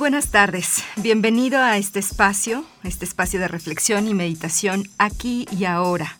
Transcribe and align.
Buenas 0.00 0.30
tardes. 0.30 0.82
Bienvenido 0.96 1.60
a 1.60 1.76
este 1.76 1.98
espacio, 1.98 2.64
este 2.84 3.04
espacio 3.04 3.38
de 3.38 3.48
reflexión 3.48 4.08
y 4.08 4.14
meditación 4.14 4.84
aquí 4.96 5.46
y 5.52 5.66
ahora. 5.66 6.16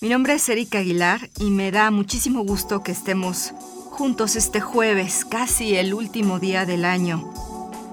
Mi 0.00 0.08
nombre 0.08 0.32
es 0.32 0.48
Erika 0.48 0.78
Aguilar 0.78 1.28
y 1.38 1.50
me 1.50 1.70
da 1.70 1.90
muchísimo 1.90 2.42
gusto 2.42 2.82
que 2.82 2.90
estemos 2.90 3.52
juntos 3.90 4.34
este 4.34 4.62
jueves, 4.62 5.26
casi 5.26 5.76
el 5.76 5.92
último 5.92 6.38
día 6.38 6.64
del 6.64 6.86
año. 6.86 7.30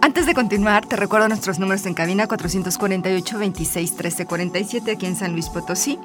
Antes 0.01 0.25
de 0.25 0.33
continuar, 0.33 0.85
te 0.85 0.95
recuerdo 0.95 1.27
nuestros 1.27 1.59
números 1.59 1.85
en 1.85 1.95
cabina 1.95 2.27
448 2.27 3.37
26 3.37 3.95
13 3.97 4.25
47 4.25 4.91
aquí 4.91 5.05
en 5.05 5.17
San 5.17 5.33
Luis 5.33 5.49
Potosí, 5.49 5.99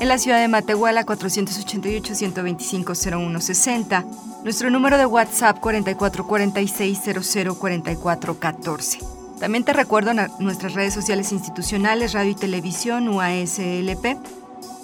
en 0.00 0.08
la 0.08 0.18
ciudad 0.18 0.40
de 0.40 0.48
Matehuala 0.48 1.04
488 1.04 2.14
125 2.14 2.92
01 3.12 3.40
60, 3.40 4.04
nuestro 4.42 4.70
número 4.70 4.96
de 4.96 5.04
WhatsApp 5.04 5.60
44 5.60 6.26
46 6.26 7.00
00 7.22 7.54
44 7.54 8.40
14. 8.40 8.98
También 9.38 9.62
te 9.62 9.74
recuerdo 9.74 10.12
nuestras 10.38 10.72
redes 10.72 10.94
sociales 10.94 11.32
institucionales, 11.32 12.14
radio 12.14 12.30
y 12.30 12.34
televisión, 12.34 13.08
UASLP, 13.08 14.16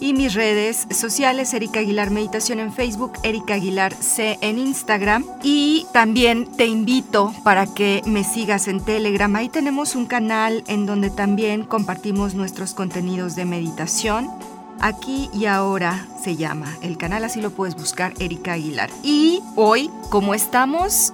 y 0.00 0.12
mis 0.12 0.34
redes 0.34 0.86
sociales, 0.90 1.54
Erika 1.54 1.80
Aguilar 1.80 2.10
Meditación 2.10 2.60
en 2.60 2.70
Facebook, 2.70 3.12
Erika 3.22 3.54
Aguilar 3.54 3.94
C 3.94 4.38
en 4.42 4.58
Instagram. 4.58 5.24
Y 5.42 5.86
también 5.92 6.44
te 6.56 6.66
invito 6.66 7.32
para 7.42 7.66
que 7.66 8.02
me 8.04 8.22
sigas 8.22 8.68
en 8.68 8.84
Telegram. 8.84 9.34
Ahí 9.34 9.48
tenemos 9.48 9.94
un 9.94 10.04
canal 10.04 10.62
en 10.66 10.84
donde 10.84 11.08
también 11.08 11.64
compartimos 11.64 12.34
nuestros 12.34 12.74
contenidos 12.74 13.34
de 13.36 13.46
meditación. 13.46 14.30
Aquí 14.80 15.30
y 15.32 15.46
ahora 15.46 16.06
se 16.22 16.36
llama 16.36 16.76
el 16.82 16.96
canal, 16.96 17.24
así 17.24 17.40
lo 17.40 17.50
puedes 17.50 17.76
buscar, 17.76 18.12
Erika 18.18 18.52
Aguilar. 18.52 18.90
Y 19.02 19.42
hoy, 19.54 19.90
como 20.10 20.34
estamos 20.34 21.12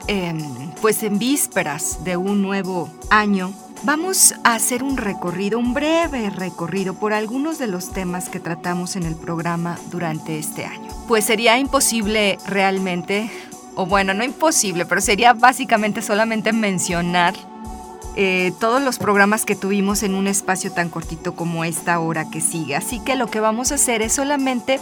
pues 0.80 1.02
en 1.02 1.18
vísperas 1.18 2.04
de 2.04 2.16
un 2.16 2.42
nuevo 2.42 2.90
año, 3.10 3.52
Vamos 3.84 4.36
a 4.44 4.54
hacer 4.54 4.84
un 4.84 4.96
recorrido, 4.96 5.58
un 5.58 5.74
breve 5.74 6.30
recorrido 6.30 6.94
por 6.94 7.12
algunos 7.12 7.58
de 7.58 7.66
los 7.66 7.90
temas 7.90 8.28
que 8.28 8.38
tratamos 8.38 8.94
en 8.94 9.02
el 9.02 9.16
programa 9.16 9.76
durante 9.90 10.38
este 10.38 10.64
año. 10.64 10.88
Pues 11.08 11.24
sería 11.24 11.58
imposible 11.58 12.38
realmente, 12.46 13.28
o 13.74 13.84
bueno, 13.84 14.14
no 14.14 14.22
imposible, 14.22 14.86
pero 14.86 15.00
sería 15.00 15.32
básicamente 15.32 16.00
solamente 16.00 16.52
mencionar 16.52 17.34
eh, 18.16 18.52
todos 18.60 18.82
los 18.82 18.98
programas 18.98 19.44
que 19.44 19.56
tuvimos 19.56 20.02
en 20.02 20.14
un 20.14 20.26
espacio 20.26 20.72
tan 20.72 20.88
cortito 20.88 21.34
como 21.34 21.64
esta 21.64 21.98
hora 21.98 22.28
que 22.30 22.40
sigue. 22.40 22.76
Así 22.76 23.00
que 23.00 23.16
lo 23.16 23.28
que 23.28 23.40
vamos 23.40 23.72
a 23.72 23.76
hacer 23.76 24.02
es 24.02 24.12
solamente 24.12 24.80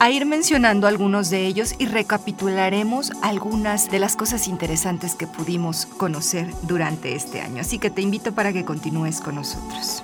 a 0.00 0.10
ir 0.10 0.26
mencionando 0.26 0.86
algunos 0.86 1.30
de 1.30 1.46
ellos 1.46 1.74
y 1.78 1.86
recapitularemos 1.86 3.12
algunas 3.22 3.90
de 3.90 4.00
las 4.00 4.16
cosas 4.16 4.48
interesantes 4.48 5.14
que 5.14 5.26
pudimos 5.26 5.86
conocer 5.86 6.52
durante 6.62 7.14
este 7.14 7.40
año. 7.40 7.60
Así 7.60 7.78
que 7.78 7.90
te 7.90 8.02
invito 8.02 8.32
para 8.32 8.52
que 8.52 8.64
continúes 8.64 9.20
con 9.20 9.36
nosotros. 9.36 10.02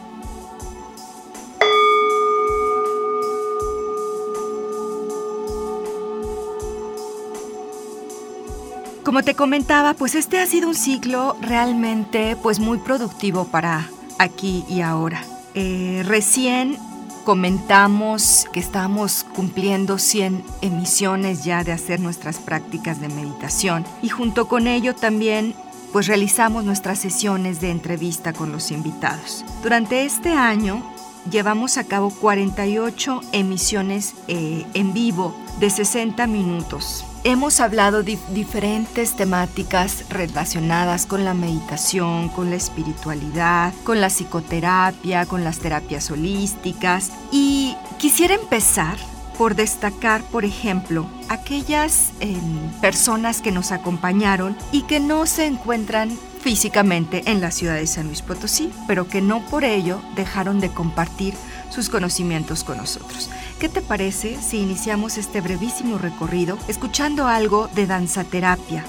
Como 9.10 9.25
te 9.25 9.34
comentaba, 9.34 9.94
pues 9.94 10.15
este 10.15 10.38
ha 10.38 10.47
sido 10.47 10.69
un 10.69 10.76
ciclo 10.76 11.37
realmente 11.41 12.37
pues 12.41 12.60
muy 12.60 12.78
productivo 12.78 13.44
para 13.44 13.91
aquí 14.21 14.65
y 14.69 14.82
ahora. 14.82 15.25
Eh, 15.54 16.04
recién 16.06 16.78
comentamos 17.25 18.47
que 18.53 18.60
estamos 18.60 19.26
cumpliendo 19.34 19.99
100 19.99 20.44
emisiones 20.62 21.43
ya 21.43 21.65
de 21.65 21.72
hacer 21.72 21.99
nuestras 21.99 22.38
prácticas 22.38 23.00
de 23.00 23.09
meditación 23.09 23.84
y 24.00 24.10
junto 24.10 24.47
con 24.47 24.69
ello 24.69 24.94
también 24.94 25.56
pues 25.93 26.06
realizamos 26.06 26.62
nuestras 26.62 27.00
sesiones 27.00 27.60
de 27.60 27.72
entrevista 27.72 28.32
con 28.32 28.53
los 28.53 28.70
invitados. 28.70 29.44
Durante 29.65 30.04
este 30.04 30.34
año 30.34 30.84
llevamos 31.28 31.78
a 31.78 31.84
cabo 31.84 32.10
48 32.10 33.22
emisiones 33.32 34.15
eh, 34.28 34.65
en 34.75 34.93
vivo 34.93 35.34
de 35.59 35.69
60 35.69 36.28
minutos 36.28 37.06
Hemos 37.22 37.60
hablado 37.60 38.03
de 38.03 38.19
diferentes 38.32 39.14
temáticas 39.14 40.06
relacionadas 40.08 41.04
con 41.04 41.26
la 41.26 41.34
meditación, 41.34 42.31
con 42.31 42.48
la 42.48 42.56
espiritualidad, 42.56 43.75
con 43.84 44.00
la 44.00 44.08
psicoterapia, 44.08 45.26
con 45.26 45.44
las 45.44 45.58
terapias 45.58 46.10
holísticas 46.10 47.12
y 47.31 47.76
quisiera 47.98 48.34
empezar 48.34 48.97
por 49.36 49.54
destacar, 49.54 50.22
por 50.22 50.47
ejemplo, 50.47 51.06
aquellas 51.28 52.12
em, 52.20 52.70
personas 52.81 53.42
que 53.42 53.52
nos 53.52 53.70
acompañaron 53.70 54.56
y 54.72 54.82
que 54.82 54.98
no 54.98 55.26
se 55.26 55.44
encuentran 55.44 56.10
físicamente 56.41 57.22
en 57.26 57.42
la 57.42 57.50
ciudad 57.50 57.75
de 57.75 57.87
San 57.87 58.06
Luis 58.06 58.22
Potosí, 58.22 58.72
pero 58.87 59.08
que 59.08 59.20
no 59.20 59.44
por 59.47 59.64
ello 59.64 60.00
dejaron 60.16 60.58
de 60.58 60.70
compartir 60.70 61.34
sus 61.69 61.91
conocimientos 61.91 62.64
con 62.64 62.78
nosotros. 62.78 63.28
¿Qué 63.60 63.69
te 63.69 63.82
parece 63.82 64.37
si 64.37 64.56
iniciamos 64.56 65.19
este 65.19 65.43
brevísimo 65.43 65.98
recorrido 65.98 66.56
escuchando 66.66 67.26
algo 67.26 67.69
de 67.75 67.87
danzaterapia 67.87 68.87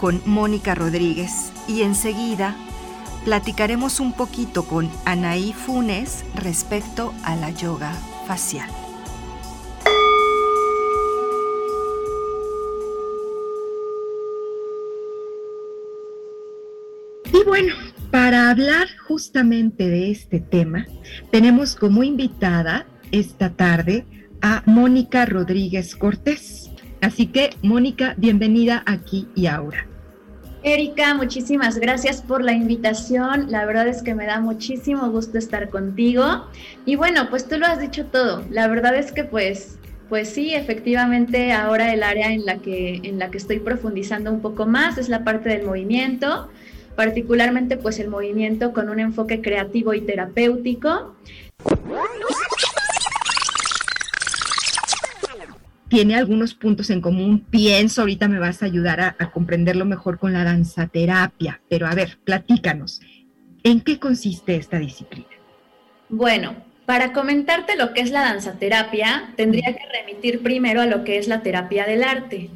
con 0.00 0.22
Mónica 0.24 0.76
Rodríguez 0.76 1.50
y 1.66 1.82
enseguida 1.82 2.54
platicaremos 3.24 3.98
un 3.98 4.12
poquito 4.12 4.62
con 4.62 4.88
Anaí 5.06 5.52
Funes 5.52 6.24
respecto 6.36 7.12
a 7.24 7.34
la 7.34 7.50
yoga 7.50 7.90
facial? 8.28 8.70
Y 17.32 17.42
bueno, 17.44 17.74
para 18.12 18.50
hablar 18.50 18.86
justamente 19.08 19.88
de 19.88 20.12
este 20.12 20.38
tema, 20.38 20.86
tenemos 21.32 21.74
como 21.74 22.04
invitada 22.04 22.86
esta 23.12 23.50
tarde 23.50 24.04
a 24.42 24.62
Mónica 24.66 25.26
Rodríguez 25.26 25.96
Cortés. 25.96 26.70
Así 27.00 27.26
que, 27.26 27.50
Mónica, 27.62 28.14
bienvenida 28.16 28.82
aquí 28.86 29.28
y 29.34 29.46
ahora. 29.46 29.86
Erika, 30.62 31.14
muchísimas 31.14 31.78
gracias 31.78 32.22
por 32.22 32.42
la 32.42 32.52
invitación. 32.52 33.52
La 33.52 33.64
verdad 33.66 33.86
es 33.86 34.02
que 34.02 34.14
me 34.14 34.26
da 34.26 34.40
muchísimo 34.40 35.08
gusto 35.10 35.38
estar 35.38 35.68
contigo. 35.70 36.46
Y 36.84 36.96
bueno, 36.96 37.30
pues 37.30 37.48
tú 37.48 37.58
lo 37.58 37.66
has 37.66 37.80
dicho 37.80 38.06
todo. 38.06 38.44
La 38.50 38.66
verdad 38.66 38.96
es 38.96 39.12
que 39.12 39.24
pues 39.24 39.78
pues 40.08 40.28
sí, 40.28 40.54
efectivamente, 40.54 41.52
ahora 41.52 41.92
el 41.92 42.02
área 42.04 42.32
en 42.32 42.44
la 42.46 42.58
que 42.58 43.00
en 43.02 43.18
la 43.18 43.30
que 43.30 43.38
estoy 43.38 43.58
profundizando 43.58 44.32
un 44.32 44.40
poco 44.40 44.66
más 44.66 44.98
es 44.98 45.08
la 45.08 45.24
parte 45.24 45.48
del 45.48 45.64
movimiento, 45.64 46.48
particularmente 46.94 47.76
pues 47.76 47.98
el 47.98 48.08
movimiento 48.08 48.72
con 48.72 48.88
un 48.88 49.00
enfoque 49.00 49.40
creativo 49.40 49.94
y 49.94 50.00
terapéutico 50.00 51.14
tiene 55.88 56.16
algunos 56.16 56.54
puntos 56.54 56.90
en 56.90 57.00
común. 57.00 57.44
Pienso, 57.50 58.02
ahorita 58.02 58.28
me 58.28 58.38
vas 58.38 58.62
a 58.62 58.66
ayudar 58.66 59.00
a, 59.00 59.30
comprenderlo 59.30 59.84
mejor 59.84 60.18
con 60.18 60.32
la 60.32 60.44
danzaterapia, 60.44 61.60
pero 61.68 61.86
a 61.86 61.94
ver, 61.94 62.18
platícanos, 62.24 63.00
¿en 63.62 63.80
qué 63.80 63.98
consiste 63.98 64.56
esta 64.56 64.78
disciplina? 64.78 65.26
Bueno, 66.08 66.56
para 66.86 67.12
comentarte 67.12 67.76
lo 67.76 67.92
que 67.92 68.00
es 68.00 68.10
la 68.10 68.22
danzaterapia, 68.22 69.32
tendría 69.36 69.74
que 69.74 69.82
remitir 69.92 70.42
primero 70.42 70.80
a 70.80 70.86
lo 70.86 71.04
que 71.04 71.18
es 71.18 71.28
la 71.28 71.42
terapia 71.42 71.84
del 71.84 72.04
arte. 72.04 72.50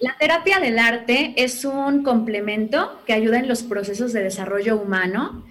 La 0.00 0.16
terapia 0.18 0.60
del 0.60 0.78
arte 0.78 1.34
es 1.36 1.64
un 1.64 2.04
complemento 2.04 3.00
que 3.06 3.12
ayuda 3.12 3.38
en 3.38 3.48
los 3.48 3.62
procesos 3.62 4.12
de 4.12 4.22
desarrollo 4.22 4.76
humano 4.76 5.44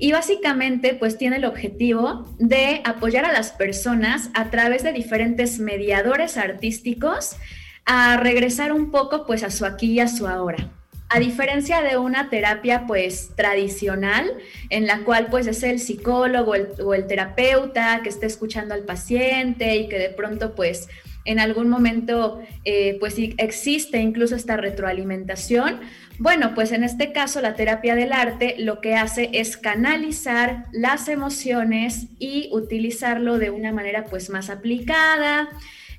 y 0.00 0.12
básicamente 0.12 0.94
pues 0.94 1.18
tiene 1.18 1.36
el 1.36 1.44
objetivo 1.44 2.26
de 2.38 2.80
apoyar 2.84 3.26
a 3.26 3.32
las 3.32 3.52
personas 3.52 4.30
a 4.32 4.48
través 4.50 4.82
de 4.82 4.92
diferentes 4.92 5.60
mediadores 5.60 6.38
artísticos 6.38 7.36
a 7.84 8.16
regresar 8.16 8.72
un 8.72 8.90
poco 8.90 9.26
pues 9.26 9.44
a 9.44 9.50
su 9.50 9.66
aquí 9.66 9.92
y 9.92 10.00
a 10.00 10.08
su 10.08 10.26
ahora. 10.26 10.70
A 11.10 11.20
diferencia 11.20 11.82
de 11.82 11.98
una 11.98 12.30
terapia 12.30 12.86
pues 12.86 13.32
tradicional 13.36 14.32
en 14.70 14.86
la 14.86 15.00
cual 15.00 15.26
pues 15.30 15.46
es 15.46 15.62
el 15.62 15.78
psicólogo 15.78 16.54
o 16.82 16.94
el 16.94 17.06
terapeuta 17.06 18.00
que 18.02 18.08
está 18.08 18.26
escuchando 18.26 18.72
al 18.72 18.84
paciente 18.84 19.76
y 19.76 19.88
que 19.88 19.98
de 19.98 20.08
pronto 20.08 20.54
pues 20.54 20.88
en 21.24 21.38
algún 21.38 21.68
momento 21.68 22.40
eh, 22.64 22.96
pues 23.00 23.16
existe 23.18 23.98
incluso 23.98 24.36
esta 24.36 24.56
retroalimentación, 24.56 25.80
bueno, 26.18 26.54
pues 26.54 26.72
en 26.72 26.84
este 26.84 27.12
caso 27.12 27.40
la 27.40 27.54
terapia 27.54 27.94
del 27.94 28.12
arte 28.12 28.56
lo 28.58 28.80
que 28.80 28.94
hace 28.94 29.30
es 29.32 29.56
canalizar 29.56 30.66
las 30.72 31.08
emociones 31.08 32.08
y 32.18 32.48
utilizarlo 32.52 33.38
de 33.38 33.50
una 33.50 33.72
manera 33.72 34.04
pues 34.04 34.28
más 34.28 34.50
aplicada, 34.50 35.48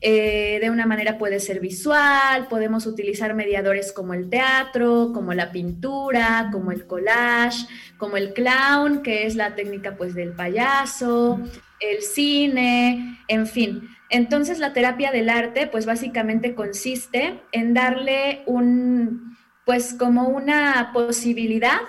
eh, 0.03 0.57
de 0.59 0.69
una 0.71 0.87
manera 0.87 1.19
puede 1.19 1.39
ser 1.39 1.59
visual, 1.59 2.47
podemos 2.49 2.87
utilizar 2.87 3.35
mediadores 3.35 3.93
como 3.93 4.15
el 4.15 4.29
teatro, 4.31 5.11
como 5.13 5.33
la 5.35 5.51
pintura, 5.51 6.49
como 6.51 6.71
el 6.71 6.87
collage, 6.87 7.67
como 7.97 8.17
el 8.17 8.33
clown, 8.33 9.03
que 9.03 9.27
es 9.27 9.35
la 9.35 9.53
técnica 9.53 9.95
pues 9.95 10.15
del 10.15 10.33
payaso, 10.33 11.39
el 11.79 12.01
cine, 12.01 13.19
en 13.27 13.45
fin. 13.45 13.89
Entonces 14.11 14.59
la 14.59 14.73
terapia 14.73 15.11
del 15.11 15.29
arte 15.29 15.67
pues 15.67 15.85
básicamente 15.85 16.53
consiste 16.53 17.41
en 17.51 17.73
darle 17.73 18.43
un 18.45 19.37
pues 19.65 19.93
como 19.93 20.27
una 20.27 20.91
posibilidad 20.93 21.79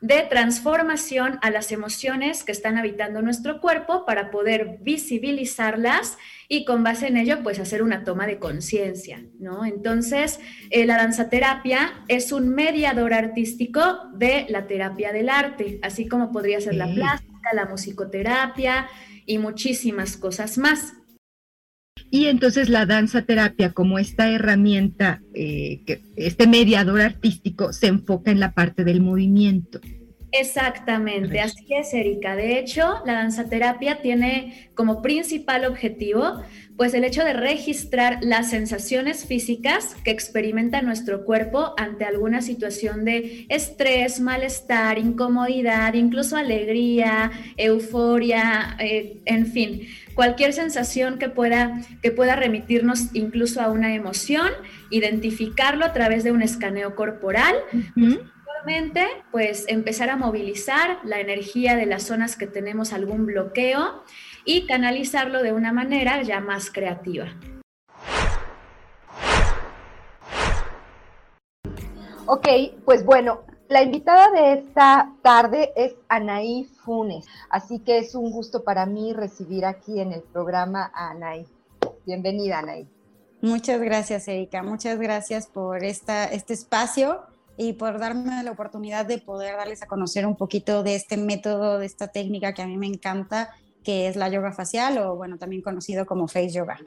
de 0.00 0.22
transformación 0.30 1.40
a 1.42 1.50
las 1.50 1.72
emociones 1.72 2.44
que 2.44 2.52
están 2.52 2.78
habitando 2.78 3.20
nuestro 3.20 3.60
cuerpo 3.60 4.06
para 4.06 4.30
poder 4.30 4.78
visibilizarlas 4.80 6.16
y 6.48 6.64
con 6.64 6.84
base 6.84 7.08
en 7.08 7.16
ello 7.16 7.42
pues 7.42 7.58
hacer 7.58 7.82
una 7.82 8.04
toma 8.04 8.26
de 8.26 8.38
conciencia, 8.38 9.24
¿no? 9.40 9.64
Entonces, 9.64 10.38
eh, 10.70 10.86
la 10.86 10.96
danzaterapia 10.96 12.04
es 12.06 12.30
un 12.30 12.48
mediador 12.50 13.12
artístico 13.12 14.08
de 14.14 14.46
la 14.48 14.68
terapia 14.68 15.12
del 15.12 15.28
arte, 15.28 15.80
así 15.82 16.06
como 16.06 16.30
podría 16.30 16.60
ser 16.60 16.76
la 16.76 16.86
plástica, 16.86 17.52
la 17.52 17.66
musicoterapia 17.66 18.86
y 19.26 19.38
muchísimas 19.38 20.16
cosas 20.16 20.58
más. 20.58 20.94
Y 22.10 22.26
entonces 22.26 22.68
la 22.68 22.86
danza 22.86 23.22
terapia 23.22 23.72
como 23.72 23.98
esta 23.98 24.30
herramienta, 24.30 25.22
eh, 25.34 25.80
que 25.86 26.02
este 26.16 26.46
mediador 26.46 27.00
artístico 27.00 27.72
se 27.72 27.88
enfoca 27.88 28.30
en 28.30 28.40
la 28.40 28.52
parte 28.52 28.84
del 28.84 29.00
movimiento. 29.00 29.80
Exactamente, 30.30 31.40
así 31.40 31.66
es, 31.70 31.94
Erika. 31.94 32.36
De 32.36 32.58
hecho, 32.58 33.00
la 33.06 33.14
danzaterapia 33.14 34.02
tiene 34.02 34.70
como 34.74 35.00
principal 35.00 35.64
objetivo, 35.64 36.42
pues 36.76 36.92
el 36.92 37.04
hecho 37.04 37.24
de 37.24 37.32
registrar 37.32 38.18
las 38.20 38.50
sensaciones 38.50 39.24
físicas 39.24 39.96
que 40.04 40.10
experimenta 40.10 40.82
nuestro 40.82 41.24
cuerpo 41.24 41.72
ante 41.78 42.04
alguna 42.04 42.42
situación 42.42 43.06
de 43.06 43.46
estrés, 43.48 44.20
malestar, 44.20 44.98
incomodidad, 44.98 45.94
incluso 45.94 46.36
alegría, 46.36 47.32
euforia, 47.56 48.76
eh, 48.78 49.20
en 49.24 49.46
fin, 49.46 49.88
cualquier 50.18 50.52
sensación 50.52 51.20
que 51.20 51.28
pueda, 51.28 51.80
que 52.02 52.10
pueda 52.10 52.34
remitirnos 52.34 53.14
incluso 53.14 53.60
a 53.60 53.68
una 53.68 53.94
emoción, 53.94 54.48
identificarlo 54.90 55.84
a 55.84 55.92
través 55.92 56.24
de 56.24 56.32
un 56.32 56.42
escaneo 56.42 56.96
corporal 56.96 57.54
pues 59.30 59.64
empezar 59.68 60.10
a 60.10 60.16
movilizar 60.16 60.98
la 61.04 61.20
energía 61.20 61.76
de 61.76 61.86
las 61.86 62.02
zonas 62.02 62.34
que 62.34 62.48
tenemos 62.48 62.92
algún 62.92 63.26
bloqueo 63.26 64.02
y 64.44 64.66
canalizarlo 64.66 65.40
de 65.40 65.52
una 65.52 65.72
manera 65.72 66.20
ya 66.22 66.40
más 66.40 66.68
creativa. 66.72 67.28
Ok, 72.26 72.48
pues 72.84 73.04
bueno, 73.04 73.44
la 73.68 73.82
invitada 73.82 74.30
de 74.30 74.54
esta 74.54 75.12
tarde 75.22 75.72
es 75.76 75.94
Anaí 76.08 76.64
Funes, 76.84 77.26
así 77.50 77.80
que 77.80 77.98
es 77.98 78.14
un 78.14 78.30
gusto 78.30 78.64
para 78.64 78.86
mí 78.86 79.12
recibir 79.12 79.64
aquí 79.64 80.00
en 80.00 80.12
el 80.12 80.22
programa 80.22 80.90
a 80.94 81.10
Anaí. 81.10 81.46
Bienvenida, 82.06 82.60
Anaí. 82.60 82.88
Muchas 83.40 83.80
gracias, 83.80 84.26
Erika. 84.26 84.62
Muchas 84.62 84.98
gracias 84.98 85.46
por 85.46 85.84
este 85.84 86.34
espacio 86.48 87.20
y 87.56 87.74
por 87.74 87.98
darme 87.98 88.42
la 88.42 88.50
oportunidad 88.50 89.04
de 89.04 89.18
poder 89.18 89.56
darles 89.56 89.82
a 89.82 89.86
conocer 89.86 90.26
un 90.26 90.36
poquito 90.36 90.82
de 90.82 90.94
este 90.94 91.16
método, 91.16 91.78
de 91.78 91.86
esta 91.86 92.08
técnica 92.08 92.54
que 92.54 92.62
a 92.62 92.66
mí 92.66 92.76
me 92.76 92.86
encanta, 92.86 93.50
que 93.84 94.08
es 94.08 94.16
la 94.16 94.28
yoga 94.28 94.52
facial 94.52 94.98
o 94.98 95.16
bueno, 95.16 95.38
también 95.38 95.62
conocido 95.62 96.06
como 96.06 96.26
face 96.26 96.50
yoga. 96.50 96.78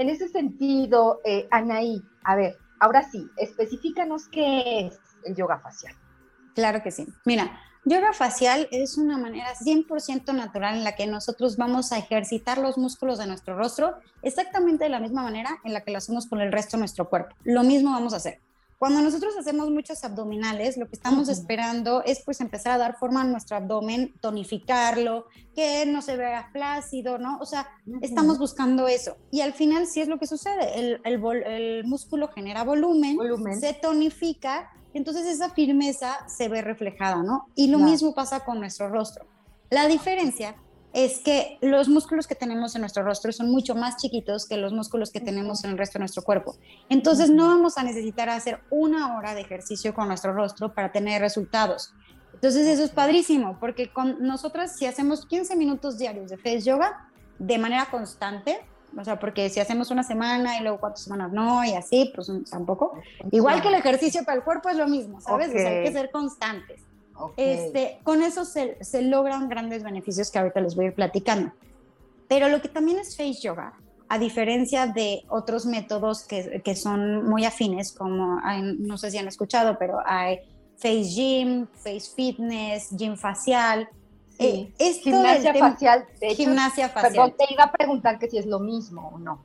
En 0.00 0.08
ese 0.08 0.30
sentido, 0.30 1.20
eh, 1.26 1.46
Anaí, 1.50 2.02
a 2.24 2.34
ver, 2.34 2.56
ahora 2.80 3.02
sí, 3.02 3.28
específicanos 3.36 4.28
qué 4.28 4.86
es 4.86 4.98
el 5.26 5.36
yoga 5.36 5.58
facial. 5.58 5.94
Claro 6.54 6.82
que 6.82 6.90
sí. 6.90 7.06
Mira, 7.26 7.60
Yoga 7.84 8.14
facial 8.14 8.66
es 8.70 8.96
una 8.96 9.18
manera 9.18 9.54
100% 9.54 10.34
natural 10.34 10.76
en 10.76 10.84
la 10.84 10.96
que 10.96 11.06
nosotros 11.06 11.56
vamos 11.58 11.92
a 11.92 11.98
ejercitar 11.98 12.58
los 12.58 12.76
músculos 12.76 13.18
de 13.18 13.26
nuestro 13.26 13.56
rostro 13.56 13.94
exactamente 14.22 14.84
de 14.84 14.90
la 14.90 15.00
misma 15.00 15.22
manera 15.22 15.58
en 15.64 15.72
la 15.74 15.82
que 15.82 15.90
lo 15.90 15.98
hacemos 15.98 16.26
con 16.26 16.40
el 16.40 16.52
resto 16.52 16.76
de 16.76 16.80
nuestro 16.80 17.08
cuerpo. 17.08 17.36
Lo 17.44 17.62
mismo 17.62 17.90
vamos 17.90 18.12
a 18.14 18.16
hacer. 18.16 18.40
Cuando 18.80 19.02
nosotros 19.02 19.36
hacemos 19.38 19.70
muchos 19.70 20.02
abdominales, 20.04 20.78
lo 20.78 20.88
que 20.88 20.96
estamos 20.96 21.28
esperando 21.28 22.02
es 22.02 22.22
pues 22.24 22.40
empezar 22.40 22.72
a 22.72 22.78
dar 22.78 22.96
forma 22.96 23.20
a 23.20 23.24
nuestro 23.24 23.58
abdomen, 23.58 24.14
tonificarlo, 24.22 25.26
que 25.54 25.84
no 25.84 26.00
se 26.00 26.16
vea 26.16 26.48
flácido, 26.50 27.18
¿no? 27.18 27.36
O 27.40 27.44
sea, 27.44 27.68
estamos 28.00 28.38
buscando 28.38 28.88
eso. 28.88 29.18
Y 29.30 29.42
al 29.42 29.52
final 29.52 29.86
sí 29.86 30.00
es 30.00 30.08
lo 30.08 30.18
que 30.18 30.26
sucede. 30.26 30.80
El, 30.80 31.02
el, 31.04 31.22
el 31.44 31.84
músculo 31.84 32.28
genera 32.28 32.64
volumen, 32.64 33.18
volumen, 33.18 33.60
se 33.60 33.74
tonifica 33.74 34.70
entonces 34.94 35.26
esa 35.26 35.50
firmeza 35.50 36.26
se 36.26 36.48
ve 36.48 36.62
reflejada, 36.62 37.22
¿no? 37.22 37.48
Y 37.54 37.68
lo 37.68 37.78
mismo 37.78 38.14
pasa 38.14 38.46
con 38.46 38.60
nuestro 38.60 38.88
rostro. 38.88 39.26
La 39.68 39.88
diferencia 39.88 40.56
es 40.92 41.20
que 41.20 41.58
los 41.60 41.88
músculos 41.88 42.26
que 42.26 42.34
tenemos 42.34 42.74
en 42.74 42.80
nuestro 42.80 43.02
rostro 43.04 43.32
son 43.32 43.50
mucho 43.50 43.74
más 43.74 43.96
chiquitos 43.96 44.46
que 44.46 44.56
los 44.56 44.72
músculos 44.72 45.10
que 45.10 45.20
tenemos 45.20 45.64
en 45.64 45.70
el 45.70 45.78
resto 45.78 45.98
de 45.98 46.00
nuestro 46.00 46.22
cuerpo. 46.22 46.56
Entonces 46.88 47.30
no 47.30 47.46
vamos 47.46 47.78
a 47.78 47.84
necesitar 47.84 48.28
hacer 48.28 48.60
una 48.70 49.16
hora 49.16 49.34
de 49.34 49.42
ejercicio 49.42 49.94
con 49.94 50.08
nuestro 50.08 50.32
rostro 50.32 50.74
para 50.74 50.90
tener 50.90 51.20
resultados. 51.20 51.94
Entonces 52.34 52.66
eso 52.66 52.84
es 52.84 52.90
padrísimo, 52.90 53.58
porque 53.60 53.92
con 53.92 54.22
nosotras 54.22 54.76
si 54.76 54.86
hacemos 54.86 55.26
15 55.26 55.56
minutos 55.56 55.98
diarios 55.98 56.30
de 56.30 56.38
face 56.38 56.62
yoga 56.62 57.08
de 57.38 57.58
manera 57.58 57.86
constante, 57.90 58.60
o 58.98 59.04
sea, 59.04 59.20
porque 59.20 59.48
si 59.50 59.60
hacemos 59.60 59.90
una 59.90 60.02
semana 60.02 60.58
y 60.58 60.62
luego 60.62 60.80
cuatro 60.80 60.96
semanas 60.96 61.30
no, 61.32 61.64
y 61.64 61.74
así, 61.74 62.10
pues 62.14 62.30
tampoco. 62.50 62.92
Igual 63.30 63.62
que 63.62 63.68
el 63.68 63.74
ejercicio 63.74 64.24
para 64.24 64.38
el 64.38 64.44
cuerpo 64.44 64.68
es 64.68 64.76
lo 64.76 64.88
mismo, 64.88 65.20
¿sabes? 65.20 65.48
hay 65.54 65.84
que 65.84 65.92
ser 65.92 66.10
constantes. 66.10 66.82
Este, 67.36 67.98
con 68.02 68.22
eso 68.22 68.44
se, 68.44 68.82
se, 68.82 69.02
logran 69.02 69.48
grandes 69.48 69.82
beneficios 69.82 70.30
que 70.30 70.38
ahorita 70.38 70.60
les 70.60 70.74
voy 70.74 70.86
a 70.86 70.88
ir 70.88 70.94
platicando. 70.94 71.52
Pero 72.28 72.48
lo 72.48 72.60
que 72.62 72.68
también 72.68 72.98
es 72.98 73.16
face 73.16 73.40
yoga, 73.42 73.74
a 74.08 74.18
diferencia 74.18 74.86
de 74.86 75.24
otros 75.28 75.66
métodos 75.66 76.24
que, 76.24 76.62
que 76.64 76.74
son 76.76 77.28
muy 77.28 77.44
afines, 77.44 77.92
como 77.92 78.40
no 78.78 78.98
sé 78.98 79.10
si 79.10 79.18
han 79.18 79.28
escuchado, 79.28 79.78
pero 79.78 79.98
hay 80.04 80.40
face 80.76 81.04
gym, 81.04 81.66
face 81.74 82.10
fitness, 82.14 82.88
gym 82.96 83.16
facial, 83.16 83.88
eh, 84.40 84.72
gimnasia 85.02 85.54
facial. 85.54 86.06
gimnasia 86.34 86.88
facial. 86.88 87.12
Perdón, 87.12 87.34
te 87.36 87.52
iba 87.52 87.64
a 87.64 87.72
preguntar 87.72 88.18
que 88.18 88.28
si 88.28 88.38
es 88.38 88.46
lo 88.46 88.58
mismo 88.58 89.10
o 89.14 89.18
no. 89.18 89.44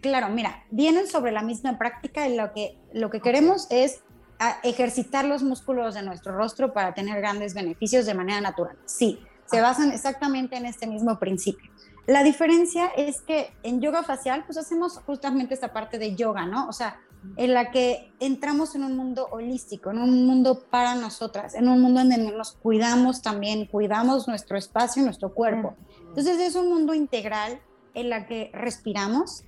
Claro, 0.00 0.28
mira, 0.28 0.62
vienen 0.70 1.08
sobre 1.08 1.32
la 1.32 1.42
misma 1.42 1.78
práctica 1.78 2.28
y 2.28 2.36
lo 2.36 2.52
que, 2.52 2.78
lo 2.92 3.10
que 3.10 3.20
queremos 3.20 3.66
es 3.70 4.02
ah, 4.38 4.58
ejercitar 4.62 5.24
los 5.24 5.42
músculos 5.42 5.94
de 5.94 6.02
nuestro 6.02 6.36
rostro 6.36 6.72
para 6.72 6.94
tener 6.94 7.18
grandes 7.18 7.54
beneficios 7.54 8.06
de 8.06 8.14
manera 8.14 8.40
natural. 8.40 8.76
Sí, 8.84 9.20
se 9.46 9.60
basan 9.60 9.92
exactamente 9.92 10.56
en 10.56 10.66
este 10.66 10.86
mismo 10.86 11.18
principio. 11.18 11.70
La 12.06 12.22
diferencia 12.22 12.86
es 12.96 13.20
que 13.20 13.52
en 13.64 13.80
yoga 13.80 14.04
facial, 14.04 14.44
pues 14.44 14.58
hacemos 14.58 14.98
justamente 15.06 15.54
esta 15.54 15.72
parte 15.72 15.98
de 15.98 16.14
yoga, 16.14 16.46
¿no? 16.46 16.68
O 16.68 16.72
sea, 16.72 17.00
en 17.36 17.52
la 17.52 17.72
que 17.72 18.12
entramos 18.20 18.76
en 18.76 18.84
un 18.84 18.96
mundo 18.96 19.26
holístico, 19.30 19.90
en 19.90 19.98
un 19.98 20.26
mundo 20.26 20.60
para 20.70 20.94
nosotras, 20.94 21.54
en 21.54 21.68
un 21.68 21.80
mundo 21.80 22.00
en 22.00 22.10
donde 22.10 22.32
nos 22.32 22.52
cuidamos 22.52 23.22
también, 23.22 23.66
cuidamos 23.66 24.28
nuestro 24.28 24.56
espacio, 24.56 25.02
nuestro 25.02 25.34
cuerpo. 25.34 25.74
Entonces 26.08 26.38
es 26.38 26.54
un 26.54 26.68
mundo 26.68 26.94
integral 26.94 27.60
en 27.94 28.10
la 28.10 28.26
que 28.26 28.50
respiramos, 28.52 29.44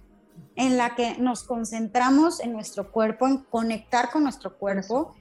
en 0.56 0.76
la 0.76 0.94
que 0.94 1.18
nos 1.18 1.44
concentramos 1.44 2.40
en 2.40 2.52
nuestro 2.52 2.90
cuerpo, 2.90 3.26
en 3.26 3.38
conectar 3.38 4.10
con 4.10 4.24
nuestro 4.24 4.56
cuerpo, 4.58 5.14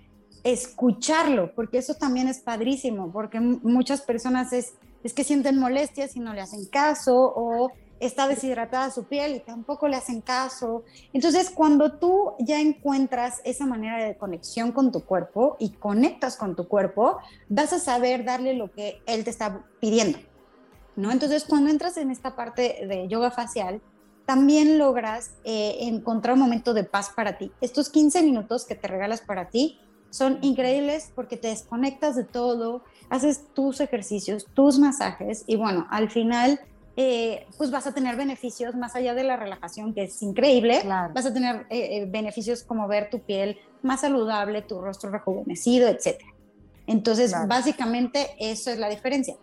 escucharlo, 0.43 1.53
porque 1.53 1.77
eso 1.77 1.95
también 1.95 2.27
es 2.27 2.39
padrísimo, 2.39 3.11
porque 3.11 3.39
muchas 3.39 4.01
personas 4.01 4.53
es, 4.53 4.73
es 5.03 5.13
que 5.13 5.23
sienten 5.23 5.59
molestias 5.59 6.15
y 6.15 6.19
no 6.19 6.33
le 6.33 6.41
hacen 6.41 6.65
caso 6.65 7.15
o 7.15 7.71
está 7.99 8.27
deshidratada 8.27 8.91
su 8.91 9.05
piel 9.05 9.35
y 9.35 9.39
tampoco 9.39 9.87
le 9.87 9.95
hacen 9.95 10.21
caso. 10.21 10.83
Entonces, 11.13 11.49
cuando 11.49 11.97
tú 11.97 12.33
ya 12.39 12.59
encuentras 12.59 13.41
esa 13.43 13.65
manera 13.65 14.03
de 14.03 14.17
conexión 14.17 14.71
con 14.71 14.91
tu 14.91 15.03
cuerpo 15.03 15.57
y 15.59 15.71
conectas 15.71 16.37
con 16.37 16.55
tu 16.55 16.67
cuerpo, 16.67 17.17
vas 17.49 17.73
a 17.73 17.79
saber 17.79 18.23
darle 18.23 18.53
lo 18.53 18.71
que 18.71 19.01
él 19.05 19.23
te 19.23 19.29
está 19.29 19.65
pidiendo. 19.79 20.19
¿no? 20.95 21.11
Entonces, 21.11 21.45
cuando 21.45 21.69
entras 21.69 21.97
en 21.97 22.11
esta 22.11 22.35
parte 22.35 22.85
de 22.87 23.07
yoga 23.07 23.31
facial, 23.31 23.81
también 24.27 24.77
logras 24.77 25.31
eh, 25.45 25.77
encontrar 25.79 26.33
un 26.33 26.41
momento 26.41 26.73
de 26.73 26.83
paz 26.83 27.11
para 27.15 27.37
ti. 27.37 27.49
Estos 27.61 27.89
15 27.89 28.21
minutos 28.23 28.65
que 28.65 28.75
te 28.75 28.89
regalas 28.89 29.21
para 29.21 29.47
ti 29.47 29.79
son 30.09 30.39
increíbles 30.41 31.13
porque 31.15 31.37
te 31.37 31.47
desconectas 31.47 32.17
de 32.17 32.25
todo, 32.25 32.83
haces 33.09 33.45
tus 33.53 33.79
ejercicios, 33.79 34.45
tus 34.53 34.79
masajes 34.79 35.45
y 35.47 35.55
bueno, 35.55 35.87
al 35.89 36.09
final 36.09 36.59
eh, 36.97 37.45
pues 37.57 37.71
vas 37.71 37.87
a 37.87 37.93
tener 37.93 38.17
beneficios 38.17 38.75
más 38.75 38.97
allá 38.97 39.13
de 39.13 39.23
la 39.23 39.37
relajación, 39.37 39.93
que 39.93 40.03
es 40.03 40.21
increíble. 40.21 40.81
Vas 40.85 41.25
a 41.25 41.33
tener 41.33 41.65
eh, 41.69 42.05
beneficios 42.09 42.63
como 42.63 42.85
ver 42.89 43.09
tu 43.09 43.21
piel 43.21 43.57
más 43.81 44.01
saludable, 44.01 44.61
tu 44.61 44.81
rostro 44.81 45.09
rejuvenecido, 45.09 45.87
etc. 45.87 46.21
Entonces, 46.85 47.33
básicamente 47.47 48.27
eso 48.39 48.71
es 48.71 48.77
la 48.77 48.89
diferencia. 48.89 49.37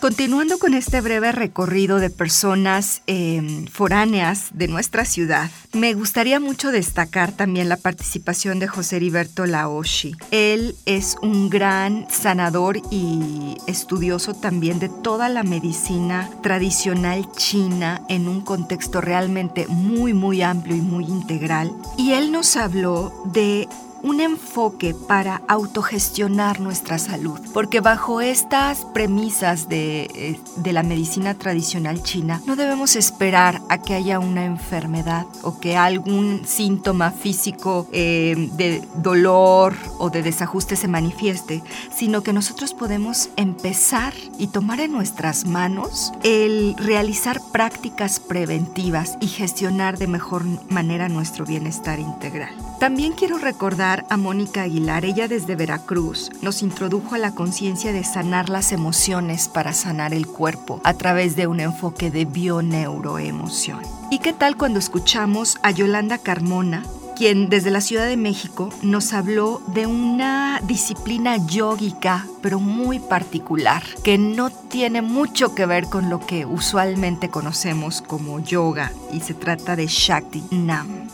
Continuando 0.00 0.60
con 0.60 0.74
este 0.74 1.00
breve 1.00 1.32
recorrido 1.32 1.98
de 1.98 2.08
personas 2.08 3.02
em, 3.08 3.66
foráneas 3.66 4.50
de 4.52 4.68
nuestra 4.68 5.04
ciudad, 5.04 5.50
me 5.72 5.92
gustaría 5.92 6.38
mucho 6.38 6.70
destacar 6.70 7.32
también 7.32 7.68
la 7.68 7.76
participación 7.76 8.60
de 8.60 8.68
José 8.68 8.96
Heriberto 8.96 9.44
Laoshi. 9.44 10.14
Él 10.30 10.76
es 10.86 11.16
un 11.20 11.50
gran 11.50 12.06
sanador 12.10 12.80
y 12.92 13.56
estudioso 13.66 14.34
también 14.34 14.78
de 14.78 14.88
toda 14.88 15.28
la 15.28 15.42
medicina 15.42 16.30
tradicional 16.44 17.26
china 17.36 18.00
en 18.08 18.28
un 18.28 18.42
contexto 18.42 19.00
realmente 19.00 19.66
muy, 19.66 20.14
muy 20.14 20.42
amplio 20.42 20.76
y 20.76 20.80
muy 20.80 21.06
integral. 21.06 21.72
Y 21.96 22.12
él 22.12 22.30
nos 22.30 22.56
habló 22.56 23.12
de 23.32 23.66
un 24.02 24.20
enfoque 24.20 24.94
para 24.94 25.42
autogestionar 25.48 26.60
nuestra 26.60 26.98
salud, 26.98 27.38
porque 27.52 27.80
bajo 27.80 28.20
estas 28.20 28.84
premisas 28.86 29.66
eh, 29.70 30.38
de, 30.56 30.72
la 30.72 30.82
medicina 30.82 31.34
tradicional 31.34 32.02
china, 32.02 32.40
no 32.46 32.56
debemos 32.56 32.96
esperar 32.96 33.60
a 33.68 33.78
que 33.78 33.94
haya 33.94 34.18
una 34.18 34.44
enfermedad 34.44 35.26
o 35.42 35.58
que 35.58 35.76
algún 35.76 36.42
síntoma 36.44 37.10
físico 37.10 37.88
eh, 37.92 38.50
de 38.52 38.82
dolor 38.96 39.74
o 39.98 40.10
de 40.10 40.22
desajuste 40.22 40.76
se 40.76 40.88
manifieste, 40.88 41.62
sino 41.94 42.22
que 42.22 42.32
nosotros 42.32 42.74
podemos 42.74 43.30
empezar 43.36 44.14
y 44.38 44.48
tomar 44.48 44.80
en 44.80 44.92
nuestras 44.92 45.46
manos 45.46 46.12
el 46.22 46.74
realizar 46.76 47.40
prácticas 47.52 48.20
preventivas 48.20 49.16
y 49.20 49.28
gestionar 49.28 49.98
de 49.98 50.06
mejor 50.06 50.44
manera 50.70 51.08
nuestro 51.08 51.44
bienestar 51.44 51.98
integral. 51.98 52.67
También 52.78 53.12
quiero 53.12 53.38
recordar 53.38 54.06
a 54.08 54.16
Mónica 54.16 54.62
Aguilar, 54.62 55.04
ella 55.04 55.26
desde 55.26 55.56
Veracruz 55.56 56.30
nos 56.42 56.62
introdujo 56.62 57.16
a 57.16 57.18
la 57.18 57.34
conciencia 57.34 57.92
de 57.92 58.04
sanar 58.04 58.48
las 58.48 58.70
emociones 58.70 59.48
para 59.48 59.72
sanar 59.72 60.14
el 60.14 60.28
cuerpo 60.28 60.80
a 60.84 60.94
través 60.94 61.34
de 61.34 61.48
un 61.48 61.58
enfoque 61.58 62.12
de 62.12 62.24
bioneuroemoción. 62.24 63.80
¿Y 64.12 64.20
qué 64.20 64.32
tal 64.32 64.56
cuando 64.56 64.78
escuchamos 64.78 65.58
a 65.64 65.72
Yolanda 65.72 66.18
Carmona, 66.18 66.84
quien 67.16 67.48
desde 67.48 67.72
la 67.72 67.80
Ciudad 67.80 68.06
de 68.06 68.16
México 68.16 68.70
nos 68.82 69.12
habló 69.12 69.60
de 69.74 69.88
una 69.88 70.60
disciplina 70.62 71.36
yógica, 71.36 72.28
pero 72.42 72.60
muy 72.60 73.00
particular, 73.00 73.82
que 74.04 74.18
no 74.18 74.50
tiene 74.50 75.02
mucho 75.02 75.52
que 75.52 75.66
ver 75.66 75.86
con 75.86 76.10
lo 76.10 76.24
que 76.24 76.46
usualmente 76.46 77.28
conocemos 77.28 78.02
como 78.02 78.38
yoga, 78.38 78.92
y 79.12 79.18
se 79.18 79.34
trata 79.34 79.74
de 79.74 79.88
Shakti 79.88 80.44
Nam. 80.52 81.08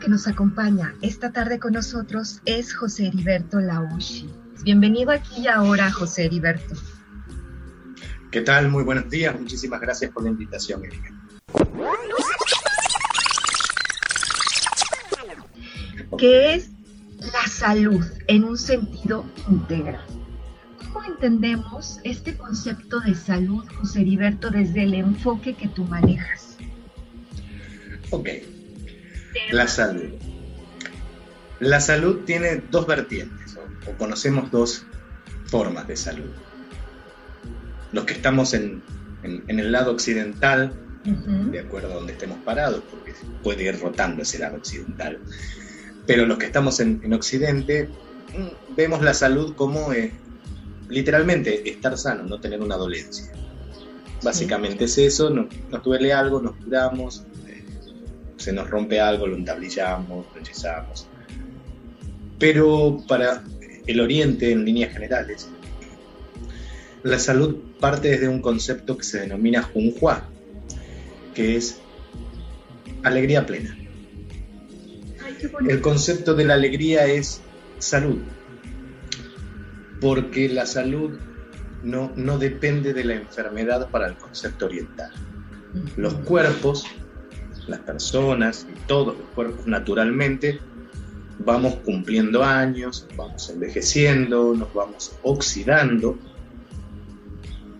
Que 0.00 0.08
nos 0.08 0.26
acompaña 0.26 0.94
esta 1.02 1.32
tarde 1.32 1.58
con 1.58 1.74
nosotros 1.74 2.40
es 2.46 2.74
José 2.74 3.08
Heriberto 3.08 3.60
Laushi. 3.60 4.28
Bienvenido 4.62 5.10
aquí 5.10 5.42
y 5.42 5.48
ahora, 5.48 5.90
José 5.90 6.24
Heriberto. 6.24 6.74
¿Qué 8.30 8.40
tal? 8.40 8.68
Muy 8.68 8.84
buenos 8.84 9.10
días. 9.10 9.38
Muchísimas 9.38 9.80
gracias 9.80 10.12
por 10.12 10.22
la 10.22 10.30
invitación, 10.30 10.82
Erika. 10.84 11.12
¿Qué 16.16 16.54
es 16.54 16.70
la 17.20 17.46
salud 17.50 18.04
en 18.28 18.44
un 18.44 18.56
sentido 18.56 19.26
integral? 19.50 20.06
¿Cómo 20.78 21.04
entendemos 21.04 22.00
este 22.04 22.36
concepto 22.36 23.00
de 23.00 23.14
salud, 23.14 23.64
José 23.78 24.00
Heriberto, 24.00 24.48
desde 24.50 24.84
el 24.84 24.94
enfoque 24.94 25.54
que 25.54 25.68
tú 25.68 25.84
manejas? 25.84 26.56
Ok, 28.10 28.28
la 29.50 29.66
salud. 29.66 30.10
La 31.60 31.80
salud 31.80 32.20
tiene 32.24 32.62
dos 32.70 32.86
vertientes, 32.86 33.56
o, 33.86 33.92
conocemos 33.98 34.50
dos 34.50 34.84
formas 35.46 35.88
de 35.88 35.96
salud. 35.96 36.30
Los 37.92 38.04
que 38.04 38.12
estamos 38.12 38.54
en, 38.54 38.82
el 39.22 39.72
lado 39.72 39.92
occidental, 39.92 40.72
de 41.04 41.60
acuerdo 41.60 41.90
a 41.92 41.94
donde 41.94 42.12
estemos 42.12 42.38
parados, 42.44 42.82
porque 42.90 43.14
puede 43.42 43.64
ir 43.64 43.80
rotando 43.80 44.22
ese 44.22 44.38
lado 44.38 44.56
occidental, 44.56 45.18
pero 46.06 46.26
los 46.26 46.38
que 46.38 46.46
estamos 46.46 46.80
en, 46.80 47.12
Occidente, 47.12 47.88
mm, 48.36 48.74
vemos 48.76 49.02
la 49.02 49.14
salud 49.14 49.54
como 49.56 49.92
eh, 49.92 50.12
literalmente 50.88 51.68
estar 51.68 51.96
sano, 51.98 52.22
no 52.22 52.40
tener 52.40 52.60
una 52.60 52.76
dolencia. 52.76 53.32
Básicamente 54.22 54.84
es 54.84 54.98
eso, 54.98 55.30
nos, 55.30 55.46
nos 55.70 55.82
duele 55.82 56.12
algo, 56.12 56.40
nos 56.40 56.56
curamos, 56.56 57.24
se 58.38 58.52
nos 58.52 58.70
rompe 58.70 59.00
algo, 59.00 59.26
lo 59.26 59.36
entablillamos, 59.36 60.26
lo 60.34 60.40
hechizamos. 60.40 61.06
Pero 62.38 63.02
para 63.06 63.42
el 63.86 64.00
Oriente, 64.00 64.52
en 64.52 64.64
líneas 64.64 64.92
generales, 64.92 65.48
la 67.02 67.18
salud 67.18 67.56
parte 67.80 68.08
desde 68.08 68.28
un 68.28 68.40
concepto 68.40 68.96
que 68.96 69.04
se 69.04 69.20
denomina 69.20 69.62
Junhua, 69.62 70.28
que 71.34 71.56
es 71.56 71.80
alegría 73.02 73.44
plena. 73.44 73.76
El 75.68 75.80
concepto 75.80 76.34
de 76.34 76.44
la 76.44 76.54
alegría 76.54 77.06
es 77.06 77.40
salud, 77.78 78.20
porque 80.00 80.48
la 80.48 80.66
salud 80.66 81.18
no, 81.82 82.12
no 82.16 82.38
depende 82.38 82.92
de 82.92 83.04
la 83.04 83.14
enfermedad 83.14 83.90
para 83.90 84.08
el 84.08 84.16
concepto 84.16 84.66
oriental. 84.66 85.10
Los 85.96 86.14
cuerpos 86.14 86.86
las 87.68 87.80
personas 87.80 88.66
y 88.70 88.78
todos 88.86 89.16
los 89.18 89.26
cuerpos 89.34 89.66
naturalmente 89.66 90.60
vamos 91.38 91.76
cumpliendo 91.84 92.42
años, 92.42 93.06
vamos 93.16 93.48
envejeciendo, 93.50 94.54
nos 94.54 94.72
vamos 94.74 95.12
oxidando 95.22 96.18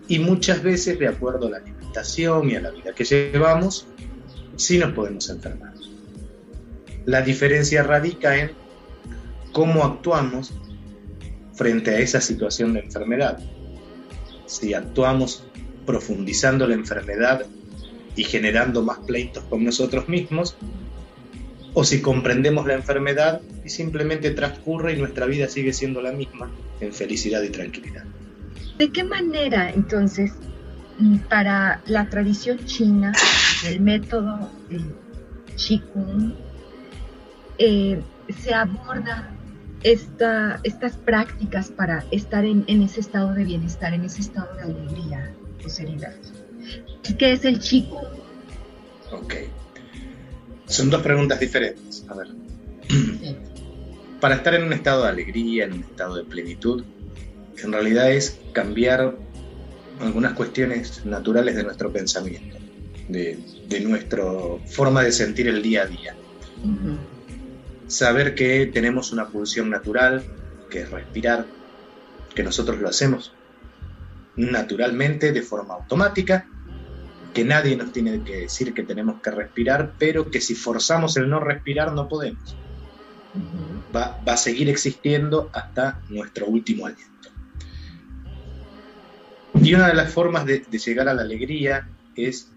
y 0.07 0.19
muchas 0.19 0.63
veces 0.63 0.97
de 0.97 1.07
acuerdo 1.07 1.47
a 1.47 1.51
la 1.51 1.57
alimentación 1.57 2.49
y 2.49 2.55
a 2.55 2.61
la 2.61 2.71
vida 2.71 2.93
que 2.93 3.03
llevamos, 3.03 3.87
sí 4.55 4.77
nos 4.79 4.93
podemos 4.93 5.29
enfermar. 5.29 5.73
La 7.05 7.21
diferencia 7.21 7.83
radica 7.83 8.37
en 8.37 8.51
cómo 9.51 9.83
actuamos 9.83 10.53
frente 11.53 11.91
a 11.91 11.99
esa 11.99 12.21
situación 12.21 12.73
de 12.73 12.81
enfermedad. 12.81 13.39
Si 14.45 14.73
actuamos 14.73 15.43
profundizando 15.85 16.67
la 16.67 16.75
enfermedad 16.75 17.45
y 18.15 18.23
generando 18.23 18.81
más 18.81 18.99
pleitos 18.99 19.43
con 19.45 19.63
nosotros 19.63 20.09
mismos, 20.09 20.55
o 21.73 21.83
si 21.83 22.01
comprendemos 22.01 22.65
la 22.65 22.73
enfermedad 22.73 23.41
y 23.63 23.69
simplemente 23.69 24.31
transcurre 24.31 24.93
y 24.93 24.97
nuestra 24.97 25.25
vida 25.25 25.47
sigue 25.47 25.73
siendo 25.73 26.01
la 26.01 26.11
misma, 26.11 26.51
en 26.81 26.93
felicidad 26.93 27.41
y 27.43 27.49
tranquilidad. 27.49 28.03
¿De 28.77 28.91
qué 28.91 29.03
manera 29.03 29.69
entonces 29.69 30.31
para 31.29 31.81
la 31.85 32.09
tradición 32.09 32.59
china, 32.65 33.13
el 33.65 33.79
método 33.79 34.49
Qigong, 35.55 36.33
eh, 37.57 38.01
se 38.41 38.53
aborda 38.53 39.29
esta, 39.83 40.59
estas 40.63 40.97
prácticas 40.97 41.69
para 41.69 42.03
estar 42.11 42.45
en, 42.45 42.65
ese 42.67 42.99
estado 42.99 43.33
de 43.33 43.43
bienestar, 43.45 43.93
en 43.93 44.05
ese 44.05 44.21
estado 44.21 44.53
de 44.55 44.63
alegría, 44.63 45.33
José 45.63 45.85
¿Qué 47.17 47.33
es 47.33 47.45
el 47.45 47.59
chico? 47.59 48.01
Ok. 49.11 49.33
Son 50.65 50.89
dos 50.89 51.01
preguntas 51.01 51.39
diferentes. 51.39 52.05
A 52.07 52.15
ver. 52.15 52.27
Para 54.19 54.35
estar 54.35 54.53
en 54.53 54.63
un 54.63 54.73
estado 54.73 55.03
de 55.03 55.09
alegría, 55.09 55.65
en 55.65 55.73
un 55.73 55.79
estado 55.79 56.15
de 56.15 56.23
plenitud, 56.25 56.83
en 57.63 57.71
realidad 57.71 58.11
es 58.11 58.37
cambiar 58.51 59.15
algunas 60.01 60.33
cuestiones 60.33 61.05
naturales 61.05 61.55
de 61.55 61.63
nuestro 61.63 61.91
pensamiento, 61.91 62.57
de, 63.07 63.79
nuestra 63.81 64.23
forma 64.65 65.03
de 65.03 65.11
sentir 65.11 65.47
el 65.47 65.61
día 65.61 65.83
a 65.83 65.85
día. 65.85 66.15
Saber 67.87 68.35
que 68.35 68.65
tenemos 68.65 69.13
una 69.13 69.29
pulsión 69.29 69.69
natural, 69.69 70.23
que 70.69 70.81
es 70.81 70.91
respirar, 70.91 71.45
que 72.35 72.43
nosotros 72.43 72.79
lo 72.79 72.89
hacemos 72.89 73.33
naturalmente, 74.39 75.31
de 75.31 75.41
forma 75.41 75.75
automática, 75.75 76.47
que 77.39 77.45
nadie 77.45 77.77
nos 77.77 77.93
tiene 77.93 78.21
que 78.21 78.41
decir 78.41 78.73
que 78.73 78.83
tenemos 78.83 79.21
que 79.21 79.31
respirar, 79.31 79.93
pero 79.97 80.29
que 80.29 80.41
si 80.41 80.55
forzamos 80.55 81.15
el 81.15 81.29
no 81.29 81.39
respirar 81.39 81.93
no 81.93 82.09
podemos. 82.09 82.53
va, 83.95 84.19
a 84.25 84.35
seguir 84.35 84.67
existiendo 84.67 85.49
hasta 85.53 86.01
nuestro 86.09 86.47
último 86.47 86.85
aliento. 86.85 87.29
Y 89.63 89.73
una 89.73 89.87
de 89.87 89.93
las 89.93 90.11
formas 90.11 90.45
de 90.45 90.65
llegar 90.69 91.07
a 91.07 91.13
la 91.13 91.21
alegría 91.21 91.87
es 92.17 92.51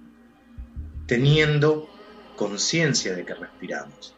teniendo 1.06 1.88
conciencia 2.34 3.14
de 3.14 3.24
que 3.24 3.34
respiramos, 3.34 4.16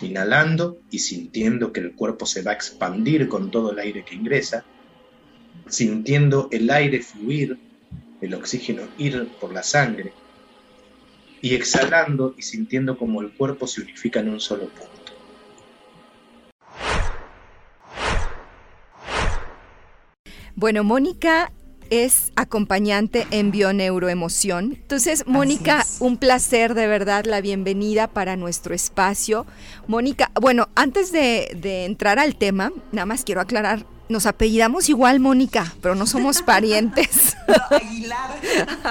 inhalando 0.00 0.78
y 0.88 1.00
sintiendo 1.00 1.72
que 1.72 1.80
el 1.80 1.96
cuerpo 1.96 2.26
se 2.26 2.42
va 2.42 2.52
a 2.52 2.54
expandir 2.54 3.28
con 3.28 3.50
todo 3.50 3.72
el 3.72 3.80
aire 3.80 4.04
que 4.04 4.14
ingresa, 4.14 4.64
sintiendo 5.66 6.48
el 6.52 6.70
aire 6.70 7.02
fluir, 7.02 7.65
el 8.20 8.34
oxígeno 8.34 8.82
ir 8.98 9.28
por 9.40 9.52
la 9.52 9.62
sangre, 9.62 10.12
y 11.40 11.54
exhalando 11.54 12.34
y 12.36 12.42
sintiendo 12.42 12.96
como 12.96 13.20
el 13.20 13.30
cuerpo 13.30 13.66
se 13.66 13.82
unifica 13.82 14.20
en 14.20 14.30
un 14.30 14.40
solo 14.40 14.68
punto. 14.68 15.12
Bueno, 20.54 20.82
Mónica 20.84 21.52
es 21.90 22.32
acompañante 22.36 23.26
en 23.30 23.50
bioneuroemoción. 23.50 24.72
Entonces, 24.80 25.26
Mónica, 25.26 25.84
un 26.00 26.16
placer 26.16 26.74
de 26.74 26.86
verdad, 26.86 27.24
la 27.24 27.40
bienvenida 27.40 28.08
para 28.08 28.36
nuestro 28.36 28.74
espacio. 28.74 29.46
Mónica, 29.86 30.30
bueno, 30.40 30.68
antes 30.74 31.12
de, 31.12 31.56
de 31.60 31.84
entrar 31.84 32.18
al 32.18 32.36
tema, 32.36 32.72
nada 32.92 33.06
más 33.06 33.24
quiero 33.24 33.40
aclarar 33.40 33.86
nos 34.08 34.26
apellidamos 34.26 34.88
igual, 34.88 35.20
Mónica, 35.20 35.74
pero 35.82 35.94
no 35.94 36.06
somos 36.06 36.42
parientes. 36.46 37.36
Aguilar. 37.70 38.40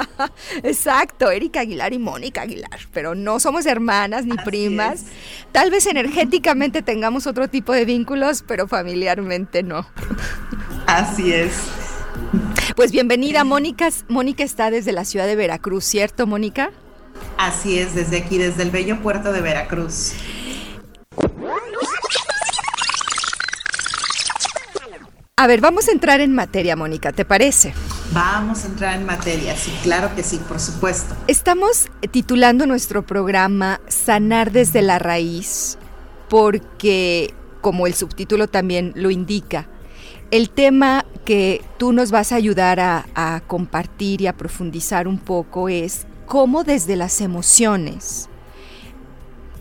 Exacto, 0.64 1.32
Erika 1.32 1.62
Aguilar 1.62 1.94
y 1.94 2.00
Mónica 2.00 2.42
Aguilar, 2.42 2.80
pero 2.94 3.16
no 3.16 3.40
somos 3.40 3.66
hermanas 3.66 4.26
ni 4.26 4.36
primas. 4.38 5.06
Tal 5.52 5.72
vez 5.72 5.86
energéticamente 5.86 6.82
tengamos 6.82 7.28
otro 7.28 7.48
tipo 7.48 7.74
de 7.74 7.86
vínculos, 7.86 8.44
pero 8.46 8.68
familiarmente 8.68 9.64
no. 9.64 9.88
Así 10.86 11.32
es. 11.32 11.54
Pues 12.74 12.92
bienvenida, 12.92 13.44
Mónica. 13.44 13.90
Mónica 14.08 14.44
está 14.44 14.72
desde 14.72 14.92
la 14.92 15.06
ciudad 15.06 15.28
de 15.28 15.36
Veracruz, 15.36 15.86
¿cierto, 15.86 16.26
Mónica? 16.26 16.72
Así 17.38 17.78
es, 17.78 17.94
desde 17.94 18.18
aquí, 18.18 18.38
desde 18.38 18.64
el 18.64 18.72
bello 18.72 19.02
puerto 19.02 19.32
de 19.32 19.42
Veracruz. 19.42 20.14
A 25.38 25.48
ver, 25.48 25.62
vamos 25.62 25.88
a 25.90 25.92
entrar 25.92 26.22
en 26.22 26.34
materia, 26.34 26.76
Mónica, 26.76 27.12
¿te 27.12 27.26
parece? 27.26 27.74
Vamos 28.14 28.64
a 28.64 28.68
entrar 28.68 28.96
en 28.96 29.06
materia, 29.06 29.56
sí, 29.56 29.72
claro 29.84 30.16
que 30.16 30.24
sí, 30.24 30.40
por 30.48 30.60
supuesto. 30.60 31.14
Estamos 31.28 31.90
titulando 32.12 32.66
nuestro 32.66 33.06
programa 33.06 33.82
Sanar 33.88 34.52
desde 34.52 34.82
la 34.82 34.98
raíz 34.98 35.78
porque, 36.30 37.34
como 37.62 37.86
el 37.86 37.94
subtítulo 37.94 38.48
también 38.48 38.94
lo 38.96 39.12
indica, 39.12 39.68
el 40.32 40.50
tema 40.50 41.06
que 41.24 41.64
tú 41.78 41.92
nos 41.92 42.12
vas 42.12 42.32
a 42.32 42.36
ayudar 42.36 42.80
a, 42.80 43.42
compartir 43.48 44.22
y 44.22 44.28
a 44.28 44.34
profundizar 44.34 45.08
un 45.08 45.18
poco 45.18 45.70
es 45.70 46.06
cómo 46.26 46.64
desde 46.64 46.96
las 46.96 47.22
emociones 47.22 48.30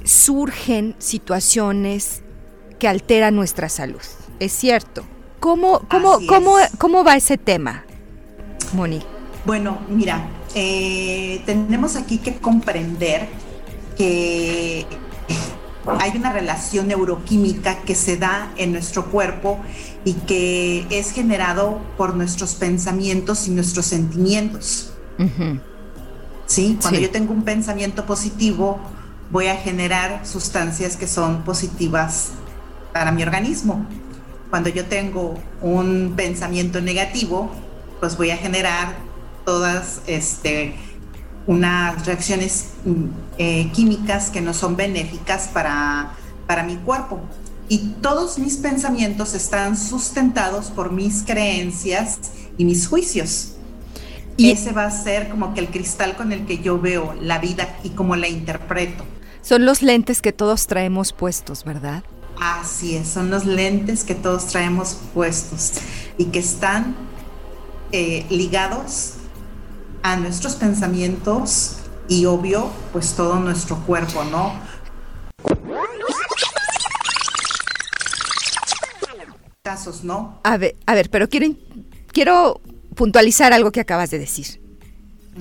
surgen 0.04 0.94
situaciones 0.98 2.22
que 2.78 2.88
alteran 2.88 3.34
nuestra 3.34 3.68
salud. 3.68 4.00
Es 4.38 4.52
cierto. 4.52 5.04
¿Cómo, 5.40 5.80
cómo, 5.90 6.18
cómo, 6.26 6.56
cómo 6.78 7.04
va 7.04 7.16
ese 7.16 7.36
tema, 7.36 7.84
Moni? 8.72 9.02
Bueno, 9.44 9.78
mira, 9.88 10.26
eh, 10.54 11.42
tenemos 11.44 11.96
aquí 11.96 12.18
que 12.18 12.36
comprender 12.36 13.28
que 13.96 14.86
hay 15.86 16.16
una 16.16 16.32
relación 16.32 16.88
neuroquímica 16.88 17.82
que 17.82 17.94
se 17.94 18.16
da 18.16 18.52
en 18.56 18.72
nuestro 18.72 19.10
cuerpo 19.10 19.58
y 20.04 20.12
que 20.12 20.86
es 20.90 21.12
generado 21.12 21.80
por 21.96 22.14
nuestros 22.14 22.54
pensamientos 22.54 23.48
y 23.48 23.50
nuestros 23.50 23.86
sentimientos. 23.86 24.92
¿Sí? 26.46 26.78
Cuando 26.80 27.00
yo 27.00 27.10
tengo 27.10 27.32
un 27.32 27.42
pensamiento 27.42 28.04
positivo, 28.04 28.78
voy 29.30 29.46
a 29.46 29.56
generar 29.56 30.26
sustancias 30.26 30.96
que 30.96 31.06
son 31.06 31.42
positivas 31.42 32.32
para 32.92 33.12
mi 33.12 33.22
organismo. 33.22 33.86
Cuando 34.50 34.68
yo 34.68 34.84
tengo 34.84 35.34
un 35.62 36.12
pensamiento 36.16 36.80
negativo, 36.80 37.50
pues 37.98 38.16
voy 38.18 38.30
a 38.30 38.36
generar 38.36 38.94
todas 39.46 40.02
este, 40.06 40.74
unas 41.46 42.04
reacciones 42.04 42.68
mm, 42.84 43.04
eh, 43.38 43.70
químicas 43.72 44.30
que 44.30 44.42
no 44.42 44.52
son 44.52 44.76
benéficas 44.76 45.48
para, 45.48 46.12
para 46.46 46.62
mi 46.62 46.76
cuerpo 46.76 47.20
y 47.68 47.78
todos 48.02 48.38
mis 48.38 48.56
pensamientos 48.56 49.34
están 49.34 49.76
sustentados 49.76 50.66
por 50.66 50.92
mis 50.92 51.22
creencias 51.22 52.18
y 52.58 52.64
mis 52.64 52.86
juicios. 52.86 53.52
Y 54.36 54.50
ese 54.50 54.72
va 54.72 54.86
a 54.86 54.90
ser 54.90 55.28
como 55.28 55.54
que 55.54 55.60
el 55.60 55.68
cristal 55.68 56.16
con 56.16 56.32
el 56.32 56.44
que 56.44 56.58
yo 56.58 56.80
veo 56.80 57.14
la 57.20 57.38
vida 57.38 57.78
y 57.84 57.90
cómo 57.90 58.16
la 58.16 58.28
interpreto. 58.28 59.04
Son 59.42 59.64
los 59.64 59.82
lentes 59.82 60.20
que 60.20 60.32
todos 60.32 60.66
traemos 60.66 61.12
puestos, 61.12 61.64
¿verdad? 61.64 62.02
Así 62.40 62.96
es, 62.96 63.08
son 63.08 63.30
los 63.30 63.46
lentes 63.46 64.02
que 64.02 64.14
todos 64.14 64.46
traemos 64.46 64.98
puestos 65.14 65.74
y 66.18 66.26
que 66.26 66.40
están 66.40 66.96
eh, 67.92 68.26
ligados 68.28 69.14
a 70.02 70.16
nuestros 70.16 70.56
pensamientos 70.56 71.76
y 72.08 72.26
obvio, 72.26 72.70
pues 72.92 73.14
todo 73.14 73.38
nuestro 73.38 73.76
cuerpo, 73.86 74.24
¿no? 74.24 74.52
Casos, 79.64 80.04
¿no? 80.04 80.38
A 80.44 80.58
ver, 80.58 80.76
a 80.84 80.94
ver, 80.94 81.08
pero 81.08 81.26
quiero, 81.30 81.46
quiero 82.12 82.60
puntualizar 82.96 83.54
algo 83.54 83.72
que 83.72 83.80
acabas 83.80 84.10
de 84.10 84.18
decir. 84.18 84.60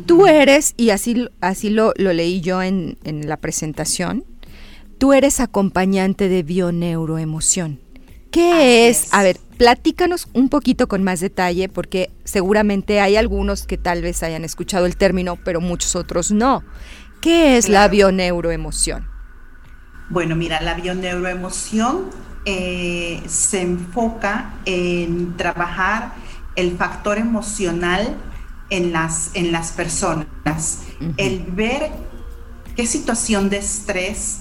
Tú 0.06 0.28
eres, 0.28 0.76
y 0.78 0.92
así, 0.92 1.28
así 1.42 1.70
lo, 1.70 1.92
lo 1.98 2.14
leí 2.14 2.40
yo 2.40 2.62
en, 2.62 2.98
en, 3.04 3.28
la 3.28 3.36
presentación, 3.36 4.24
tú 4.98 5.12
eres 5.12 5.42
acompañante 5.42 6.30
de 6.30 6.42
bioneuroemoción. 6.42 7.82
¿Qué 8.32 8.88
es? 8.88 9.14
A 9.14 9.24
ver, 9.24 9.40
platícanos 9.58 10.30
un 10.32 10.48
poquito 10.48 10.88
con 10.88 11.04
más 11.04 11.20
detalle, 11.20 11.68
porque 11.68 12.10
seguramente 12.24 13.02
hay 13.02 13.18
algunos 13.18 13.68
que 13.68 13.78
tal 13.78 14.02
vez 14.02 14.24
hayan 14.24 14.46
escuchado 14.46 14.86
el 14.86 14.96
término, 14.96 15.36
pero 15.36 15.60
muchos 15.60 15.98
otros 15.98 16.32
no. 16.32 16.64
¿Qué 17.20 17.58
es 17.58 17.68
la 17.68 17.90
bioneuroemoción? 17.90 19.06
Bueno, 20.10 20.38
mira, 20.38 20.62
la 20.62 20.76
bioneuroemoción 20.76 22.33
eh, 22.46 23.22
se 23.28 23.62
enfoca 23.62 24.56
en 24.66 25.38
trabajar 25.38 26.14
el 26.56 26.78
factor 26.78 27.18
emocional 27.18 28.18
en 28.70 28.92
las, 28.92 29.32
en 29.34 29.52
las 29.52 29.72
personas, 29.72 30.80
el 31.18 31.44
ver 31.44 31.92
qué 32.76 32.86
situación 32.86 33.50
de 33.50 33.58
estrés, 33.58 34.40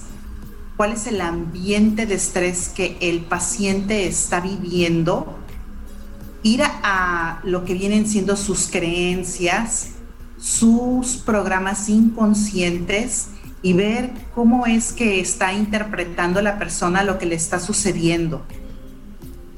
cuál 0.75 0.93
es 0.93 1.07
el 1.07 1.21
ambiente 1.21 2.05
de 2.05 2.15
estrés 2.15 2.69
que 2.69 2.97
el 2.99 3.21
paciente 3.21 4.07
está 4.07 4.39
viviendo, 4.39 5.37
ir 6.41 6.61
a 6.63 7.39
lo 7.43 7.63
que 7.63 7.73
vienen 7.73 8.07
siendo 8.07 8.35
sus 8.35 8.67
creencias, 8.67 9.89
sus 10.37 11.15
programas 11.17 11.87
inconscientes 11.87 13.27
y 13.63 13.73
ver 13.73 14.11
cómo 14.35 14.67
es 14.67 14.91
que 14.91 15.19
está 15.19 15.53
interpretando 15.53 16.41
la 16.41 16.59
persona 16.59 17.03
lo 17.03 17.17
que 17.17 17.25
le 17.25 17.35
está 17.35 17.59
sucediendo. 17.59 18.43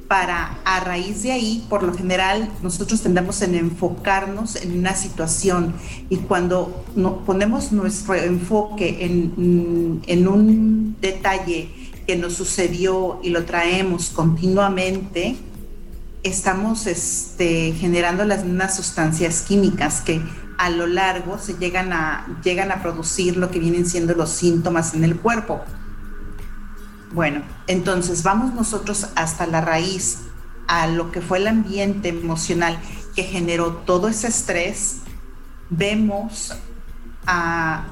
Para 0.07 0.59
a 0.63 0.79
raíz 0.81 1.23
de 1.23 1.31
ahí, 1.31 1.65
por 1.67 1.81
lo 1.81 1.91
general, 1.91 2.47
nosotros 2.61 3.01
tendemos 3.01 3.41
en 3.41 3.55
enfocarnos 3.55 4.55
en 4.55 4.77
una 4.77 4.93
situación 4.95 5.73
y 6.09 6.17
cuando 6.17 6.85
ponemos 7.25 7.71
nuestro 7.71 8.13
enfoque 8.13 9.03
en, 9.03 10.01
en 10.05 10.27
un 10.27 10.95
detalle 11.01 11.69
que 12.05 12.15
nos 12.15 12.33
sucedió 12.33 13.19
y 13.23 13.31
lo 13.31 13.45
traemos 13.45 14.11
continuamente, 14.11 15.35
estamos 16.21 16.85
este, 16.85 17.73
generando 17.73 18.25
las 18.25 18.43
mismas 18.43 18.75
sustancias 18.75 19.41
químicas 19.41 20.01
que 20.01 20.21
a 20.57 20.69
lo 20.69 20.87
largo 20.87 21.37
se 21.37 21.55
llegan 21.55 21.93
a, 21.93 22.25
llegan 22.43 22.71
a 22.71 22.81
producir 22.81 23.37
lo 23.37 23.51
que 23.51 23.59
vienen 23.59 23.85
siendo 23.85 24.13
los 24.13 24.29
síntomas 24.29 24.93
en 24.93 25.03
el 25.03 25.17
cuerpo. 25.17 25.61
Bueno, 27.13 27.43
entonces 27.67 28.23
vamos 28.23 28.53
nosotros 28.53 29.07
hasta 29.15 29.47
la 29.47 29.61
raíz, 29.61 30.19
a 30.67 30.87
lo 30.87 31.11
que 31.11 31.21
fue 31.21 31.37
el 31.37 31.47
ambiente 31.47 32.09
emocional 32.09 32.77
que 33.15 33.23
generó 33.23 33.71
todo 33.85 34.07
ese 34.07 34.27
estrés, 34.27 34.97
vemos 35.69 36.53
a, 37.25 37.85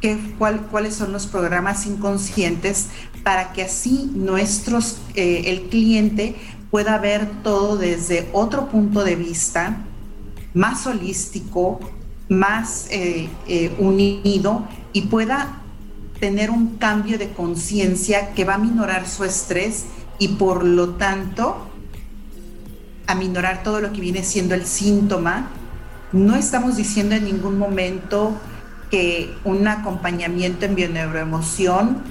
qué, 0.00 0.18
cuáles 0.38 0.94
son 0.94 1.12
los 1.12 1.26
programas 1.26 1.86
inconscientes 1.86 2.88
para 3.22 3.52
que 3.52 3.64
así 3.64 4.10
nuestros, 4.14 4.98
eh, 5.14 5.44
el 5.46 5.68
cliente 5.68 6.36
pueda 6.70 6.98
ver 6.98 7.28
todo 7.42 7.76
desde 7.76 8.30
otro 8.32 8.68
punto 8.68 9.04
de 9.04 9.16
vista 9.16 9.84
más 10.54 10.86
holístico, 10.86 11.80
más 12.28 12.86
eh, 12.90 13.28
eh, 13.46 13.74
unido 13.78 14.66
y 14.92 15.02
pueda 15.02 15.60
tener 16.18 16.50
un 16.50 16.76
cambio 16.76 17.18
de 17.18 17.30
conciencia 17.30 18.34
que 18.34 18.44
va 18.44 18.54
a 18.54 18.58
minorar 18.58 19.08
su 19.08 19.24
estrés 19.24 19.86
y 20.18 20.28
por 20.28 20.64
lo 20.64 20.90
tanto 20.90 21.66
a 23.06 23.14
minorar 23.14 23.62
todo 23.62 23.80
lo 23.80 23.92
que 23.92 24.00
viene 24.00 24.22
siendo 24.22 24.54
el 24.54 24.66
síntoma. 24.66 25.48
No 26.12 26.36
estamos 26.36 26.76
diciendo 26.76 27.14
en 27.14 27.24
ningún 27.24 27.58
momento 27.58 28.32
que 28.90 29.34
un 29.44 29.66
acompañamiento 29.66 30.66
en 30.66 30.74
bioneuroemoción 30.74 32.02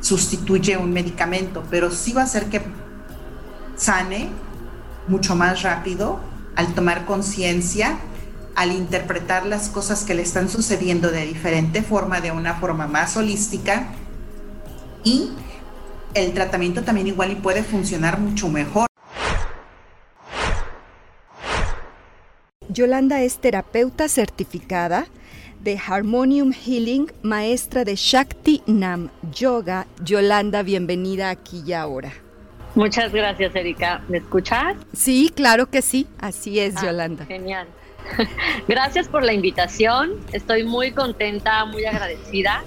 sustituye 0.00 0.76
un 0.76 0.92
medicamento, 0.92 1.62
pero 1.70 1.90
sí 1.90 2.12
va 2.12 2.22
a 2.22 2.24
hacer 2.24 2.46
que 2.46 2.62
sane 3.76 4.28
mucho 5.08 5.36
más 5.36 5.62
rápido 5.62 6.31
al 6.56 6.74
tomar 6.74 7.04
conciencia, 7.04 7.98
al 8.54 8.72
interpretar 8.72 9.46
las 9.46 9.68
cosas 9.68 10.04
que 10.04 10.14
le 10.14 10.22
están 10.22 10.48
sucediendo 10.48 11.10
de 11.10 11.26
diferente 11.26 11.82
forma, 11.82 12.20
de 12.20 12.30
una 12.32 12.54
forma 12.54 12.86
más 12.86 13.16
holística 13.16 13.88
y 15.04 15.30
el 16.14 16.32
tratamiento 16.34 16.82
también 16.82 17.06
igual 17.06 17.32
y 17.32 17.36
puede 17.36 17.62
funcionar 17.62 18.20
mucho 18.20 18.48
mejor. 18.48 18.86
Yolanda 22.68 23.20
es 23.22 23.38
terapeuta 23.38 24.08
certificada 24.08 25.06
de 25.62 25.78
Harmonium 25.78 26.52
Healing, 26.52 27.12
maestra 27.22 27.84
de 27.84 27.96
Shakti 27.96 28.62
Nam 28.66 29.10
Yoga. 29.32 29.86
Yolanda, 30.02 30.62
bienvenida 30.62 31.30
aquí 31.30 31.62
y 31.66 31.72
ahora. 31.72 32.12
Muchas 32.74 33.12
gracias, 33.12 33.54
Erika. 33.54 34.02
¿Me 34.08 34.18
escuchas? 34.18 34.76
Sí, 34.92 35.30
claro 35.34 35.66
que 35.66 35.82
sí. 35.82 36.06
Así 36.18 36.58
es, 36.58 36.76
ah, 36.76 36.86
Yolanda. 36.86 37.26
Genial. 37.26 37.66
Gracias 38.68 39.08
por 39.08 39.22
la 39.22 39.32
invitación. 39.32 40.14
Estoy 40.32 40.64
muy 40.64 40.90
contenta, 40.90 41.64
muy 41.66 41.84
agradecida 41.84 42.64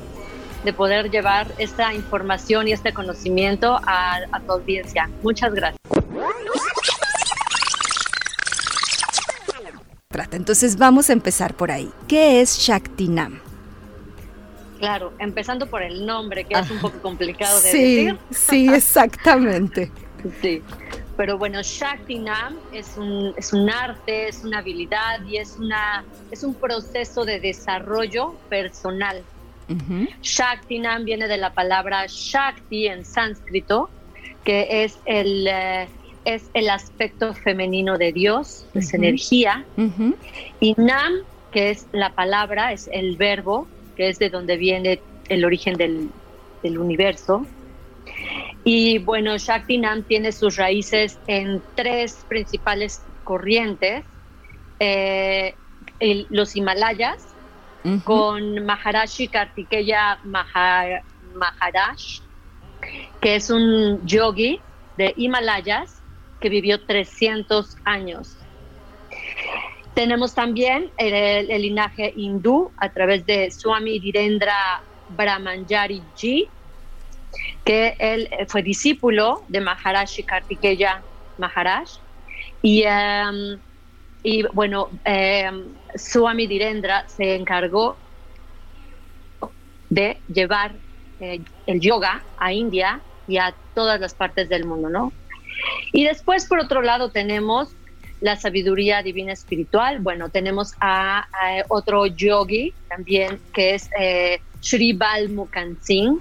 de 0.64 0.72
poder 0.74 1.12
llevar 1.12 1.48
esta 1.58 1.94
información 1.94 2.68
y 2.68 2.72
este 2.72 2.94
conocimiento 2.94 3.80
a, 3.86 4.20
a 4.32 4.40
tu 4.40 4.54
audiencia. 4.54 5.10
Muchas 5.22 5.54
gracias. 5.54 5.80
Entonces 10.36 10.78
vamos 10.78 11.10
a 11.10 11.14
empezar 11.14 11.56
por 11.56 11.72
ahí. 11.72 11.92
¿Qué 12.08 12.42
es 12.42 12.58
Shaktinam? 12.60 13.40
Claro, 14.80 15.14
empezando 15.20 15.68
por 15.68 15.82
el 15.82 16.06
nombre, 16.06 16.44
que 16.44 16.54
es 16.54 16.70
un 16.70 16.80
poco 16.80 17.00
complicado 17.02 17.60
de 17.62 17.66
decir. 17.66 18.18
Sí, 18.32 18.68
exactamente. 18.74 19.92
sí, 20.42 20.62
pero 21.18 21.38
bueno, 21.38 21.62
Shaktinam 21.62 22.58
es 22.74 22.98
un, 22.98 23.34
es 23.38 23.54
un 23.54 23.70
arte, 23.70 24.28
es 24.28 24.44
una 24.44 24.60
habilidad 24.60 25.24
y 25.26 25.38
es, 25.38 25.56
una, 25.58 26.04
es 26.32 26.44
un 26.44 26.54
proceso 26.54 27.24
de 27.24 27.40
desarrollo 27.40 28.36
personal. 28.50 29.24
Shaktinam 30.22 31.06
viene 31.06 31.28
de 31.28 31.38
la 31.38 31.54
palabra 31.54 32.06
Shakti 32.08 32.88
en 32.88 33.06
sánscrito, 33.06 33.90
que 34.44 34.84
es 34.84 34.98
el... 35.06 35.48
Eh, 35.48 35.88
es 36.26 36.50
el 36.56 36.72
aspecto 36.72 37.36
femenino 37.36 38.00
de 38.00 38.12
Dios, 38.12 38.66
es 38.74 38.96
energía. 38.96 39.64
Y 40.60 40.74
Nam, 40.76 41.14
que 41.52 41.70
es 41.70 41.86
la 41.92 42.14
palabra, 42.16 42.74
es 42.74 42.90
el 42.92 43.16
verbo, 43.16 43.68
que 43.96 44.10
es 44.10 44.20
de 44.20 44.30
donde 44.30 44.58
viene 44.58 45.02
el 45.30 45.46
origen 45.46 45.76
del, 45.76 46.10
universo. 46.64 47.46
Y 48.64 48.98
bueno, 48.98 49.38
Shakti 49.38 49.78
Nam 49.78 50.04
tiene 50.04 50.32
sus 50.32 50.56
raíces 50.56 51.20
en 51.28 51.62
tres 51.76 52.26
principales 52.28 53.04
corrientes. 53.24 54.04
Eh, 54.80 55.56
los 56.30 56.56
Himalayas, 56.56 57.36
con 58.04 58.66
Maharashi 58.66 59.28
Kartikeya 59.28 60.20
Maharaj, 60.24 62.00
que 63.22 63.36
es 63.36 63.52
un 63.52 64.06
yogi 64.08 64.60
de 64.98 65.14
Himalayas 65.16 66.02
que 66.40 66.50
vivió 66.50 66.84
300 66.84 67.76
años. 67.86 68.38
Tenemos 69.96 70.36
también 70.36 70.92
el, 70.98 71.62
linaje 71.62 72.12
hindú 72.18 72.70
a 72.78 72.90
través 72.90 73.26
de 73.26 73.50
Swami 73.50 73.98
Dhirendra 74.00 74.84
Brahmanjari 75.08 76.04
Ji, 76.14 76.50
que 77.64 77.96
él 77.98 78.30
fue 78.50 78.62
discípulo 78.62 79.44
de 79.48 79.62
Maharashi 79.62 80.24
Kartikeya 80.24 81.02
Maharaj. 81.38 81.88
Y, 82.62 82.84
em, 82.84 83.58
y 84.22 84.44
bueno, 84.52 84.90
em, 85.06 85.64
Swami 85.96 86.46
Dhirendra 86.46 87.08
se 87.08 87.36
encargó 87.36 87.96
de 89.90 90.22
llevar 90.28 90.76
eh, 91.22 91.40
el 91.68 91.80
yoga 91.80 92.22
a 92.38 92.52
India 92.52 93.02
y 93.28 93.38
a 93.38 93.56
todas 93.74 94.02
las 94.02 94.14
partes 94.14 94.50
del 94.50 94.66
mundo, 94.66 94.90
¿no? 94.90 95.14
Y 95.94 96.04
después, 96.04 96.48
por 96.48 96.60
otro 96.60 96.82
lado, 96.82 97.12
tenemos 97.12 97.74
la 98.22 98.36
sabiduría 98.36 99.02
divina 99.04 99.34
espiritual. 99.34 100.00
Bueno, 100.00 100.30
tenemos 100.30 100.74
a, 100.80 101.28
otro 101.68 102.06
yogi 102.06 102.74
también, 102.90 103.40
que 103.54 103.76
es 103.76 103.90
eh, 104.00 104.40
Sri 104.62 104.94
Balmukhan 104.94 105.78
Singh, 105.82 106.20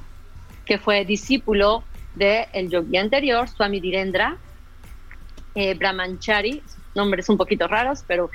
que 0.65 0.79
fue 0.79 1.05
discípulo 1.05 1.85
del 2.15 2.47
el 2.53 2.71
yogi 2.71 2.97
anterior, 2.97 3.49
Swami 3.49 3.81
Dhirendra 3.81 4.39
eh, 5.55 5.75
Brahmanchari, 5.75 6.63
nombres 6.95 7.29
un 7.29 7.37
poquito 7.37 7.69
raros, 7.69 8.05
pero, 8.07 8.31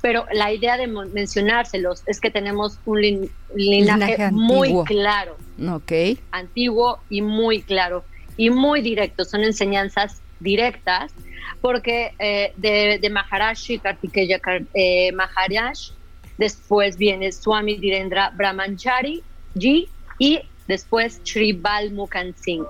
pero 0.00 0.26
la 0.32 0.52
idea 0.52 0.76
de 0.76 0.86
mencionárselos 0.86 2.02
es 2.06 2.20
que 2.20 2.30
tenemos 2.30 2.78
un 2.86 3.30
linaje, 3.54 4.30
muy 4.30 4.72
claro, 4.84 5.36
okay. 5.68 6.18
antiguo 6.30 7.00
y 7.08 7.22
muy 7.22 7.62
claro 7.62 8.04
y 8.36 8.50
muy 8.50 8.82
directo. 8.82 9.24
Son 9.24 9.42
enseñanzas 9.42 10.22
directas, 10.40 11.12
porque 11.60 12.14
eh, 12.18 12.52
de, 12.56 12.98
de, 13.00 13.10
Maharashi 13.10 13.78
Kartikeya 13.78 14.40
eh, 14.74 15.12
Maharaj, 15.12 15.92
después 16.38 16.96
viene 16.96 17.30
Swami 17.32 17.76
Dhirendra 17.76 18.30
Brahmanchari 18.30 19.22
Ji 19.56 19.88
y 20.18 20.40
después 20.66 21.20
Sri 21.24 21.52
Balmukhan 21.52 22.34
Singh. 22.36 22.66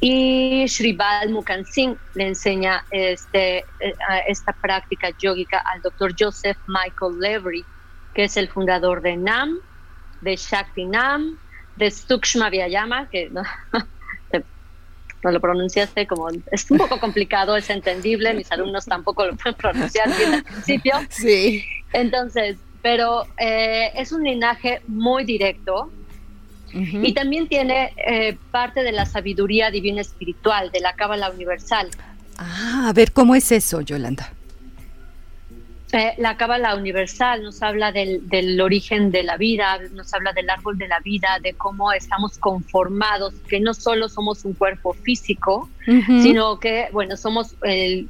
Y 0.00 0.66
Sri 0.68 0.92
Balmukhan 0.92 1.64
Singh 1.64 1.96
le 2.14 2.28
enseña 2.28 2.84
este, 2.90 3.58
eh, 3.58 3.94
esta 4.26 4.52
práctica 4.52 5.10
yogica 5.18 5.58
al 5.58 5.82
doctor 5.82 6.14
Joseph 6.18 6.58
Michael 6.66 7.18
Levry, 7.20 7.64
que 8.14 8.24
es 8.24 8.36
el 8.36 8.48
fundador 8.48 9.02
de 9.02 9.16
NAM, 9.16 9.58
de 10.20 10.36
Shakti 10.36 10.84
NAM, 10.84 11.38
de 11.76 11.90
Sukshma 11.90 12.50
Vyayama, 12.50 13.08
que 13.08 13.28
no, 13.30 13.42
no 15.22 15.30
lo 15.30 15.40
pronunciaste 15.40 16.06
como 16.06 16.28
es 16.28 16.70
un 16.70 16.78
poco 16.78 17.00
complicado, 17.00 17.56
es 17.56 17.70
entendible, 17.70 18.34
mis 18.34 18.50
alumnos 18.52 18.86
tampoco 18.86 19.26
lo 19.26 19.36
pueden 19.36 19.54
pronunciar 19.54 20.16
bien 20.16 20.34
al 20.34 20.44
principio. 20.44 20.94
Sí. 21.10 21.64
Entonces, 21.92 22.58
pero 22.82 23.24
eh, 23.38 23.90
es 23.94 24.12
un 24.12 24.22
linaje 24.22 24.82
muy 24.86 25.24
directo 25.24 25.90
y 26.72 27.14
también 27.14 27.48
tiene 27.48 27.92
eh, 27.96 28.36
parte 28.50 28.82
de 28.82 28.92
la 28.92 29.06
sabiduría 29.06 29.70
divina 29.70 30.02
espiritual, 30.02 30.70
de 30.70 30.80
la 30.80 30.92
Cábala 30.92 31.30
Universal. 31.30 31.88
Ah, 32.36 32.86
a 32.88 32.92
ver, 32.92 33.12
¿cómo 33.12 33.34
es 33.34 33.50
eso, 33.50 33.80
Yolanda? 33.80 34.32
Eh, 35.92 36.14
la 36.18 36.36
Cábala 36.36 36.74
Universal 36.74 37.42
nos 37.42 37.62
habla 37.62 37.92
del, 37.92 38.60
origen 38.60 39.10
de 39.10 39.22
la 39.22 39.38
vida, 39.38 39.78
nos 39.92 40.12
habla 40.12 40.32
del 40.34 40.50
árbol 40.50 40.76
de 40.76 40.86
la 40.86 41.00
vida, 41.00 41.38
de 41.42 41.54
cómo 41.54 41.92
estamos 41.92 42.36
conformados, 42.36 43.32
que 43.48 43.58
no 43.58 43.72
solo 43.72 44.10
somos 44.10 44.44
un 44.44 44.52
cuerpo 44.52 44.92
físico, 44.92 45.70
sino 45.86 46.60
que, 46.60 46.88
bueno, 46.92 47.16
somos 47.16 47.54
el 47.62 48.08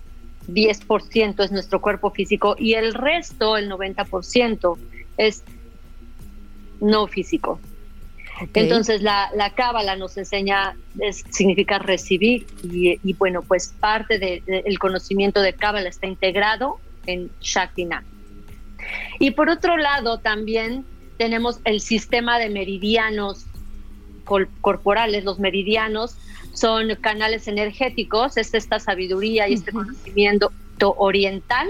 10% 0.49 1.45
es 1.45 1.53
nuestro 1.53 1.81
cuerpo 1.81 2.11
físico 2.11 2.57
y 2.59 2.75
el 2.75 2.95
resto, 2.95 3.57
el 3.57 3.71
90%, 3.71 4.77
es 5.17 5.45
no 6.81 7.07
físico. 7.07 7.61
Entonces 8.55 9.03
la, 9.03 9.31
la 9.35 9.55
cábala 9.55 9.97
nos 9.97 10.17
enseña, 10.17 10.77
significa 11.31 11.79
recibir 11.79 12.47
y, 12.63 13.13
bueno, 13.15 13.43
pues 13.43 13.75
parte 13.81 14.19
del 14.19 14.79
conocimiento 14.81 15.43
de 15.43 15.53
cábala 15.53 15.89
está 15.89 16.07
integrado 16.07 16.81
en 17.09 17.31
Shaktina. 17.41 18.05
Y 19.19 19.33
por 19.33 19.49
otro 19.49 19.77
lado, 19.77 20.19
también 20.19 20.85
tenemos 21.17 21.61
el 21.65 21.81
sistema 21.81 22.39
de 22.39 22.49
meridianos 22.51 23.45
corporales. 24.61 25.25
Los 25.25 25.39
meridianos 25.39 26.17
son 26.53 26.95
canales 27.01 27.49
energéticos, 27.49 28.37
es 28.37 28.55
esta 28.55 28.79
sabiduría 28.79 29.49
y 29.49 29.55
este 29.55 29.73
conocimiento 29.73 30.53
oriental. 30.81 31.69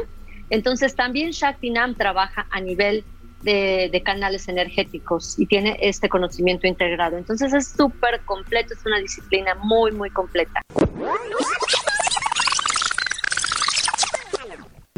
Entonces 0.51 0.95
también 0.95 1.31
Shaktinam 1.31 1.95
trabaja 1.95 2.47
a 2.51 2.61
nivel 2.61 3.05
de, 3.43 3.89
de, 3.93 4.03
canales 4.03 4.49
energéticos 4.49 5.39
y 5.39 5.47
tiene 5.47 5.79
este 5.81 6.09
conocimiento 6.09 6.67
integrado. 6.67 7.17
Entonces 7.17 7.53
es 7.53 7.69
súper 7.69 8.21
completo, 8.25 8.75
es 8.75 8.85
una 8.85 8.99
disciplina 8.99 9.55
muy, 9.55 9.93
muy 9.93 10.11
completa 10.11 10.63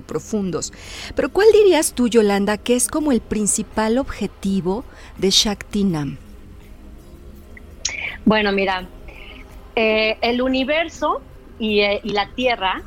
profundos. 0.02 0.72
Pero 1.14 1.28
¿cuál 1.30 1.48
dirías 1.52 1.92
tú, 1.92 2.08
Yolanda, 2.08 2.58
que 2.58 2.76
es 2.76 2.88
como 2.88 3.12
el 3.12 3.20
principal 3.20 3.98
objetivo 3.98 4.84
de 5.18 5.30
Shaktinam? 5.30 6.18
Bueno, 8.24 8.52
mira, 8.52 8.86
eh, 9.76 10.18
el 10.20 10.42
universo 10.42 11.22
eh, 11.58 12.00
y, 12.02 12.10
la 12.10 12.28
Tierra 12.34 12.82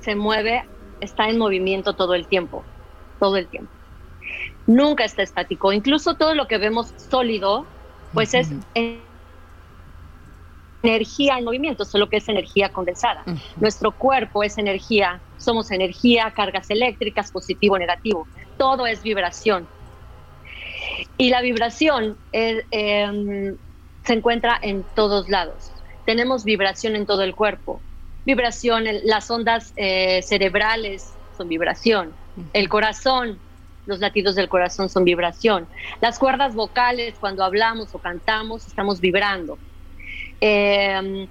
se 0.00 0.14
mueve, 0.14 0.64
está 1.00 1.28
en 1.28 1.38
movimiento 1.38 1.94
todo 1.94 2.14
el 2.14 2.26
tiempo, 2.26 2.64
todo 3.18 3.36
el 3.36 3.46
tiempo. 3.46 3.70
Nunca 4.66 5.04
está 5.04 5.22
estático. 5.22 5.72
Incluso 5.72 6.14
todo 6.14 6.34
lo 6.34 6.46
que 6.48 6.58
vemos 6.58 6.92
sólido, 6.96 7.66
pues 8.12 8.32
es 8.34 8.50
energía 10.82 11.38
en 11.38 11.44
movimiento, 11.44 11.84
solo 11.84 12.08
que 12.08 12.18
es 12.18 12.28
energía 12.28 12.70
condensada. 12.70 13.24
Nuestro 13.56 13.92
cuerpo 13.92 14.42
es 14.42 14.58
energía, 14.58 15.20
somos 15.44 15.70
energía, 15.70 16.32
cargas 16.34 16.70
eléctricas, 16.70 17.30
positivo, 17.30 17.78
negativo. 17.78 18.26
Todo 18.58 18.86
es 18.86 19.02
vibración. 19.02 19.66
Y 21.16 21.30
la 21.30 21.40
vibración 21.40 22.16
em, 22.32 23.56
se 24.04 24.12
encuentra 24.12 24.58
en 24.60 24.84
todos 24.94 25.28
lados. 25.28 25.70
Tenemos 26.06 26.44
vibración 26.44 26.96
en 26.96 27.06
todo 27.06 27.22
el 27.22 27.34
cuerpo. 27.34 27.80
Vibración, 28.26 28.84
las 29.04 29.30
ondas 29.30 29.72
eh, 29.76 30.22
cerebrales 30.22 31.12
son 31.36 31.48
vibración. 31.48 32.12
El 32.52 32.68
corazón, 32.68 33.38
los 33.86 34.00
latidos 34.00 34.34
del 34.34 34.48
corazón 34.48 34.88
son 34.88 35.04
vibración. 35.04 35.66
Las 36.00 36.18
cuerdas 36.18 36.54
vocales, 36.54 37.14
cuando 37.20 37.44
hablamos 37.44 37.94
o 37.94 37.98
cantamos, 37.98 38.66
estamos 38.66 39.00
vibrando. 39.00 39.58
Em, 40.40 41.28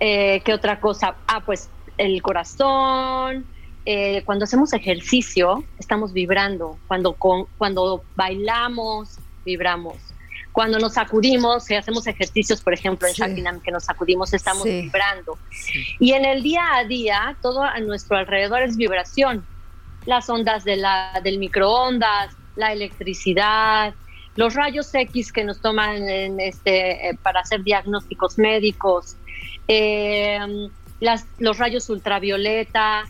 eh, 0.00 0.40
¿Qué 0.44 0.54
otra 0.54 0.80
cosa? 0.80 1.14
Ah, 1.26 1.40
pues 1.44 1.68
el 2.06 2.22
corazón. 2.22 3.44
Eh, 3.84 4.22
cuando 4.24 4.44
hacemos 4.44 4.72
ejercicio, 4.72 5.64
estamos 5.78 6.12
vibrando. 6.12 6.78
Cuando, 6.86 7.14
cuando 7.14 8.04
bailamos, 8.14 9.18
vibramos. 9.44 9.96
Cuando 10.52 10.78
nos 10.78 10.94
sacudimos, 10.94 11.64
si 11.64 11.74
hacemos 11.74 12.06
ejercicios, 12.06 12.60
por 12.60 12.74
ejemplo, 12.74 13.08
en 13.08 13.14
sí. 13.14 13.22
que 13.64 13.70
nos 13.70 13.84
sacudimos, 13.84 14.34
estamos 14.34 14.64
vibrando. 14.64 15.38
Y 15.98 16.12
en 16.12 16.26
el 16.26 16.42
día 16.42 16.76
a 16.76 16.84
día, 16.84 17.36
todo 17.40 17.62
a 17.62 17.80
nuestro 17.80 18.18
alrededor 18.18 18.62
es 18.62 18.76
vibración. 18.76 19.46
Las 20.04 20.28
ondas 20.28 20.64
de 20.64 20.76
la, 20.76 21.20
del 21.24 21.38
microondas, 21.38 22.36
la 22.56 22.72
electricidad, 22.72 23.94
los 24.36 24.54
rayos 24.54 24.94
X 24.94 25.32
que 25.32 25.44
nos 25.44 25.60
toman 25.60 26.08
en 26.08 26.38
este, 26.40 27.08
eh, 27.08 27.18
para 27.22 27.40
hacer 27.40 27.62
diagnósticos 27.62 28.38
médicos, 28.38 29.16
eh, 29.68 30.38
las, 31.02 31.26
los 31.38 31.58
rayos 31.58 31.90
ultravioleta 31.90 33.02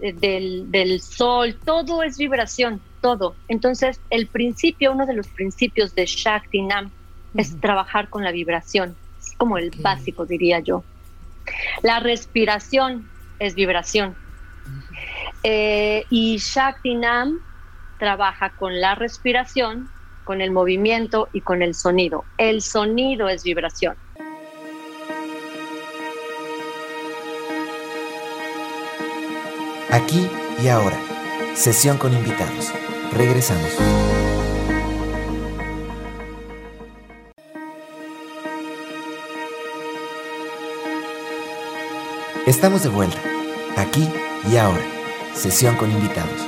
eh, 0.00 0.14
del, 0.14 0.70
del 0.70 1.00
sol, 1.02 1.54
todo 1.62 2.02
es 2.02 2.16
vibración 2.16 2.80
todo. 3.02 3.36
Entonces, 3.48 4.00
el 4.08 4.28
principio, 4.28 4.92
uno 4.92 5.04
de 5.04 5.12
los 5.12 5.28
principios 5.28 5.94
de 5.94 6.06
Shakti 6.06 6.62
Nam 6.62 6.90
es 7.34 7.60
trabajar 7.60 8.08
con 8.08 8.24
la 8.24 8.32
vibración. 8.32 8.96
Es 9.20 9.36
como 9.36 9.58
el 9.58 9.70
básico, 9.78 10.24
diría 10.24 10.60
yo. 10.60 10.82
La 11.82 12.00
respiración 12.00 13.06
es 13.38 13.54
vibración. 13.54 14.16
Eh, 15.42 16.06
y 16.08 16.38
Shakti 16.38 16.94
Nam 16.94 17.40
trabaja 17.98 18.56
con 18.56 18.80
la 18.80 18.94
respiración, 18.94 19.90
con 20.24 20.40
el 20.40 20.50
movimiento 20.50 21.28
y 21.34 21.42
con 21.42 21.60
el 21.60 21.74
sonido. 21.74 22.24
El 22.38 22.62
sonido 22.62 23.28
es 23.28 23.44
vibración. 23.44 23.96
Aquí 29.94 30.28
y 30.60 30.66
ahora, 30.66 30.98
sesión 31.54 31.98
con 31.98 32.12
invitados. 32.12 32.72
Regresamos. 33.12 33.70
Estamos 42.44 42.82
de 42.82 42.88
vuelta, 42.88 43.20
aquí 43.76 44.10
y 44.50 44.56
ahora. 44.56 44.82
Sesión 45.32 45.76
con 45.76 45.92
invitados. 45.92 46.40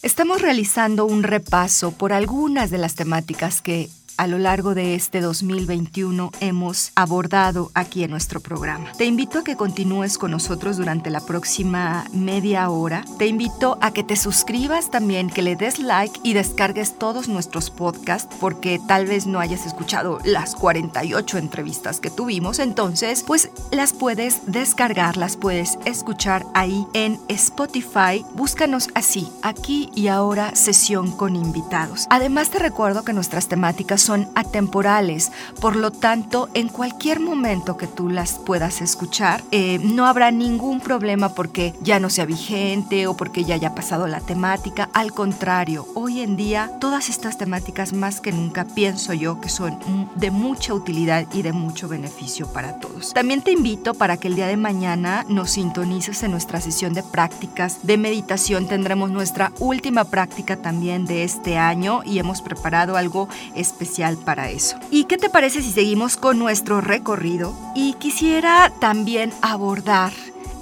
Estamos 0.00 0.40
realizando 0.40 1.04
un 1.04 1.22
repaso 1.22 1.92
por 1.92 2.14
algunas 2.14 2.70
de 2.70 2.78
las 2.78 2.94
temáticas 2.94 3.60
que 3.60 3.90
a 4.16 4.26
lo 4.26 4.38
largo 4.38 4.74
de 4.74 4.94
este 4.94 5.20
2021 5.20 6.30
hemos 6.40 6.92
abordado 6.94 7.70
aquí 7.74 8.04
en 8.04 8.10
nuestro 8.10 8.40
programa. 8.40 8.92
Te 8.96 9.04
invito 9.04 9.40
a 9.40 9.44
que 9.44 9.56
continúes 9.56 10.18
con 10.18 10.30
nosotros 10.30 10.76
durante 10.76 11.10
la 11.10 11.20
próxima 11.20 12.04
media 12.12 12.68
hora. 12.70 13.04
Te 13.18 13.26
invito 13.26 13.78
a 13.80 13.92
que 13.92 14.04
te 14.04 14.16
suscribas 14.16 14.90
también, 14.90 15.30
que 15.30 15.42
le 15.42 15.56
des 15.56 15.78
like 15.78 16.20
y 16.22 16.34
descargues 16.34 16.98
todos 16.98 17.28
nuestros 17.28 17.70
podcasts 17.70 18.34
porque 18.40 18.80
tal 18.86 19.06
vez 19.06 19.26
no 19.26 19.40
hayas 19.40 19.66
escuchado 19.66 20.18
las 20.24 20.54
48 20.54 21.38
entrevistas 21.38 22.00
que 22.00 22.10
tuvimos. 22.10 22.58
Entonces, 22.58 23.24
pues 23.26 23.50
las 23.72 23.92
puedes 23.92 24.40
descargar, 24.46 25.16
las 25.16 25.36
puedes 25.36 25.78
escuchar 25.84 26.46
ahí 26.54 26.86
en 26.92 27.18
Spotify. 27.28 28.24
Búscanos 28.34 28.88
así, 28.94 29.28
aquí 29.42 29.90
y 29.94 30.08
ahora 30.08 30.54
sesión 30.54 31.10
con 31.10 31.36
invitados. 31.36 32.06
Además 32.10 32.50
te 32.50 32.58
recuerdo 32.58 33.04
que 33.04 33.12
nuestras 33.12 33.48
temáticas 33.48 34.03
son 34.04 34.28
atemporales, 34.34 35.32
por 35.60 35.76
lo 35.76 35.90
tanto, 35.90 36.48
en 36.54 36.68
cualquier 36.68 37.20
momento 37.20 37.76
que 37.76 37.86
tú 37.86 38.08
las 38.08 38.34
puedas 38.34 38.80
escuchar, 38.80 39.42
eh, 39.50 39.78
no 39.82 40.06
habrá 40.06 40.30
ningún 40.30 40.80
problema 40.80 41.30
porque 41.30 41.74
ya 41.80 41.98
no 41.98 42.10
sea 42.10 42.26
vigente 42.26 43.06
o 43.06 43.16
porque 43.16 43.44
ya 43.44 43.54
haya 43.54 43.74
pasado 43.74 44.06
la 44.06 44.20
temática. 44.20 44.90
Al 44.92 45.12
contrario, 45.12 45.86
hoy 45.94 46.20
en 46.20 46.36
día 46.36 46.70
todas 46.80 47.08
estas 47.08 47.38
temáticas 47.38 47.92
más 47.92 48.20
que 48.20 48.32
nunca 48.32 48.64
pienso 48.64 49.14
yo 49.14 49.40
que 49.40 49.48
son 49.48 49.78
de 50.16 50.30
mucha 50.30 50.74
utilidad 50.74 51.26
y 51.32 51.42
de 51.42 51.52
mucho 51.52 51.88
beneficio 51.88 52.52
para 52.52 52.78
todos. 52.78 53.14
También 53.14 53.42
te 53.42 53.52
invito 53.52 53.94
para 53.94 54.16
que 54.18 54.28
el 54.28 54.36
día 54.36 54.46
de 54.46 54.56
mañana 54.56 55.24
nos 55.28 55.52
sintonices 55.52 56.22
en 56.22 56.32
nuestra 56.32 56.60
sesión 56.60 56.92
de 56.92 57.02
prácticas 57.02 57.78
de 57.82 57.96
meditación. 57.96 58.68
Tendremos 58.68 59.10
nuestra 59.10 59.52
última 59.60 60.04
práctica 60.04 60.56
también 60.56 61.06
de 61.06 61.24
este 61.24 61.56
año 61.56 62.02
y 62.04 62.18
hemos 62.18 62.42
preparado 62.42 62.96
algo 62.96 63.28
especial 63.54 63.93
para 64.24 64.50
eso. 64.50 64.76
¿Y 64.90 65.04
qué 65.04 65.18
te 65.18 65.30
parece 65.30 65.62
si 65.62 65.70
seguimos 65.70 66.16
con 66.16 66.38
nuestro 66.38 66.80
recorrido? 66.80 67.56
Y 67.74 67.94
quisiera 67.94 68.72
también 68.80 69.32
abordar 69.40 70.12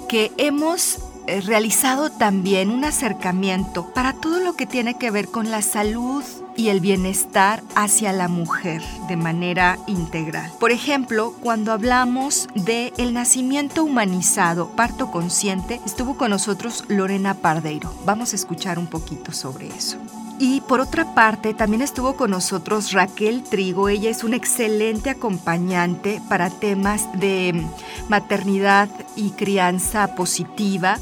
que 0.07 0.31
hemos 0.37 0.99
eh, 1.25 1.41
realizado 1.41 2.11
también 2.11 2.69
un 2.69 2.83
acercamiento 2.83 3.91
para 3.93 4.13
todo 4.13 4.39
lo 4.39 4.53
que 4.55 4.65
tiene 4.65 4.97
que 4.97 5.09
ver 5.09 5.27
con 5.29 5.49
la 5.49 5.61
salud 5.61 6.23
y 6.55 6.67
el 6.67 6.79
bienestar 6.79 7.63
hacia 7.75 8.13
la 8.13 8.27
mujer 8.27 8.83
de 9.07 9.17
manera 9.17 9.79
integral. 9.87 10.51
Por 10.59 10.71
ejemplo, 10.71 11.33
cuando 11.41 11.71
hablamos 11.71 12.47
de 12.53 12.93
el 12.97 13.13
nacimiento 13.13 13.83
humanizado, 13.83 14.69
parto 14.75 15.09
consciente, 15.09 15.81
estuvo 15.85 16.17
con 16.17 16.29
nosotros 16.29 16.83
Lorena 16.87 17.33
Pardeiro. 17.33 17.91
Vamos 18.05 18.33
a 18.33 18.35
escuchar 18.35 18.77
un 18.77 18.87
poquito 18.87 19.31
sobre 19.31 19.67
eso. 19.67 19.97
Y 20.39 20.61
por 20.61 20.79
otra 20.79 21.13
parte, 21.13 21.53
también 21.53 21.81
estuvo 21.81 22.15
con 22.15 22.31
nosotros 22.31 22.91
Raquel 22.91 23.43
Trigo. 23.43 23.87
Ella 23.87 24.09
es 24.09 24.23
una 24.23 24.35
excelente 24.35 25.11
acompañante 25.11 26.21
para 26.27 26.49
temas 26.49 27.07
de 27.19 27.65
maternidad 28.09 28.89
y 29.15 29.31
crianza 29.31 30.15
positiva 30.15 30.97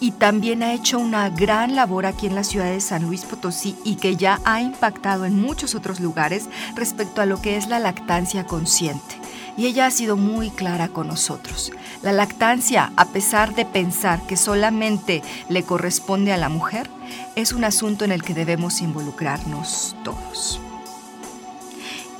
y 0.00 0.12
también 0.12 0.62
ha 0.62 0.72
hecho 0.72 0.98
una 0.98 1.28
gran 1.30 1.74
labor 1.74 2.06
aquí 2.06 2.26
en 2.26 2.34
la 2.34 2.44
ciudad 2.44 2.70
de 2.70 2.80
San 2.80 3.02
Luis 3.02 3.24
Potosí 3.24 3.76
y 3.84 3.96
que 3.96 4.16
ya 4.16 4.40
ha 4.44 4.60
impactado 4.60 5.24
en 5.24 5.40
muchos 5.40 5.74
otros 5.74 6.00
lugares 6.00 6.48
respecto 6.74 7.20
a 7.20 7.26
lo 7.26 7.42
que 7.42 7.56
es 7.56 7.68
la 7.68 7.80
lactancia 7.80 8.46
consciente 8.46 9.25
y 9.56 9.66
ella 9.66 9.86
ha 9.86 9.90
sido 9.90 10.16
muy 10.16 10.50
clara 10.50 10.88
con 10.88 11.08
nosotros. 11.08 11.72
La 12.02 12.12
lactancia, 12.12 12.92
a 12.96 13.06
pesar 13.06 13.54
de 13.54 13.64
pensar 13.64 14.26
que 14.26 14.36
solamente 14.36 15.22
le 15.48 15.62
corresponde 15.62 16.32
a 16.32 16.36
la 16.36 16.48
mujer, 16.48 16.90
es 17.34 17.52
un 17.52 17.64
asunto 17.64 18.04
en 18.04 18.12
el 18.12 18.22
que 18.22 18.34
debemos 18.34 18.80
involucrarnos 18.80 19.96
todos. 20.04 20.60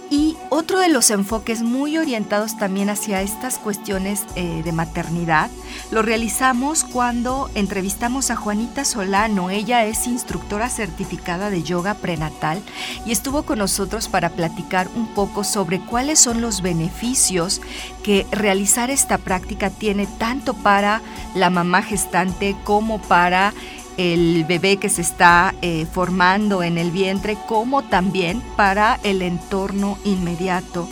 Y 0.09 0.37
otro 0.51 0.79
de 0.79 0.89
los 0.89 1.11
enfoques 1.11 1.63
muy 1.63 1.99
orientados 1.99 2.57
también 2.57 2.91
hacia 2.91 3.23
estas 3.23 3.59
cuestiones 3.59 4.25
eh, 4.37 4.63
de 4.65 4.73
maternidad 4.73 5.51
lo 5.91 6.03
realizamos 6.03 6.85
cuando 6.85 7.49
entrevistamos 7.55 8.31
a 8.31 8.37
Juanita 8.37 8.85
Solano. 8.85 9.51
Ella 9.51 9.85
es 9.85 10.07
instructora 10.07 10.69
certificada 10.69 11.51
de 11.51 11.63
yoga 11.63 11.95
prenatal 11.95 12.61
y 13.05 13.13
estuvo 13.13 13.45
con 13.45 13.59
nosotros 13.59 14.09
para 14.09 14.31
platicar 14.31 14.89
un 14.97 15.07
poco 15.09 15.45
sobre 15.45 15.81
cuáles 15.81 16.19
son 16.19 16.41
los 16.41 16.61
beneficios 16.61 17.61
que 18.03 18.27
realizar 18.33 18.91
esta 18.91 19.19
práctica 19.19 19.71
tiene 19.71 20.07
tanto 20.07 20.55
para 20.55 21.03
la 21.35 21.51
mamá 21.51 21.83
gestante 21.83 22.57
como 22.65 23.01
para 23.01 23.53
el 23.97 24.45
bebé 24.45 24.77
que 24.77 24.89
se 24.89 25.01
está 25.01 25.55
eh, 25.63 25.87
formando 25.91 26.63
en 26.63 26.77
el 26.79 26.91
vientre, 26.91 27.39
como 27.47 27.83
también 27.83 28.43
para 28.57 29.01
el 29.05 29.23
entorno 29.23 29.99
inmediato 30.05 30.89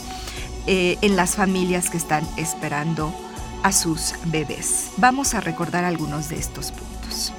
eh, 0.66 0.96
en 1.02 1.16
las 1.16 1.35
familias 1.35 1.90
que 1.90 1.98
están 1.98 2.26
esperando 2.37 3.23
a 3.64 3.72
sus 3.72 4.12
bebés. 4.27 4.92
Vamos 4.98 5.35
a 5.35 5.40
recordar 5.40 5.85
algunos 5.85 6.29
de 6.29 6.37
estos 6.37 6.70
puntos. 6.70 7.33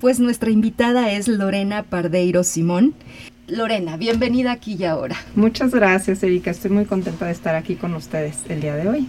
Pues 0.00 0.18
nuestra 0.18 0.50
invitada 0.50 1.12
es 1.12 1.28
Lorena 1.28 1.82
Pardeiro 1.82 2.42
Simón. 2.42 2.94
Lorena, 3.48 3.98
bienvenida 3.98 4.52
aquí 4.52 4.76
y 4.78 4.84
ahora. 4.84 5.16
Muchas 5.34 5.72
gracias, 5.72 6.22
Erika. 6.22 6.50
Estoy 6.50 6.70
muy 6.70 6.86
contenta 6.86 7.26
de 7.26 7.32
estar 7.32 7.54
aquí 7.54 7.76
con 7.76 7.94
ustedes 7.94 8.38
el 8.48 8.62
día 8.62 8.76
de 8.76 8.88
hoy. 8.88 9.08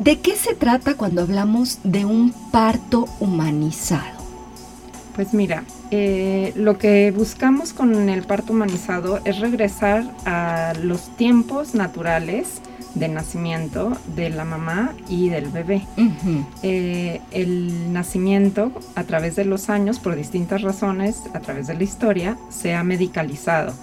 ¿De 0.00 0.18
qué 0.18 0.34
se 0.34 0.54
trata 0.54 0.94
cuando 0.94 1.20
hablamos 1.20 1.80
de 1.84 2.06
un 2.06 2.32
parto 2.50 3.06
humanizado? 3.20 4.18
Pues 5.14 5.34
mira, 5.34 5.64
eh, 5.90 6.54
lo 6.56 6.78
que 6.78 7.10
buscamos 7.14 7.74
con 7.74 8.08
el 8.08 8.22
parto 8.22 8.54
humanizado 8.54 9.20
es 9.26 9.40
regresar 9.40 10.10
a 10.24 10.72
los 10.80 11.14
tiempos 11.18 11.74
naturales 11.74 12.62
de 12.94 13.08
nacimiento 13.08 13.92
de 14.16 14.30
la 14.30 14.46
mamá 14.46 14.94
y 15.06 15.28
del 15.28 15.50
bebé. 15.50 15.82
Eh, 16.62 17.20
el 17.30 17.92
nacimiento 17.92 18.72
a 18.94 19.04
través 19.04 19.36
de 19.36 19.44
los 19.44 19.68
años, 19.68 19.98
por 19.98 20.16
distintas 20.16 20.62
razones, 20.62 21.24
a 21.34 21.40
través 21.40 21.66
de 21.66 21.74
la 21.74 21.84
historia, 21.84 22.38
se 22.48 22.74
ha 22.74 22.82
medicalizado. 22.84 23.74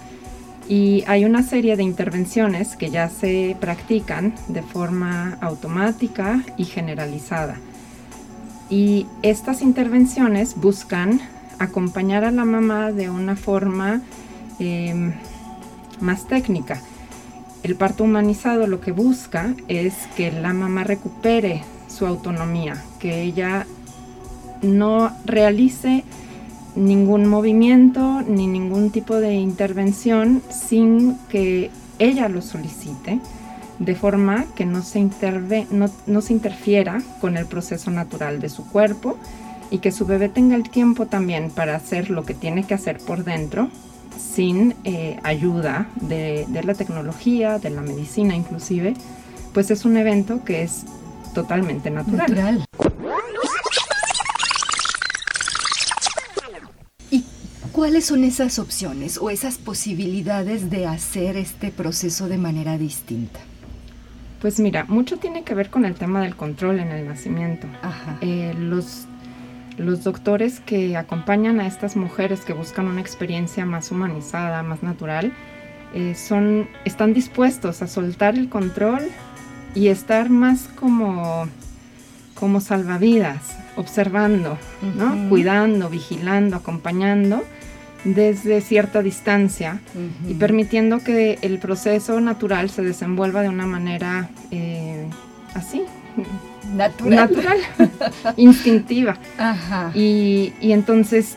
Y 0.68 1.02
hay 1.06 1.24
una 1.24 1.42
serie 1.42 1.76
de 1.76 1.82
intervenciones 1.82 2.76
que 2.76 2.90
ya 2.90 3.08
se 3.08 3.56
practican 3.58 4.34
de 4.48 4.62
forma 4.62 5.38
automática 5.40 6.44
y 6.58 6.66
generalizada. 6.66 7.56
Y 8.68 9.06
estas 9.22 9.62
intervenciones 9.62 10.56
buscan 10.56 11.20
acompañar 11.58 12.24
a 12.24 12.30
la 12.30 12.44
mamá 12.44 12.92
de 12.92 13.08
una 13.08 13.34
forma 13.34 14.02
em, 14.58 15.14
más 16.00 16.28
técnica. 16.28 16.82
El 17.62 17.74
parto 17.74 18.04
humanizado 18.04 18.66
lo 18.66 18.80
que 18.80 18.92
busca 18.92 19.54
es 19.68 19.94
que 20.16 20.30
la 20.30 20.52
mamá 20.52 20.84
recupere 20.84 21.62
su 21.88 22.06
autonomía, 22.06 22.82
que 23.00 23.22
ella 23.22 23.66
no 24.62 25.12
realice 25.24 26.04
ningún 26.78 27.26
movimiento 27.26 28.22
ni 28.22 28.46
ningún 28.46 28.90
tipo 28.90 29.16
de 29.16 29.34
intervención 29.34 30.42
sin 30.50 31.18
que 31.28 31.70
ella 31.98 32.28
lo 32.28 32.42
solicite, 32.42 33.20
de 33.78 33.94
forma 33.94 34.46
que 34.54 34.64
no 34.64 34.82
se, 34.82 35.08
no 36.06 36.20
se 36.20 36.32
interfiera 36.32 37.02
con 37.20 37.36
el 37.36 37.46
proceso 37.46 37.90
natural 37.90 38.40
de 38.40 38.48
su 38.48 38.66
cuerpo 38.66 39.16
y 39.70 39.78
que 39.78 39.92
su 39.92 40.06
bebé 40.06 40.28
tenga 40.28 40.56
el 40.56 40.68
tiempo 40.68 41.06
también 41.06 41.50
para 41.50 41.76
hacer 41.76 42.10
lo 42.10 42.24
que 42.24 42.34
tiene 42.34 42.64
que 42.64 42.74
hacer 42.74 42.98
por 42.98 43.24
dentro 43.24 43.68
sin 44.18 44.74
eh, 44.84 45.18
ayuda 45.22 45.88
de, 46.00 46.46
la 46.64 46.74
tecnología, 46.74 47.58
de 47.58 47.70
la 47.70 47.82
medicina 47.82 48.34
inclusive, 48.34 48.94
pues 49.52 49.70
es 49.70 49.84
un 49.84 49.96
evento 49.96 50.44
que 50.44 50.62
es 50.62 50.84
totalmente 51.34 51.90
natural. 51.90 52.64
¿Y 52.84 52.87
cuáles 57.78 58.06
son 58.06 58.24
esas 58.24 58.58
opciones 58.58 59.18
o 59.18 59.30
esas 59.30 59.56
posibilidades 59.56 60.68
de 60.68 60.84
hacer 60.88 61.36
este 61.36 61.70
proceso 61.70 62.26
de 62.26 62.36
manera 62.36 62.76
distinta? 62.76 63.38
Pues 64.40 64.58
mira, 64.58 64.84
mucho 64.88 65.18
tiene 65.18 65.44
que 65.44 65.54
ver 65.54 65.70
con 65.70 65.84
el 65.84 65.94
tema 65.94 66.20
del 66.20 66.34
control 66.34 66.80
en 66.80 66.88
el 66.88 67.06
nacimiento. 67.06 67.68
Eh, 68.20 68.52
los 68.58 69.06
los 69.76 70.02
doctores 70.02 70.58
que 70.58 70.96
acompañan 70.96 71.60
a 71.60 71.68
estas 71.68 71.94
mujeres 71.94 72.40
que 72.40 72.52
buscan 72.52 72.88
una 72.88 73.00
experiencia 73.00 73.64
más 73.64 73.92
humanizada, 73.92 74.64
más 74.64 74.82
natural, 74.82 75.32
eh, 75.94 76.16
son, 76.16 76.68
están 76.84 77.14
dispuestos 77.14 77.80
a 77.80 77.86
soltar 77.86 78.34
el 78.34 78.48
control 78.48 79.02
y 79.76 79.86
estar 79.86 80.30
más 80.30 80.62
como, 80.80 81.46
como 82.34 82.60
salvavidas, 82.60 83.56
observando, 83.76 84.58
cuidando, 85.28 85.88
vigilando, 85.88 86.56
acompañando 86.56 87.44
desde 88.04 88.60
cierta 88.60 89.02
distancia 89.02 89.80
y 90.26 90.34
permitiendo 90.34 91.00
que 91.00 91.38
el 91.42 91.58
proceso 91.58 92.20
natural 92.20 92.70
se 92.70 92.82
desenvuelva 92.82 93.42
de 93.42 93.48
una 93.48 93.66
manera 93.66 94.30
eh, 94.50 95.06
así, 95.54 95.82
natural, 96.72 97.58
instintiva. 98.36 99.16
Y, 99.94 100.52
entonces 100.60 101.36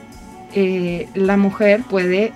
eh, 0.53 1.07
la 1.15 1.37
mujer 1.37 1.81
puede 1.89 2.33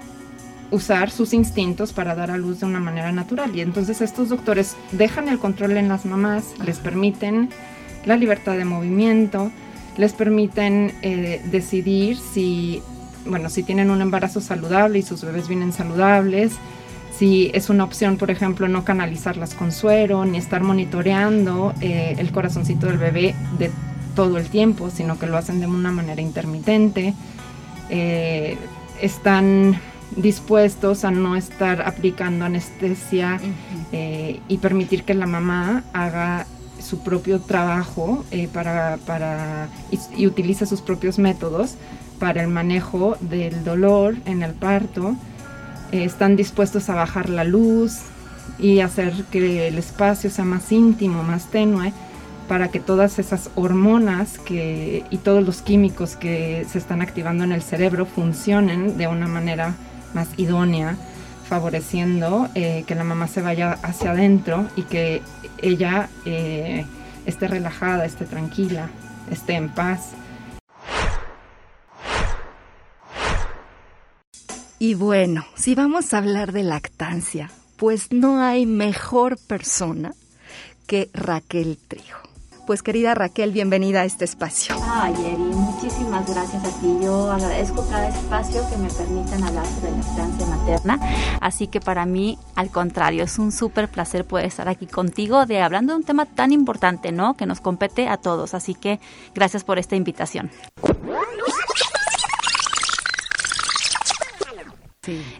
usar 0.71 1.11
sus 1.11 1.33
instintos 1.33 1.93
para 1.93 2.15
dar 2.15 2.31
a 2.31 2.38
luz 2.38 2.59
de 2.59 2.65
una 2.65 2.79
manera 2.79 3.11
natural. 3.11 3.55
Y 3.55 3.61
entonces 3.61 4.01
estos 4.01 4.29
doctores 4.29 4.75
dejan 4.91 5.29
el 5.29 5.39
control 5.39 5.77
en 5.77 5.88
las 5.88 6.05
mamás, 6.05 6.53
les 6.65 6.79
permiten 6.79 7.49
la 8.05 8.17
libertad 8.17 8.57
de 8.57 8.65
movimiento, 8.65 9.51
les 9.97 10.13
permiten 10.13 10.93
eh, 11.01 11.41
decidir 11.51 12.17
si, 12.17 12.81
bueno, 13.25 13.49
si 13.49 13.63
tienen 13.63 13.89
un 13.89 14.01
embarazo 14.01 14.41
saludable 14.41 14.99
y 14.99 15.01
sus 15.01 15.23
bebés 15.23 15.47
vienen 15.47 15.73
saludables, 15.73 16.53
si 17.17 17.49
es 17.53 17.69
una 17.69 17.83
opción, 17.85 18.17
por 18.17 18.29
ejemplo, 18.29 18.67
no 18.67 18.83
canalizarlas 18.83 19.53
con 19.53 19.71
suero, 19.71 20.25
ni 20.25 20.38
estar 20.38 20.63
monitoreando 20.63 21.73
eh, 21.79 22.15
el 22.17 22.31
corazoncito 22.31 22.88
del 22.88 22.97
bebé 22.97 23.35
de 23.57 23.71
todo 24.15 24.38
el 24.38 24.47
tiempo, 24.47 24.89
sino 24.89 25.17
que 25.17 25.25
lo 25.25 25.38
hacen 25.38 25.59
de 25.61 25.67
una 25.67 25.91
manera 25.91 26.21
intermitente. 26.21 27.13
Eh, 27.89 28.57
están 29.01 29.79
dispuestos 30.15 31.05
a 31.05 31.11
no 31.11 31.35
estar 31.35 31.81
aplicando 31.81 32.45
anestesia 32.45 33.39
eh, 33.91 34.39
y 34.47 34.57
permitir 34.57 35.03
que 35.03 35.13
la 35.13 35.25
mamá 35.25 35.83
haga 35.93 36.47
su 36.81 36.99
propio 36.99 37.39
trabajo 37.39 38.23
para, 38.53 38.97
para 39.05 39.69
y, 39.89 40.21
y 40.21 40.27
utilice 40.27 40.65
sus 40.65 40.81
propios 40.81 41.17
métodos 41.17 41.75
para 42.19 42.41
el 42.41 42.47
manejo 42.47 43.17
del 43.21 43.63
dolor 43.63 44.15
en 44.25 44.43
el 44.43 44.54
parto 44.54 45.15
eh, 45.91 46.04
están 46.04 46.36
dispuestos 46.36 46.89
a 46.89 46.95
bajar 46.95 47.30
la 47.30 47.43
luz 47.43 47.99
y 48.58 48.80
hacer 48.80 49.13
que 49.32 49.67
el 49.67 49.78
espacio 49.78 50.30
sea 50.30 50.45
más 50.45 50.71
íntimo, 50.71 51.23
más 51.23 51.47
tenue, 51.47 51.93
para 52.47 52.69
que 52.69 52.80
todas 52.80 53.17
esas 53.19 53.49
hormonas 53.56 54.39
y 54.49 55.17
todos 55.17 55.43
los 55.43 55.62
químicos 55.62 56.15
que 56.15 56.65
se 56.69 56.78
están 56.78 57.01
activando 57.01 57.43
en 57.43 57.51
el 57.51 57.63
cerebro 57.63 58.06
funcionen 58.06 58.97
de 58.97 59.08
una 59.08 59.28
manera 59.28 59.73
más 60.13 60.30
idónea, 60.38 60.95
favoreciendo 61.49 62.49
eh, 62.56 62.84
que 62.88 62.95
la 62.95 63.04
mamá 63.04 63.28
se 63.28 63.41
vaya 63.41 63.78
hacia 63.84 64.12
adentro 64.12 64.67
y 64.75 64.84
que 64.84 65.21
ella 65.62 66.10
eh, 66.25 66.86
esté 67.25 67.47
relajada, 67.47 68.06
esté 68.06 68.25
tranquila, 68.25 68.89
esté 69.32 69.56
en 69.56 69.69
paz. 69.69 70.12
Y 74.77 74.93
bueno, 74.93 75.45
si 75.55 75.73
vamos 75.73 76.13
a 76.13 76.17
hablar 76.17 76.51
de 76.51 76.63
lactancia, 76.63 77.49
pues 77.77 78.11
no 78.11 78.41
hay 78.41 78.65
mejor 78.65 79.38
persona 79.38 80.13
que 80.85 81.09
Raquel 81.13 81.77
Trijo. 81.88 82.19
Pues 82.67 82.83
querida 82.83 83.13
Raquel, 83.13 83.51
bienvenida 83.51 84.01
a 84.01 84.05
este 84.05 84.25
espacio. 84.25 84.75
Ay, 84.85 85.13
Eri, 85.13 85.38
muchísimas 85.38 86.27
gracias 86.27 86.65
a 86.65 86.81
ti. 86.81 86.97
Yo 87.01 87.31
agradezco 87.31 87.88
cada 87.88 88.09
espacio 88.09 88.67
que 88.69 88.77
me 88.77 88.89
permitan 88.89 89.43
hablar 89.43 89.65
sobre 89.65 89.91
lactancia 89.91 90.45
materna. 90.47 90.99
Así 91.39 91.67
que 91.67 91.79
para 91.79 92.05
mí, 92.05 92.38
al 92.55 92.69
contrario, 92.69 93.23
es 93.23 93.39
un 93.39 93.51
súper 93.51 93.88
placer 93.88 94.25
poder 94.25 94.47
estar 94.47 94.67
aquí 94.67 94.88
contigo 94.88 95.45
de 95.45 95.61
hablando 95.61 95.93
de 95.93 95.99
un 95.99 96.05
tema 96.05 96.25
tan 96.25 96.51
importante, 96.51 97.11
¿no? 97.13 97.35
Que 97.35 97.45
nos 97.45 97.61
compete 97.61 98.09
a 98.09 98.17
todos. 98.17 98.53
Así 98.53 98.73
que 98.73 98.99
gracias 99.33 99.63
por 99.63 99.79
esta 99.79 99.95
invitación. 99.95 100.50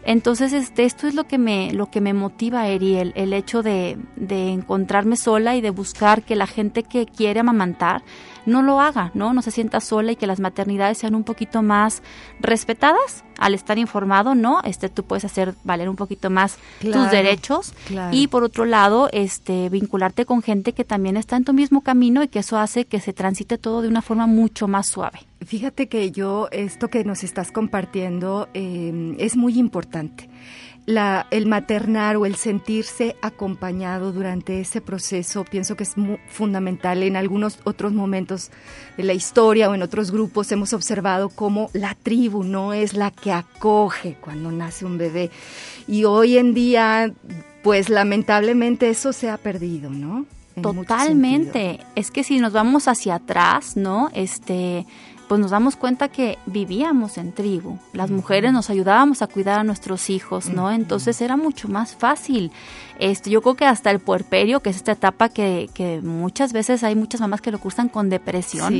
Entonces, 0.04 0.52
este, 0.52 0.84
esto 0.84 1.06
es 1.06 1.14
lo 1.14 1.24
que 1.24 1.38
me, 1.38 1.72
lo 1.72 1.90
que 1.90 2.00
me 2.00 2.14
motiva, 2.14 2.68
Eri, 2.68 2.96
el, 2.96 3.12
el 3.16 3.32
hecho 3.32 3.62
de, 3.62 3.98
de, 4.16 4.50
encontrarme 4.50 5.16
sola 5.16 5.56
y 5.56 5.60
de 5.60 5.70
buscar 5.70 6.22
que 6.22 6.36
la 6.36 6.46
gente 6.46 6.82
que 6.82 7.06
quiere 7.06 7.40
amamantar 7.40 8.02
no 8.44 8.62
lo 8.62 8.80
haga, 8.80 9.10
¿no? 9.14 9.32
No 9.32 9.42
se 9.42 9.50
sienta 9.50 9.80
sola 9.80 10.12
y 10.12 10.16
que 10.16 10.26
las 10.26 10.40
maternidades 10.40 10.98
sean 10.98 11.14
un 11.14 11.24
poquito 11.24 11.62
más 11.62 12.02
respetadas 12.40 13.24
al 13.38 13.54
estar 13.54 13.78
informado, 13.78 14.34
¿no? 14.34 14.60
Este, 14.64 14.88
tú 14.88 15.04
puedes 15.04 15.24
hacer 15.24 15.54
valer 15.64 15.88
un 15.88 15.96
poquito 15.96 16.30
más 16.30 16.58
tus 16.80 17.10
derechos 17.10 17.74
y 18.12 18.28
por 18.28 18.44
otro 18.44 18.64
lado, 18.64 19.08
este, 19.12 19.68
vincularte 19.68 20.24
con 20.24 20.42
gente 20.42 20.72
que 20.72 20.84
también 20.84 21.16
está 21.16 21.36
en 21.36 21.44
tu 21.44 21.52
mismo 21.52 21.82
camino 21.82 22.22
y 22.22 22.28
que 22.28 22.40
eso 22.40 22.58
hace 22.58 22.84
que 22.84 23.00
se 23.00 23.12
transite 23.12 23.58
todo 23.58 23.82
de 23.82 23.88
una 23.88 24.02
forma 24.02 24.26
mucho 24.26 24.68
más 24.68 24.86
suave. 24.86 25.20
Fíjate 25.44 25.88
que 25.88 26.10
yo, 26.10 26.48
esto 26.50 26.88
que 26.88 27.04
nos 27.04 27.22
estás 27.22 27.52
compartiendo 27.52 28.48
eh, 28.54 29.14
es 29.18 29.36
muy 29.36 29.58
importante. 29.58 30.28
La, 30.86 31.26
el 31.32 31.46
maternar 31.46 32.16
o 32.16 32.26
el 32.26 32.36
sentirse 32.36 33.16
acompañado 33.20 34.12
durante 34.12 34.60
ese 34.60 34.80
proceso, 34.80 35.44
pienso 35.44 35.76
que 35.76 35.82
es 35.82 35.94
fundamental. 36.28 37.02
En 37.02 37.16
algunos 37.16 37.58
otros 37.64 37.92
momentos 37.92 38.50
de 38.96 39.02
la 39.02 39.12
historia 39.12 39.68
o 39.68 39.74
en 39.74 39.82
otros 39.82 40.12
grupos 40.12 40.50
hemos 40.52 40.72
observado 40.72 41.28
cómo 41.28 41.70
la 41.72 41.96
tribu 42.00 42.44
no 42.44 42.72
es 42.72 42.94
la 42.94 43.10
que 43.10 43.32
acoge 43.32 44.16
cuando 44.20 44.52
nace 44.52 44.84
un 44.84 44.96
bebé. 44.96 45.30
Y 45.88 46.04
hoy 46.04 46.38
en 46.38 46.54
día, 46.54 47.12
pues 47.62 47.88
lamentablemente 47.88 48.88
eso 48.88 49.12
se 49.12 49.28
ha 49.28 49.36
perdido, 49.38 49.90
¿no? 49.90 50.24
Totalmente. 50.62 51.80
Es 51.96 52.10
que 52.10 52.24
si 52.24 52.38
nos 52.38 52.52
vamos 52.52 52.88
hacia 52.88 53.16
atrás, 53.16 53.76
¿no? 53.76 54.08
Este, 54.14 54.86
pues 55.28 55.40
nos 55.40 55.50
damos 55.50 55.76
cuenta 55.76 56.08
que 56.08 56.38
vivíamos 56.46 57.18
en 57.18 57.32
tribu. 57.32 57.78
Las 57.92 58.10
mujeres 58.10 58.52
nos 58.52 58.70
ayudábamos 58.70 59.22
a 59.22 59.26
cuidar 59.26 59.60
a 59.60 59.64
nuestros 59.64 60.08
hijos, 60.10 60.48
¿no? 60.48 60.70
Entonces 60.70 61.20
era 61.20 61.36
mucho 61.36 61.68
más 61.68 61.96
fácil. 61.96 62.52
Este, 62.98 63.30
yo 63.30 63.42
creo 63.42 63.54
que 63.54 63.66
hasta 63.66 63.90
el 63.90 63.98
puerperio, 63.98 64.60
que 64.60 64.70
es 64.70 64.76
esta 64.76 64.92
etapa 64.92 65.28
que, 65.28 65.68
que 65.74 66.00
muchas 66.00 66.52
veces 66.52 66.84
hay 66.84 66.94
muchas 66.94 67.20
mamás 67.20 67.40
que 67.40 67.50
lo 67.50 67.58
cursan 67.58 67.88
con 67.88 68.08
depresión 68.08 68.74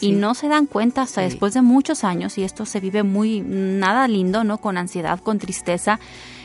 y 0.00 0.12
no 0.12 0.34
se 0.34 0.48
dan 0.48 0.66
cuenta 0.66 1.02
hasta 1.02 1.22
después 1.22 1.54
de 1.54 1.62
muchos 1.62 2.04
años 2.04 2.38
y 2.38 2.44
esto 2.44 2.64
se 2.64 2.80
vive 2.80 3.02
muy 3.02 3.40
nada 3.40 4.08
lindo, 4.08 4.44
¿no? 4.44 4.58
Con 4.58 4.78
ansiedad, 4.78 5.20
con 5.20 5.38
tristeza 5.38 5.98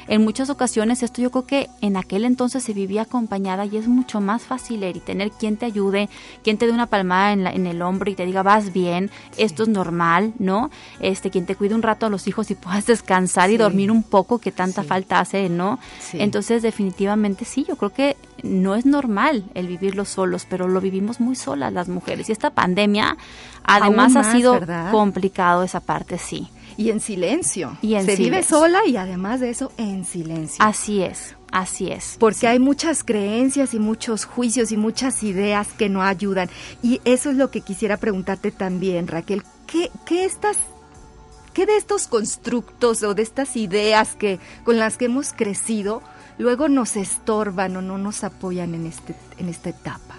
en 0.07 0.23
muchas 0.23 0.49
ocasiones 0.49 1.03
esto 1.03 1.21
yo 1.21 1.31
creo 1.31 1.45
que 1.45 1.69
en 1.81 1.97
aquel 1.97 2.25
entonces 2.25 2.63
se 2.63 2.73
vivía 2.73 3.03
acompañada 3.03 3.65
y 3.65 3.77
es 3.77 3.87
mucho 3.87 4.21
más 4.21 4.43
fácil, 4.43 4.83
Eri, 4.83 4.99
tener 4.99 5.31
quien 5.31 5.57
te 5.57 5.65
ayude, 5.65 6.09
quien 6.43 6.57
te 6.57 6.65
dé 6.65 6.71
una 6.71 6.87
palmada 6.87 7.33
en, 7.33 7.47
en 7.47 7.67
el 7.67 7.81
hombro 7.81 8.09
y 8.09 8.15
te 8.15 8.25
diga 8.25 8.43
vas 8.43 8.73
bien, 8.73 9.11
esto 9.37 9.63
es 9.63 9.69
normal, 9.69 10.33
¿no? 10.39 10.69
Este, 10.99 11.29
quien 11.29 11.45
te 11.45 11.55
cuide 11.55 11.75
un 11.75 11.81
rato 11.81 12.05
a 12.05 12.09
los 12.09 12.27
hijos 12.27 12.51
y 12.51 12.55
puedas 12.55 12.85
descansar 12.93 13.49
y 13.49 13.57
dormir 13.57 13.91
un 13.91 14.03
poco 14.03 14.39
que 14.39 14.51
tanta 14.51 14.83
falta 14.83 15.19
hace, 15.19 15.49
¿no? 15.49 15.79
Entonces 16.13 16.61
definitivamente 16.61 17.45
sí, 17.45 17.65
yo 17.67 17.75
creo 17.75 17.91
que 17.91 18.17
no 18.43 18.75
es 18.75 18.85
normal 18.85 19.45
el 19.53 19.67
vivirlo 19.67 20.05
solos, 20.05 20.45
pero 20.49 20.67
lo 20.67 20.81
vivimos 20.81 21.19
muy 21.19 21.35
solas 21.35 21.71
las 21.71 21.87
mujeres 21.87 22.29
y 22.29 22.31
esta 22.31 22.49
pandemia 22.49 23.17
además 23.63 24.15
ha 24.15 24.31
sido 24.31 24.59
complicado 24.91 25.63
esa 25.63 25.79
parte, 25.79 26.17
sí. 26.17 26.49
Y 26.77 26.89
en 26.89 26.99
silencio. 26.99 27.77
Y 27.81 27.99
Se 28.01 28.15
vive 28.15 28.43
sola 28.43 28.81
y 28.85 28.97
además 28.97 29.39
de 29.39 29.49
eso 29.49 29.71
en 29.77 30.05
silencio. 30.05 30.63
Así 30.63 31.01
es. 31.01 31.35
Así 31.51 31.91
es. 31.91 32.15
Porque 32.19 32.47
hay 32.47 32.57
muchas 32.57 33.03
creencias 33.03 33.75
y 33.75 33.79
muchos 33.79 34.25
juicios 34.25 34.71
y 34.71 34.77
muchas 34.77 35.21
ideas 35.21 35.67
que 35.73 35.87
no 35.87 36.01
ayudan. 36.01 36.49
Y 36.81 36.99
eso 37.05 37.29
es 37.29 37.37
lo 37.37 37.51
que 37.51 37.61
quisiera 37.61 37.97
preguntarte 37.97 38.51
también, 38.51 39.07
Raquel. 39.07 39.43
¿Qué, 39.67 39.91
qué 40.05 40.25
estas 40.25 40.57
¿Qué 41.53 41.67
de 41.67 41.77
estos 41.77 42.07
constructos 42.07 43.03
o 43.03 43.13
de 43.13 43.21
estas 43.21 43.55
ideas 43.55 44.15
que 44.15 44.39
con 44.63 44.79
las 44.79 44.97
que 44.97 45.05
hemos 45.05 45.33
crecido 45.33 46.01
luego 46.39 46.67
nos 46.67 46.95
estorban 46.95 47.77
o 47.77 47.81
no 47.83 47.99
nos 47.99 48.23
apoyan 48.23 48.73
en 48.73 48.87
este 48.87 49.15
en 49.37 49.49
esta 49.49 49.69
etapa? 49.69 50.15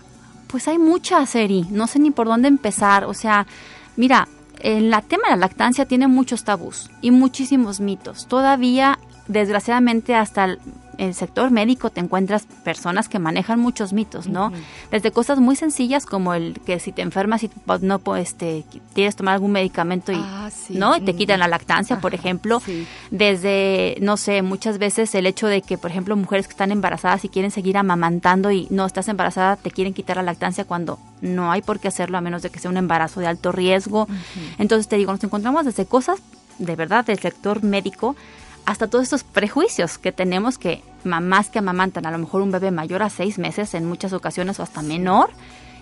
Pues 0.46 0.68
hay 0.68 0.78
muchas, 0.78 1.34
Eri, 1.34 1.66
no 1.70 1.88
sé 1.88 1.98
ni 1.98 2.12
por 2.12 2.28
dónde 2.28 2.46
empezar, 2.46 3.04
o 3.06 3.14
sea, 3.14 3.48
mira, 3.96 4.28
en 4.64 4.88
la 4.88 5.02
tema 5.02 5.24
de 5.28 5.34
la 5.34 5.36
lactancia 5.36 5.84
tiene 5.84 6.08
muchos 6.08 6.42
tabús 6.44 6.90
y 7.02 7.10
muchísimos 7.10 7.80
mitos. 7.80 8.26
Todavía, 8.26 8.98
desgraciadamente, 9.28 10.14
hasta 10.14 10.56
el 10.98 11.14
sector 11.14 11.50
médico 11.50 11.90
te 11.90 12.00
encuentras 12.00 12.46
personas 12.64 13.08
que 13.08 13.18
manejan 13.18 13.60
muchos 13.60 13.92
mitos, 13.92 14.26
¿no? 14.26 14.52
Desde 14.90 15.10
cosas 15.10 15.38
muy 15.38 15.56
sencillas 15.56 16.06
como 16.06 16.34
el 16.34 16.60
que 16.64 16.78
si 16.80 16.92
te 16.92 17.02
enfermas 17.02 17.42
y 17.42 17.50
no 17.80 17.98
puedes, 17.98 18.28
este, 18.28 18.64
quieres 18.94 19.16
tomar 19.16 19.34
algún 19.34 19.52
medicamento 19.52 20.12
y, 20.12 20.16
ah, 20.18 20.50
¿no? 20.70 20.96
Y 20.96 21.00
te 21.00 21.14
quitan 21.14 21.40
la 21.40 21.48
lactancia, 21.48 22.00
por 22.00 22.14
ejemplo. 22.14 22.62
Desde, 23.10 23.96
no 24.00 24.16
sé, 24.16 24.42
muchas 24.42 24.78
veces 24.78 25.14
el 25.14 25.26
hecho 25.26 25.46
de 25.46 25.62
que, 25.62 25.78
por 25.78 25.90
ejemplo, 25.90 26.16
mujeres 26.16 26.46
que 26.46 26.52
están 26.52 26.72
embarazadas 26.72 27.24
y 27.24 27.28
quieren 27.28 27.50
seguir 27.50 27.76
amamantando 27.76 28.50
y 28.50 28.66
no 28.70 28.86
estás 28.86 29.08
embarazada, 29.08 29.56
te 29.56 29.70
quieren 29.70 29.94
quitar 29.94 30.16
la 30.16 30.22
lactancia 30.22 30.64
cuando 30.64 30.98
no 31.20 31.50
hay 31.50 31.62
por 31.62 31.80
qué 31.80 31.88
hacerlo 31.88 32.18
a 32.18 32.20
menos 32.20 32.42
de 32.42 32.50
que 32.50 32.58
sea 32.58 32.70
un 32.70 32.76
embarazo 32.76 33.20
de 33.20 33.26
alto 33.26 33.52
riesgo. 33.52 34.08
Entonces 34.58 34.88
te 34.88 34.96
digo, 34.96 35.12
nos 35.12 35.24
encontramos 35.24 35.64
desde 35.64 35.86
cosas 35.86 36.20
de 36.58 36.76
verdad 36.76 37.04
del 37.04 37.18
sector 37.18 37.62
médico 37.62 38.16
hasta 38.66 38.88
todos 38.88 39.04
estos 39.04 39.24
prejuicios 39.24 39.98
que 39.98 40.12
tenemos 40.12 40.58
que 40.58 40.82
mamás 41.04 41.50
que 41.50 41.58
amamantan 41.58 42.06
a 42.06 42.10
lo 42.10 42.18
mejor 42.18 42.42
un 42.42 42.50
bebé 42.50 42.70
mayor 42.70 43.02
a 43.02 43.10
seis 43.10 43.38
meses 43.38 43.74
en 43.74 43.86
muchas 43.86 44.12
ocasiones 44.12 44.58
o 44.58 44.62
hasta 44.62 44.82
menor, 44.82 45.30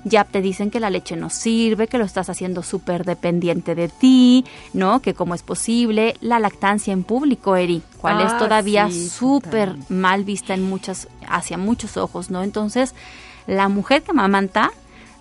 ya 0.05 0.25
te 0.25 0.41
dicen 0.41 0.71
que 0.71 0.81
la 0.81 0.91
leche 0.91 1.17
no 1.17 1.31
sirve, 1.31 1.87
que 1.87 1.99
lo 1.99 2.05
estás 2.05 2.29
haciendo 2.29 2.63
súper 2.63 3.05
dependiente 3.05 3.75
de 3.75 3.89
ti, 3.89 4.45
¿no? 4.73 5.01
Que 5.01 5.15
cómo 5.15 5.35
es 5.35 5.43
posible. 5.43 6.17
La 6.21 6.41
lactancia 6.41 6.93
en 6.93 7.05
público, 7.05 7.55
Eri, 7.55 7.83
cual 8.01 8.21
es 8.21 8.33
ah, 8.33 8.39
todavía 8.39 8.91
súper 8.91 9.77
mal 9.89 10.25
vista 10.25 10.55
en 10.55 10.63
muchas, 10.63 11.09
hacia 11.29 11.57
muchos 11.57 11.97
ojos, 11.97 12.31
¿no? 12.31 12.43
Entonces, 12.43 12.95
la 13.47 13.69
mujer 13.69 14.03
que 14.03 14.11
amamanta 14.11 14.73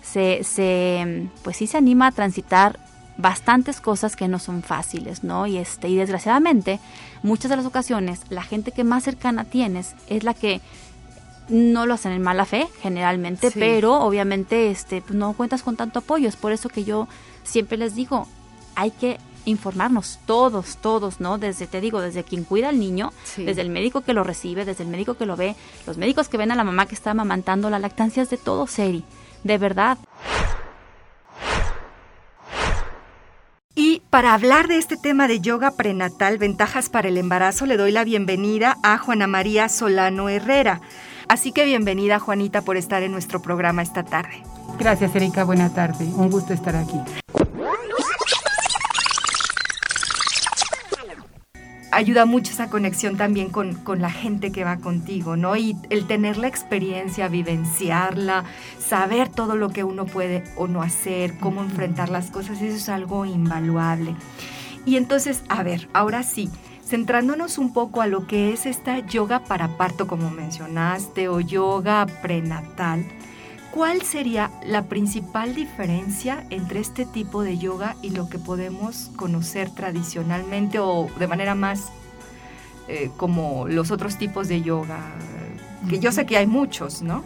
se, 0.02 0.42
se, 0.42 1.28
pues 1.42 1.58
sí 1.58 1.68
se 1.68 1.78
anima 1.78 2.08
a 2.08 2.12
transitar 2.12 2.80
bastantes 3.16 3.80
cosas 3.80 4.16
que 4.16 4.28
no 4.28 4.38
son 4.38 4.62
fáciles, 4.62 5.24
¿no? 5.24 5.46
Y 5.46 5.58
este, 5.58 5.88
y 5.88 5.96
desgraciadamente, 5.96 6.80
muchas 7.22 7.50
de 7.50 7.56
las 7.56 7.66
ocasiones, 7.66 8.20
la 8.30 8.42
gente 8.42 8.72
que 8.72 8.84
más 8.84 9.04
cercana 9.04 9.44
tienes 9.44 9.94
es 10.08 10.24
la 10.24 10.34
que 10.34 10.60
no 11.48 11.86
lo 11.86 11.94
hacen 11.94 12.12
en 12.12 12.22
mala 12.22 12.44
fe, 12.44 12.68
generalmente, 12.80 13.50
pero 13.50 14.00
obviamente 14.00 14.70
este, 14.70 15.02
pues, 15.02 15.14
no 15.14 15.34
cuentas 15.34 15.62
con 15.62 15.76
tanto 15.76 15.98
apoyo. 15.98 16.28
Es 16.28 16.36
por 16.36 16.52
eso 16.52 16.68
que 16.68 16.84
yo 16.84 17.08
siempre 17.44 17.76
les 17.76 17.94
digo, 17.94 18.26
hay 18.74 18.90
que 18.90 19.18
informarnos 19.44 20.20
todos, 20.24 20.76
todos, 20.76 21.20
¿no? 21.20 21.38
Desde, 21.38 21.66
te 21.66 21.80
digo, 21.80 22.00
desde 22.00 22.22
quien 22.24 22.44
cuida 22.44 22.68
al 22.68 22.78
niño, 22.78 23.12
desde 23.36 23.60
el 23.60 23.70
médico 23.70 24.02
que 24.02 24.12
lo 24.12 24.24
recibe, 24.24 24.64
desde 24.64 24.84
el 24.84 24.90
médico 24.90 25.14
que 25.14 25.26
lo 25.26 25.36
ve, 25.36 25.56
los 25.86 25.98
médicos 25.98 26.28
que 26.28 26.36
ven 26.36 26.52
a 26.52 26.56
la 26.56 26.64
mamá 26.64 26.86
que 26.86 26.94
está 26.94 27.10
amamantando, 27.10 27.68
la 27.68 27.78
lactancia 27.78 28.22
es 28.22 28.30
de 28.30 28.36
todo, 28.36 28.66
Seri, 28.66 29.04
de 29.42 29.58
verdad. 29.58 29.98
Y 33.74 34.01
para 34.12 34.34
hablar 34.34 34.68
de 34.68 34.76
este 34.76 34.98
tema 34.98 35.26
de 35.26 35.40
yoga 35.40 35.70
prenatal, 35.70 36.36
ventajas 36.36 36.90
para 36.90 37.08
el 37.08 37.16
embarazo, 37.16 37.64
le 37.64 37.78
doy 37.78 37.92
la 37.92 38.04
bienvenida 38.04 38.76
a 38.82 38.98
Juana 38.98 39.26
María 39.26 39.70
Solano 39.70 40.28
Herrera. 40.28 40.82
Así 41.28 41.50
que 41.50 41.64
bienvenida 41.64 42.18
Juanita 42.18 42.60
por 42.60 42.76
estar 42.76 43.02
en 43.02 43.10
nuestro 43.10 43.40
programa 43.40 43.80
esta 43.80 44.02
tarde. 44.02 44.42
Gracias 44.78 45.16
Erika, 45.16 45.44
buena 45.44 45.72
tarde. 45.72 46.04
Un 46.14 46.28
gusto 46.28 46.52
estar 46.52 46.76
aquí. 46.76 47.00
Ayuda 51.92 52.24
mucho 52.24 52.52
esa 52.52 52.68
conexión 52.68 53.16
también 53.16 53.50
con, 53.50 53.74
con, 53.74 54.00
la 54.00 54.10
gente 54.10 54.50
que 54.50 54.64
va 54.64 54.78
contigo, 54.78 55.36
¿no? 55.36 55.56
Y 55.56 55.76
el 55.90 56.06
tener 56.06 56.38
la 56.38 56.48
experiencia, 56.48 57.28
vivenciarla, 57.28 58.44
saber 58.78 59.28
todo 59.28 59.56
lo 59.56 59.68
que 59.68 59.84
uno 59.84 60.06
puede 60.06 60.42
o 60.56 60.66
no 60.66 60.82
hacer, 60.82 61.38
cómo 61.38 61.62
enfrentar 61.62 62.08
las 62.08 62.30
cosas, 62.30 62.60
eso 62.60 62.76
es 62.76 62.88
algo 62.88 63.24
invaluable. 63.24 64.16
Y 64.84 64.96
entonces, 64.96 65.44
a 65.48 65.62
ver, 65.62 65.88
ahora 65.92 66.22
sí, 66.22 66.50
centrándonos 66.84 67.58
un 67.58 67.72
poco 67.72 68.02
a 68.02 68.06
lo 68.06 68.26
que 68.26 68.52
es 68.52 68.66
esta 68.66 68.98
yoga 68.98 69.44
para 69.44 69.76
parto, 69.76 70.06
como 70.06 70.30
mencionaste, 70.30 71.28
o 71.28 71.40
yoga 71.40 72.06
prenatal, 72.20 73.04
¿Cuál 73.72 74.02
sería 74.02 74.50
la 74.66 74.82
principal 74.82 75.54
diferencia 75.54 76.44
entre 76.50 76.80
este 76.80 77.06
tipo 77.06 77.42
de 77.42 77.56
yoga 77.56 77.96
y 78.02 78.10
lo 78.10 78.28
que 78.28 78.38
podemos 78.38 79.10
conocer 79.16 79.70
tradicionalmente 79.70 80.78
o 80.78 81.08
de 81.18 81.26
manera 81.26 81.54
más 81.54 81.86
eh, 82.86 83.10
como 83.16 83.66
los 83.66 83.90
otros 83.90 84.18
tipos 84.18 84.48
de 84.48 84.60
yoga? 84.60 85.00
Que 85.88 85.98
yo 86.00 86.12
sé 86.12 86.26
que 86.26 86.36
hay 86.36 86.46
muchos, 86.46 87.00
¿no? 87.00 87.24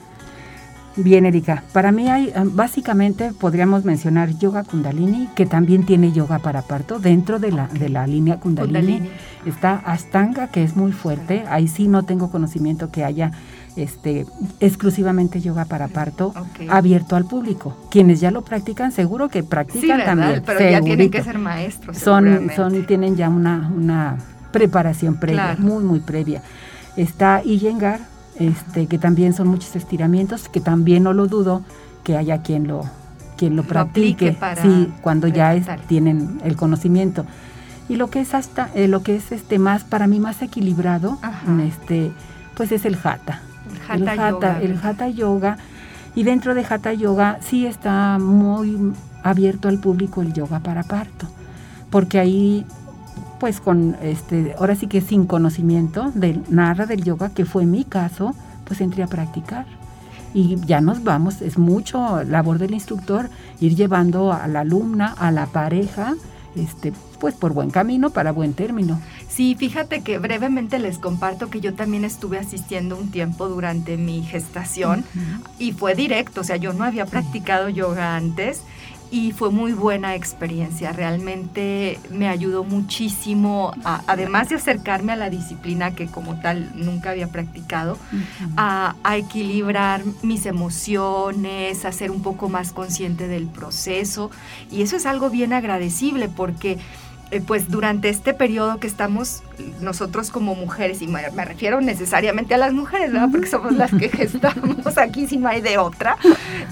Bien, 0.94 1.26
Erika. 1.26 1.64
Para 1.72 1.90
mí 1.90 2.08
hay, 2.08 2.32
ah, 2.34 2.44
básicamente 2.46 3.32
podríamos 3.32 3.84
mencionar 3.84 4.38
yoga 4.38 4.62
kundalini, 4.62 5.28
que 5.34 5.46
también 5.46 5.84
tiene 5.84 6.12
yoga 6.12 6.38
para 6.38 6.62
parto. 6.62 7.00
Dentro 7.00 7.38
de 7.38 7.52
la, 7.52 7.66
de 7.66 7.88
la 7.90 8.06
línea 8.06 8.38
kundalini, 8.38 9.10
está 9.44 9.74
Astanga, 9.74 10.46
que 10.46 10.62
es 10.62 10.74
muy 10.76 10.92
fuerte. 10.92 11.44
Ahí 11.48 11.68
sí 11.68 11.88
no 11.88 12.04
tengo 12.04 12.30
conocimiento 12.30 12.90
que 12.90 13.04
haya 13.04 13.32
este, 13.76 14.26
exclusivamente 14.58 15.40
yoga 15.40 15.66
para 15.66 15.88
parto 15.88 16.32
abierto 16.68 17.14
al 17.14 17.26
público. 17.26 17.76
Quienes 17.90 18.20
ya 18.20 18.30
lo 18.30 18.42
practican, 18.42 18.90
seguro 18.90 19.28
que 19.28 19.42
practican 19.42 20.04
también. 20.04 20.42
Pero 20.44 20.70
ya 20.70 20.80
tienen 20.80 21.10
que 21.10 21.22
ser 21.22 21.38
maestros. 21.38 21.98
Son, 21.98 22.50
son, 22.56 22.86
tienen 22.86 23.16
ya 23.16 23.28
una, 23.28 23.70
una 23.74 24.16
preparación 24.50 25.16
previa, 25.16 25.56
muy, 25.58 25.84
muy 25.84 26.00
previa. 26.00 26.42
Está 26.96 27.42
Iyengar, 27.44 28.00
este, 28.38 28.86
que 28.86 28.98
también 28.98 29.34
son 29.34 29.48
muchos 29.48 29.76
estiramientos, 29.76 30.48
que 30.48 30.60
también 30.60 31.02
no 31.02 31.12
lo 31.12 31.26
dudo 31.26 31.62
que 32.02 32.16
haya 32.16 32.40
quien 32.42 32.66
lo, 32.66 32.84
quien 33.36 33.56
lo, 33.56 33.64
practique, 33.64 34.36
sí, 34.62 34.90
cuando 35.02 35.28
ya 35.28 35.54
tienen 35.86 36.40
el 36.44 36.56
conocimiento. 36.56 37.26
Y 37.88 37.96
lo 37.96 38.08
que 38.08 38.20
es 38.20 38.34
hasta, 38.34 38.70
eh, 38.74 38.88
lo 38.88 39.02
que 39.02 39.16
es 39.16 39.30
este 39.30 39.58
más, 39.58 39.84
para 39.84 40.06
mí 40.06 40.18
más 40.18 40.40
equilibrado, 40.40 41.18
este, 41.62 42.10
pues 42.56 42.72
es 42.72 42.84
el 42.86 42.96
hatha 43.02 43.42
el 43.92 44.08
hatha, 44.08 44.60
el 44.60 44.78
hatha 44.82 45.08
yoga. 45.08 45.58
Y 46.14 46.22
dentro 46.22 46.54
de 46.54 46.64
hatha 46.68 46.92
yoga 46.92 47.38
sí 47.40 47.66
está 47.66 48.18
muy 48.18 48.92
abierto 49.22 49.68
al 49.68 49.78
público 49.78 50.22
el 50.22 50.32
yoga 50.32 50.60
para 50.60 50.82
parto, 50.82 51.26
porque 51.90 52.18
ahí 52.18 52.64
pues 53.38 53.60
con 53.60 53.96
este, 54.02 54.54
ahora 54.58 54.74
sí 54.74 54.86
que 54.86 55.00
sin 55.00 55.26
conocimiento 55.26 56.10
de 56.14 56.40
nada 56.48 56.86
del 56.86 57.02
yoga, 57.02 57.30
que 57.30 57.44
fue 57.44 57.66
mi 57.66 57.84
caso, 57.84 58.34
pues 58.64 58.80
entré 58.80 59.02
a 59.02 59.06
practicar. 59.06 59.66
Y 60.34 60.56
ya 60.66 60.80
nos 60.80 61.02
vamos, 61.02 61.40
es 61.40 61.58
mucho 61.58 62.22
labor 62.24 62.58
del 62.58 62.74
instructor 62.74 63.30
ir 63.60 63.74
llevando 63.74 64.32
a 64.32 64.46
la 64.48 64.60
alumna, 64.60 65.14
a 65.18 65.30
la 65.30 65.46
pareja, 65.46 66.14
este, 66.56 66.92
pues 67.20 67.34
por 67.34 67.52
buen 67.52 67.70
camino 67.70 68.10
para 68.10 68.32
buen 68.32 68.54
término. 68.54 69.00
Sí, 69.28 69.54
fíjate 69.58 70.02
que 70.02 70.18
brevemente 70.18 70.78
les 70.78 70.98
comparto 70.98 71.50
que 71.50 71.60
yo 71.60 71.74
también 71.74 72.04
estuve 72.04 72.38
asistiendo 72.38 72.96
un 72.96 73.10
tiempo 73.10 73.48
durante 73.48 73.96
mi 73.96 74.22
gestación 74.22 75.04
y 75.58 75.72
fue 75.72 75.94
directo, 75.94 76.40
o 76.40 76.44
sea, 76.44 76.56
yo 76.56 76.72
no 76.72 76.84
había 76.84 77.06
practicado 77.06 77.68
yoga 77.68 78.16
antes 78.16 78.62
y 79.10 79.32
fue 79.32 79.50
muy 79.50 79.72
buena 79.72 80.14
experiencia. 80.14 80.92
Realmente 80.92 81.98
me 82.10 82.28
ayudó 82.28 82.64
muchísimo, 82.64 83.72
además 83.84 84.48
de 84.48 84.56
acercarme 84.56 85.12
a 85.12 85.16
la 85.16 85.30
disciplina 85.30 85.94
que 85.94 86.06
como 86.06 86.40
tal 86.40 86.72
nunca 86.74 87.10
había 87.10 87.28
practicado, 87.28 87.98
a, 88.56 88.96
a, 89.04 89.16
equilibrar 89.16 90.02
mis 90.22 90.46
emociones, 90.46 91.84
a 91.84 91.92
ser 91.92 92.10
un 92.10 92.22
poco 92.22 92.48
más 92.48 92.72
consciente 92.72 93.28
del 93.28 93.46
proceso. 93.46 94.30
Y 94.70 94.82
eso 94.82 94.96
es 94.96 95.06
algo 95.06 95.30
bien 95.30 95.52
agradecible 95.52 96.28
porque 96.28 96.78
eh, 97.32 97.42
pues 97.44 97.68
durante 97.68 98.08
este 98.08 98.34
periodo 98.34 98.78
que 98.78 98.86
estamos 98.86 99.42
nosotros 99.80 100.30
como 100.30 100.54
mujeres, 100.54 101.02
y 101.02 101.08
me, 101.08 101.22
refiero 101.44 101.80
necesariamente 101.80 102.54
a 102.54 102.58
las 102.58 102.72
mujeres, 102.72 103.12
¿verdad? 103.12 103.28
Porque 103.32 103.48
somos 103.48 103.72
las 103.72 103.92
que 103.92 104.08
gestamos 104.08 104.96
aquí 104.96 105.26
si 105.26 105.36
no 105.36 105.48
hay 105.48 105.60
de 105.60 105.78
otra, 105.78 106.18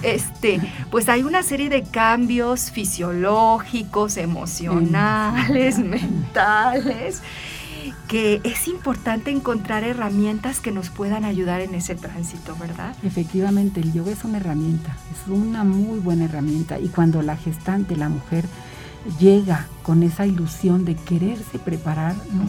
este, 0.03 0.61
pues 0.91 1.09
hay 1.09 1.25
una 1.25 1.43
serie 1.43 1.69
de 1.71 1.83
cambios 1.83 2.71
fisiológicos, 2.71 4.17
emocionales, 4.17 5.79
mentales, 5.79 7.21
que 8.07 8.41
es 8.45 8.69
importante 8.69 9.33
encontrar 9.33 9.83
herramientas 9.83 10.61
que 10.61 10.71
nos 10.71 10.91
puedan 10.91 11.25
ayudar 11.25 11.63
en 11.63 11.75
ese 11.75 11.97
tránsito, 11.97 12.55
¿verdad? 12.61 12.95
Efectivamente, 13.03 13.81
el 13.81 13.93
yoga 13.93 14.13
es 14.13 14.23
una 14.23 14.39
herramienta, 14.39 14.97
es 15.13 15.29
una 15.29 15.65
muy 15.65 15.99
buena 15.99 16.27
herramienta 16.27 16.79
y 16.79 16.89
cuando 16.89 17.23
la 17.23 17.37
gestante, 17.37 17.97
la 17.97 18.09
mujer, 18.09 18.45
llega 19.19 19.67
con 19.83 20.03
esa 20.03 20.27
ilusión 20.27 20.85
de 20.85 20.97
quererse 20.97 21.59
preparar, 21.59 22.15
¿no? 22.33 22.45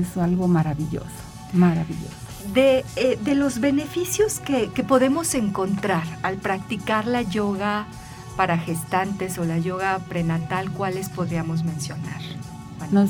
es, 0.00 0.16
algo 0.16 0.48
maravilloso, 0.48 1.06
maravilloso. 1.52 2.14
De, 2.54 2.84
eh, 2.96 3.18
de 3.22 3.34
los 3.34 3.60
beneficios 3.60 4.40
que, 4.40 4.70
que, 4.70 4.84
podemos 4.84 5.34
encontrar 5.34 6.04
al 6.22 6.36
practicar 6.36 7.06
la 7.06 7.22
yoga 7.22 7.86
para 8.36 8.56
gestantes 8.58 9.38
o 9.38 9.44
la 9.44 9.58
yoga 9.58 9.98
prenatal, 10.08 10.70
¿cuáles 10.70 11.08
podríamos 11.08 11.64
mencionar? 11.64 12.20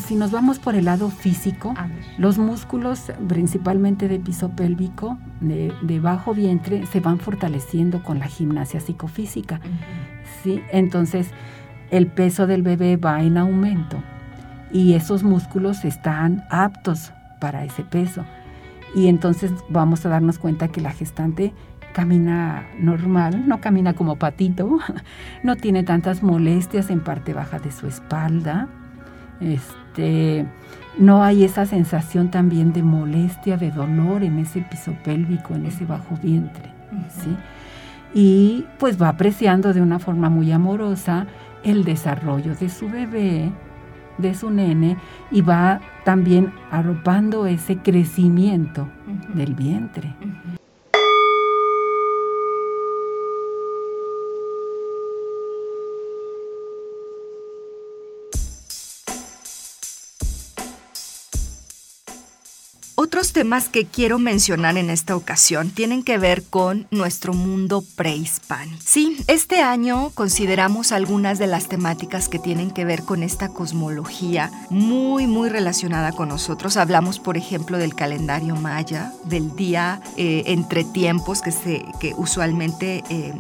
si 0.06 0.14
nos 0.14 0.30
vamos 0.30 0.58
por 0.58 0.74
el 0.74 0.86
lado 0.86 1.10
físico, 1.10 1.74
los 2.18 2.38
músculos, 2.38 3.12
principalmente 3.28 4.08
de 4.08 4.18
piso 4.18 4.50
pélvico, 4.50 5.18
de, 5.40 5.72
de, 5.82 6.00
bajo 6.00 6.34
vientre, 6.34 6.86
se 6.86 7.00
van 7.00 7.18
fortaleciendo 7.18 8.02
con 8.02 8.18
la 8.18 8.26
gimnasia 8.26 8.80
psicofísica. 8.80 9.60
¿sí? 10.42 10.62
Entonces, 10.72 11.28
el 11.90 12.06
peso 12.06 12.46
del 12.46 12.62
bebé 12.62 12.96
va 12.96 13.22
en 13.22 13.38
aumento 13.38 14.02
y 14.72 14.94
esos 14.94 15.22
músculos 15.22 15.84
están 15.84 16.44
aptos 16.50 17.12
para 17.40 17.64
ese 17.64 17.84
peso. 17.84 18.24
Y 18.94 19.08
entonces 19.08 19.52
vamos 19.68 20.04
a 20.06 20.08
darnos 20.08 20.38
cuenta 20.38 20.68
que 20.68 20.80
la 20.80 20.92
gestante 20.92 21.52
camina 21.92 22.66
normal, 22.78 23.48
no 23.48 23.60
camina 23.60 23.94
como 23.94 24.16
patito, 24.16 24.78
no 25.42 25.56
tiene 25.56 25.82
tantas 25.82 26.22
molestias 26.22 26.90
en 26.90 27.00
parte 27.00 27.32
baja 27.32 27.58
de 27.58 27.72
su 27.72 27.86
espalda. 27.86 28.68
Este, 29.40 30.46
no 30.98 31.22
hay 31.22 31.44
esa 31.44 31.66
sensación 31.66 32.30
también 32.30 32.72
de 32.72 32.82
molestia, 32.82 33.56
de 33.56 33.70
dolor 33.70 34.22
en 34.22 34.38
ese 34.38 34.62
piso 34.62 34.94
pélvico, 35.04 35.54
en 35.54 35.66
ese 35.66 35.84
bajo 35.84 36.16
vientre. 36.22 36.70
¿sí? 37.08 37.36
Y 38.14 38.66
pues 38.78 39.00
va 39.00 39.08
apreciando 39.08 39.72
de 39.72 39.82
una 39.82 39.98
forma 39.98 40.30
muy 40.30 40.52
amorosa 40.52 41.26
el 41.66 41.84
desarrollo 41.84 42.54
de 42.54 42.68
su 42.68 42.88
bebé, 42.88 43.50
de 44.18 44.34
su 44.34 44.50
nene, 44.50 44.96
y 45.30 45.42
va 45.42 45.80
también 46.04 46.52
arropando 46.70 47.46
ese 47.46 47.78
crecimiento 47.78 48.88
del 49.34 49.54
vientre. 49.54 50.14
Otros 63.06 63.32
temas 63.32 63.68
que 63.68 63.86
quiero 63.86 64.18
mencionar 64.18 64.76
en 64.76 64.90
esta 64.90 65.14
ocasión 65.14 65.70
tienen 65.70 66.02
que 66.02 66.18
ver 66.18 66.42
con 66.42 66.88
nuestro 66.90 67.34
mundo 67.34 67.84
prehispánico. 67.94 68.82
Sí, 68.84 69.16
este 69.28 69.60
año 69.60 70.10
consideramos 70.12 70.90
algunas 70.90 71.38
de 71.38 71.46
las 71.46 71.68
temáticas 71.68 72.28
que 72.28 72.40
tienen 72.40 72.72
que 72.72 72.84
ver 72.84 73.04
con 73.04 73.22
esta 73.22 73.50
cosmología 73.50 74.50
muy, 74.70 75.28
muy 75.28 75.48
relacionada 75.50 76.10
con 76.10 76.30
nosotros. 76.30 76.76
Hablamos, 76.76 77.20
por 77.20 77.36
ejemplo, 77.36 77.78
del 77.78 77.94
calendario 77.94 78.56
maya, 78.56 79.12
del 79.22 79.54
día 79.54 80.00
eh, 80.16 80.42
entre 80.46 80.82
tiempos 80.82 81.42
que, 81.42 81.52
se, 81.52 81.84
que 82.00 82.12
usualmente... 82.16 83.04
Eh, 83.08 83.34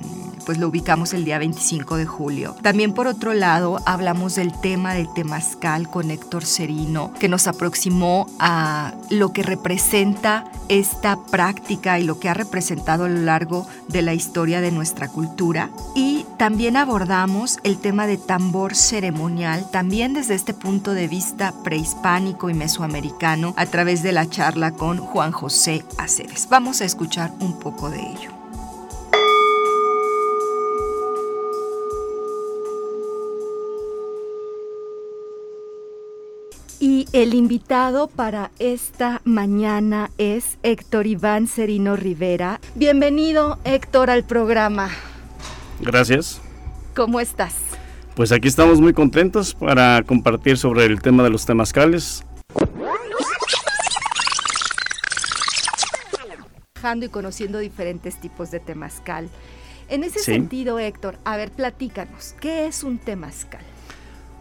pues 0.46 0.58
lo 0.58 0.68
ubicamos 0.68 1.12
el 1.12 1.24
día 1.24 1.38
25 1.38 1.96
de 1.96 2.06
julio. 2.06 2.54
También 2.62 2.94
por 2.94 3.08
otro 3.08 3.34
lado 3.34 3.80
hablamos 3.84 4.36
del 4.36 4.58
tema 4.60 4.94
del 4.94 5.12
temazcal 5.12 5.90
con 5.90 6.12
Héctor 6.12 6.44
Serino, 6.44 7.12
que 7.18 7.28
nos 7.28 7.48
aproximó 7.48 8.30
a 8.38 8.94
lo 9.10 9.32
que 9.32 9.42
representa 9.42 9.55
esta 10.68 11.18
práctica 11.30 11.98
y 11.98 12.04
lo 12.04 12.18
que 12.18 12.28
ha 12.28 12.34
representado 12.34 13.04
a 13.04 13.08
lo 13.08 13.20
largo 13.20 13.66
de 13.88 14.02
la 14.02 14.14
historia 14.14 14.60
de 14.60 14.72
nuestra 14.72 15.08
cultura. 15.08 15.70
Y 15.94 16.26
también 16.38 16.76
abordamos 16.76 17.58
el 17.62 17.78
tema 17.78 18.06
de 18.06 18.18
tambor 18.18 18.74
ceremonial, 18.74 19.70
también 19.70 20.14
desde 20.14 20.34
este 20.34 20.54
punto 20.54 20.92
de 20.92 21.08
vista 21.08 21.54
prehispánico 21.62 22.50
y 22.50 22.54
mesoamericano, 22.54 23.54
a 23.56 23.66
través 23.66 24.02
de 24.02 24.12
la 24.12 24.28
charla 24.28 24.72
con 24.72 24.98
Juan 24.98 25.32
José 25.32 25.84
Aceves. 25.98 26.48
Vamos 26.50 26.80
a 26.80 26.84
escuchar 26.84 27.32
un 27.40 27.58
poco 27.58 27.90
de 27.90 28.00
ello. 28.00 28.35
El 37.22 37.32
invitado 37.32 38.08
para 38.08 38.50
esta 38.58 39.22
mañana 39.24 40.10
es 40.18 40.58
Héctor 40.62 41.06
Iván 41.06 41.46
Serino 41.46 41.96
Rivera. 41.96 42.60
Bienvenido, 42.74 43.58
Héctor, 43.64 44.10
al 44.10 44.24
programa. 44.24 44.90
Gracias. 45.80 46.42
¿Cómo 46.94 47.18
estás? 47.18 47.54
Pues 48.14 48.32
aquí 48.32 48.48
estamos 48.48 48.82
muy 48.82 48.92
contentos 48.92 49.54
para 49.54 50.02
compartir 50.02 50.58
sobre 50.58 50.84
el 50.84 51.00
tema 51.00 51.22
de 51.22 51.30
los 51.30 51.46
temazcales. 51.46 52.22
y 57.00 57.08
conociendo 57.08 57.58
diferentes 57.58 58.20
tipos 58.20 58.52
de 58.52 58.60
temazcal. 58.60 59.28
En 59.88 60.04
ese 60.04 60.20
sentido, 60.20 60.78
Héctor, 60.78 61.18
a 61.24 61.36
ver, 61.36 61.50
platícanos, 61.50 62.36
¿qué 62.40 62.66
es 62.66 62.84
un 62.84 62.98
temazcal? 62.98 63.64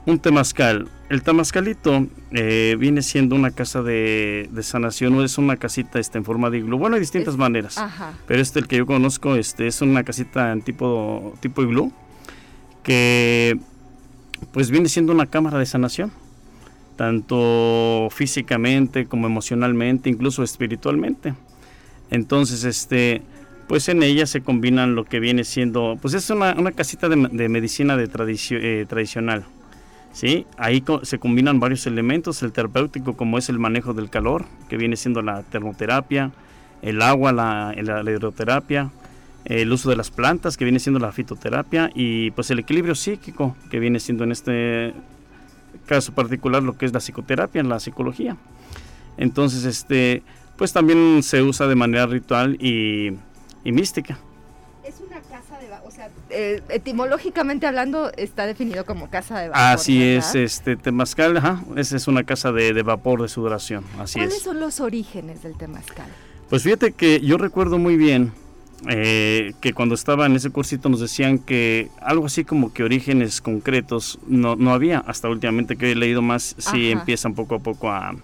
Un 0.05 0.19
temazcal. 0.19 0.87
El 1.09 1.23
temazcalito 1.23 2.07
eh, 2.31 2.75
viene 2.79 3.01
siendo 3.01 3.35
una 3.35 3.51
casa 3.51 3.81
de, 3.81 4.47
sanación, 4.61 5.15
o 5.15 5.23
es 5.23 5.37
una 5.39 5.57
casita 5.57 5.99
este, 5.99 6.19
en 6.19 6.25
forma 6.25 6.51
de 6.51 6.59
iglú. 6.59 6.77
Bueno, 6.77 6.95
hay 6.95 6.99
distintas 6.99 7.37
maneras, 7.37 7.83
pero 8.27 8.41
este, 8.41 8.59
el 8.59 8.67
que 8.67 8.77
yo 8.77 8.85
conozco, 8.85 9.35
este, 9.35 9.65
es 9.65 9.81
una 9.81 10.03
casita 10.03 10.51
en 10.51 10.61
tipo, 10.61 11.33
tipo 11.39 11.63
iglú, 11.63 11.91
que 12.83 13.57
pues 14.51 14.69
viene 14.69 14.89
siendo 14.89 15.11
una 15.11 15.25
cámara 15.25 15.57
de 15.57 15.65
sanación, 15.65 16.11
tanto 16.97 18.09
físicamente 18.11 19.07
como 19.07 19.25
emocionalmente, 19.25 20.09
incluso 20.09 20.43
espiritualmente. 20.43 21.33
Entonces, 22.11 22.63
este, 22.63 23.23
pues 23.67 23.89
en 23.89 24.03
ella 24.03 24.27
se 24.27 24.41
combinan 24.41 24.93
lo 24.93 25.05
que 25.05 25.19
viene 25.19 25.43
siendo, 25.43 25.97
pues 25.99 26.13
es 26.13 26.29
una, 26.29 26.53
casita 26.73 27.09
de, 27.09 27.49
medicina 27.49 27.97
de 27.97 28.07
eh, 28.51 28.85
tradicional 28.87 29.45
¿sí? 30.15 30.47
Ahí 30.57 30.83
se 31.03 31.19
combinan 31.19 31.59
varios 31.59 31.85
elementos, 31.85 32.41
el 32.41 32.53
terapéutico 32.53 33.17
como 33.17 33.37
es 33.37 33.49
el 33.49 33.59
manejo 33.59 33.93
del 33.93 34.09
calor, 34.09 34.45
que 34.69 34.77
viene 34.77 34.95
siendo 34.95 35.21
la 35.21 35.43
termoterapia, 35.43 36.31
el 36.81 37.01
agua, 37.01 37.33
la, 37.33 37.75
hidroterapia, 37.77 38.91
el 39.43 39.71
uso 39.71 39.89
de 39.89 39.97
las 39.97 40.09
plantas, 40.09 40.55
que 40.55 40.63
viene 40.63 40.79
siendo 40.79 40.99
la 40.99 41.11
fitoterapia, 41.11 41.91
y 41.93 42.31
pues 42.31 42.49
el 42.49 42.59
equilibrio 42.59 42.95
psíquico, 42.95 43.57
que 43.69 43.77
viene 43.79 43.99
siendo 43.99 44.23
en 44.23 44.31
este 44.31 44.93
caso 45.85 46.13
particular 46.13 46.63
lo 46.63 46.77
que 46.77 46.85
es 46.85 46.93
la 46.93 46.99
psicoterapia, 46.99 47.61
la 47.63 47.79
psicología. 47.81 48.37
Entonces, 49.17 49.65
este, 49.65 50.23
pues 50.55 50.71
también 50.71 51.23
se 51.23 51.41
usa 51.41 51.67
de 51.67 51.75
manera 51.75 52.05
ritual 52.05 52.55
y, 52.55 53.17
mística. 53.65 54.17
Casa 55.55 55.81
de 55.81 55.87
o 55.87 55.91
sea, 55.91 56.09
eh, 56.29 56.61
etimológicamente 56.69 57.67
hablando 57.67 58.11
está 58.17 58.45
definido 58.45 58.85
como 58.85 59.09
casa 59.09 59.39
de 59.39 59.49
vapor. 59.49 59.61
Así 59.61 60.01
es, 60.03 60.35
este 60.35 60.75
temazcal, 60.75 61.37
ajá, 61.37 61.63
esa 61.75 61.95
es 61.95 62.07
una 62.07 62.23
casa 62.23 62.51
de, 62.51 62.81
vapor 62.81 63.21
de 63.21 63.27
sudoración, 63.27 63.83
así 63.99 64.19
¿Cuáles 64.19 64.41
son 64.41 64.59
los 64.59 64.79
orígenes 64.79 65.43
del 65.43 65.57
temazcal? 65.57 66.07
Pues 66.49 66.63
fíjate 66.63 66.91
que 66.91 67.21
yo 67.21 67.37
recuerdo 67.37 67.77
muy 67.77 67.97
bien 67.97 68.33
eh, 68.87 69.53
que 69.61 69.73
cuando 69.73 69.95
estaba 69.95 70.25
en 70.25 70.35
ese 70.35 70.51
cursito 70.51 70.89
nos 70.89 70.99
decían 70.99 71.39
que 71.39 71.89
algo 72.01 72.27
así 72.27 72.43
como 72.43 72.71
que 72.71 72.83
orígenes 72.83 73.41
concretos 73.41 74.19
no, 74.27 74.55
no 74.55 74.73
había, 74.73 74.99
hasta 74.99 75.29
últimamente 75.29 75.75
que 75.75 75.91
he 75.91 75.95
leído 75.95 76.21
más, 76.21 76.55
sí 76.57 76.91
empiezan 76.91 77.33
poco 77.33 77.55
a 77.55 77.59
poco 77.59 77.89
a, 77.89 78.15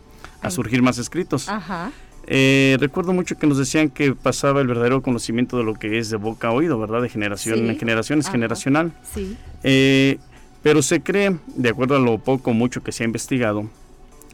surgir 0.50 0.82
más 0.82 0.98
escritos. 0.98 1.48
Ajá. 1.50 1.92
Eh, 2.28 2.78
recuerdo 2.80 3.14
mucho 3.14 3.38
que 3.38 3.48
nos 3.48 3.58
decían 3.58 3.90
que 3.90 4.14
pasaba 4.14 4.62
el 4.62 4.68
verdadero 4.68 5.02
conocimiento 5.02 5.58
de 5.58 5.64
lo 5.64 5.74
que 5.74 5.98
es 5.98 6.10
de 6.10 6.18
boca 6.18 6.50
a 6.50 6.52
oído, 6.52 6.80
¿verdad? 6.80 7.02
De 7.02 7.10
generación 7.10 7.70
en 7.70 7.78
generación, 7.78 8.20
es 8.20 8.30
generacional. 8.30 8.92
Sí. 9.14 9.36
Eh, 9.64 10.18
pero 10.64 10.82
se 10.82 11.02
cree, 11.02 11.38
de 11.56 11.70
acuerdo 11.70 11.96
a 11.96 12.00
lo 12.00 12.20
poco 12.20 12.52
o 12.52 12.54
mucho 12.54 12.84
que 12.84 12.92
se 12.92 13.04
ha 13.04 13.06
investigado, 13.06 13.70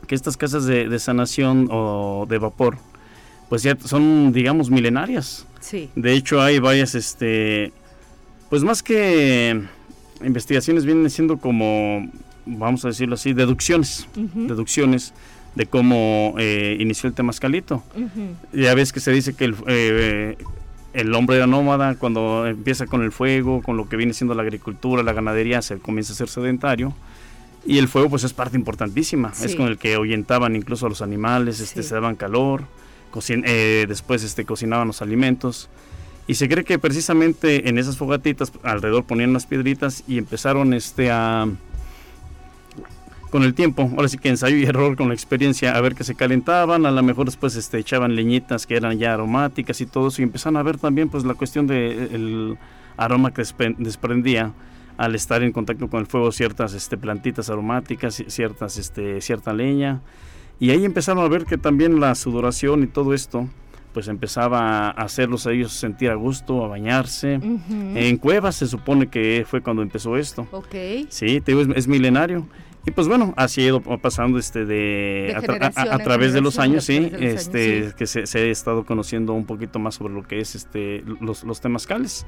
que 0.05 0.15
estas 0.15 0.37
casas 0.37 0.65
de, 0.65 0.89
de, 0.89 0.99
sanación 0.99 1.69
o 1.71 2.25
de 2.29 2.37
vapor, 2.37 2.77
pues 3.49 3.63
ya 3.63 3.77
son, 3.79 4.33
digamos, 4.33 4.69
milenarias. 4.69 5.45
Sí. 5.59 5.89
De 5.95 6.13
hecho, 6.13 6.41
hay 6.41 6.59
varias, 6.59 6.95
este, 6.95 7.71
pues 8.49 8.63
más 8.63 8.83
que 8.83 9.61
investigaciones, 10.23 10.85
vienen 10.85 11.09
siendo 11.09 11.37
como, 11.37 12.11
vamos 12.45 12.83
a 12.85 12.89
decirlo 12.89 13.15
así, 13.15 13.33
deducciones. 13.33 14.07
Deducciones 14.15 15.13
de 15.57 15.65
cómo 15.65 16.35
eh, 16.37 16.77
inició 16.79 17.09
el 17.09 17.15
Temascalito. 17.15 17.83
Ya 18.53 18.75
ves 18.75 18.93
que 18.93 18.99
se 18.99 19.11
dice 19.11 19.33
que 19.33 19.45
el, 19.45 19.55
eh, 19.65 20.37
el 20.93 21.13
hombre 21.15 21.37
era 21.37 21.47
nómada 21.47 21.95
cuando 21.95 22.45
empieza 22.45 22.85
con 22.85 23.01
el 23.01 23.11
fuego, 23.11 23.63
con 23.63 23.75
lo 23.75 23.89
que 23.89 23.97
viene 23.97 24.13
siendo 24.13 24.35
la 24.35 24.43
agricultura, 24.43 25.01
la 25.01 25.13
ganadería, 25.13 25.63
se 25.63 25.79
comienza 25.79 26.13
a 26.13 26.15
ser 26.15 26.29
sedentario. 26.29 26.93
Y 27.65 27.79
el 27.79 27.87
fuego 27.87 28.09
pues 28.11 28.23
es 28.23 28.33
parte 28.33 28.55
importantísima, 28.55 29.33
es 29.43 29.55
con 29.55 29.67
el 29.67 29.77
que 29.77 29.95
ahuyentaban 29.95 30.55
incluso 30.55 30.85
a 30.85 30.89
los 30.89 31.01
animales, 31.01 31.59
este, 31.59 31.83
se 31.83 31.95
daban 31.95 32.15
calor, 32.15 32.63
eh, 33.27 33.85
después 33.89 34.23
este, 34.23 34.45
cocinaban 34.45 34.87
los 34.87 35.01
alimentos. 35.01 35.69
Y 36.27 36.35
se 36.35 36.47
cree 36.47 36.63
que 36.63 36.77
precisamente 36.77 37.67
en 37.67 37.79
esas 37.79 37.97
fogatitas 37.97 38.51
alrededor 38.61 39.05
ponían 39.05 39.33
las 39.33 39.47
piedritas 39.47 40.03
y 40.07 40.17
empezaron 40.19 40.73
este, 40.73 41.09
a, 41.09 41.47
con 43.29 43.43
el 43.43 43.53
tiempo, 43.53 43.89
ahora 43.95 44.07
sí 44.07 44.17
que 44.17 44.29
ensayo 44.29 44.55
y 44.55 44.63
error 44.63 44.95
con 44.95 45.07
la 45.09 45.13
experiencia, 45.13 45.75
a 45.75 45.81
ver 45.81 45.95
que 45.95 46.03
se 46.03 46.15
calentaban, 46.15 46.85
a 46.85 46.91
lo 46.91 47.03
mejor 47.03 47.25
después 47.25 47.55
este, 47.55 47.77
echaban 47.79 48.15
leñitas 48.15 48.65
que 48.65 48.75
eran 48.75 48.97
ya 48.97 49.13
aromáticas 49.13 49.81
y 49.81 49.85
todo 49.85 50.07
eso, 50.07 50.21
y 50.21 50.23
empezaron 50.23 50.57
a 50.57 50.63
ver 50.63 50.77
también 50.77 51.09
pues 51.09 51.25
la 51.25 51.33
cuestión 51.33 51.67
del 51.67 52.09
de 52.09 52.57
aroma 52.97 53.33
que 53.33 53.43
desprendía 53.77 54.53
al 54.97 55.13
estar 55.13 55.43
en 55.43 55.51
contacto 55.51 55.87
con 55.89 55.99
el 55.99 56.07
fuego 56.07 56.31
ciertas 56.31 56.73
este, 56.73 56.97
plantitas 56.97 57.49
aromáticas, 57.49 58.23
ciertas, 58.27 58.77
este, 58.77 59.21
cierta 59.21 59.53
leña, 59.53 60.01
y 60.59 60.71
ahí 60.71 60.85
empezaron 60.85 61.23
a 61.23 61.27
ver 61.27 61.45
que 61.45 61.57
también 61.57 61.99
la 61.99 62.15
sudoración 62.15 62.81
y 62.83 62.87
todo 62.87 63.13
esto, 63.13 63.47
pues 63.93 64.07
empezaba 64.07 64.89
a 64.89 64.91
hacerlos 64.91 65.47
a 65.47 65.51
ellos 65.51 65.71
sentir 65.71 66.09
a 66.09 66.15
gusto, 66.15 66.63
a 66.63 66.67
bañarse. 66.67 67.39
En 67.95 68.17
cuevas 68.17 68.55
se 68.55 68.67
supone 68.67 69.07
que 69.07 69.43
fue 69.47 69.61
cuando 69.61 69.81
empezó 69.81 70.17
esto. 70.17 70.47
Ok. 70.51 70.75
Sí, 71.09 71.41
te 71.41 71.53
digo, 71.55 71.73
es 71.73 71.87
milenario. 71.87 72.47
Y 72.87 72.91
pues 72.91 73.09
bueno, 73.09 73.33
así 73.35 73.63
ha 73.63 73.65
ido 73.65 73.81
pasando 73.81 74.39
este 74.39 74.65
de, 74.65 75.33
a, 75.35 75.97
través 75.99 76.31
de 76.31 76.39
los 76.39 76.57
años, 76.57 76.85
sí, 76.85 77.11
este 77.19 77.91
que 77.97 78.07
se, 78.07 78.21
ha 78.21 78.43
estado 78.45 78.85
conociendo 78.85 79.33
un 79.33 79.45
poquito 79.45 79.77
más 79.77 79.95
sobre 79.95 80.13
lo 80.13 80.23
que 80.23 80.39
es 80.39 80.55
este 80.55 81.03
los, 81.19 81.43
los 81.43 81.59
temazcales. 81.59 82.25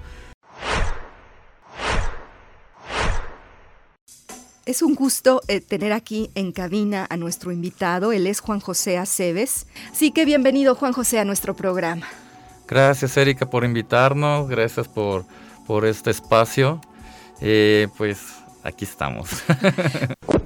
Es 4.66 4.82
un 4.82 4.96
gusto 4.96 5.42
eh, 5.48 5.62
tener 5.62 5.94
aquí 5.94 6.30
en 6.36 6.52
cabina 6.52 7.08
a 7.10 7.16
nuestro 7.16 7.54
invitado. 7.54 8.12
Él 8.12 8.28
es 8.28 8.42
Juan 8.42 8.60
José 8.60 8.98
Aceves. 8.98 9.66
Así 9.94 10.12
que 10.12 10.26
bienvenido, 10.26 10.76
Juan 10.76 10.92
José, 10.92 11.20
a 11.20 11.26
nuestro 11.26 11.56
programa. 11.56 12.06
Gracias, 12.68 13.16
Erika, 13.16 13.50
por 13.50 13.64
invitarnos. 13.64 14.50
Gracias 14.50 14.90
por, 14.90 15.24
por 15.66 15.86
este 15.86 16.12
espacio. 16.12 16.82
Eh, 17.40 17.88
pues 17.98 18.20
aquí 18.62 18.84
estamos. 18.84 19.30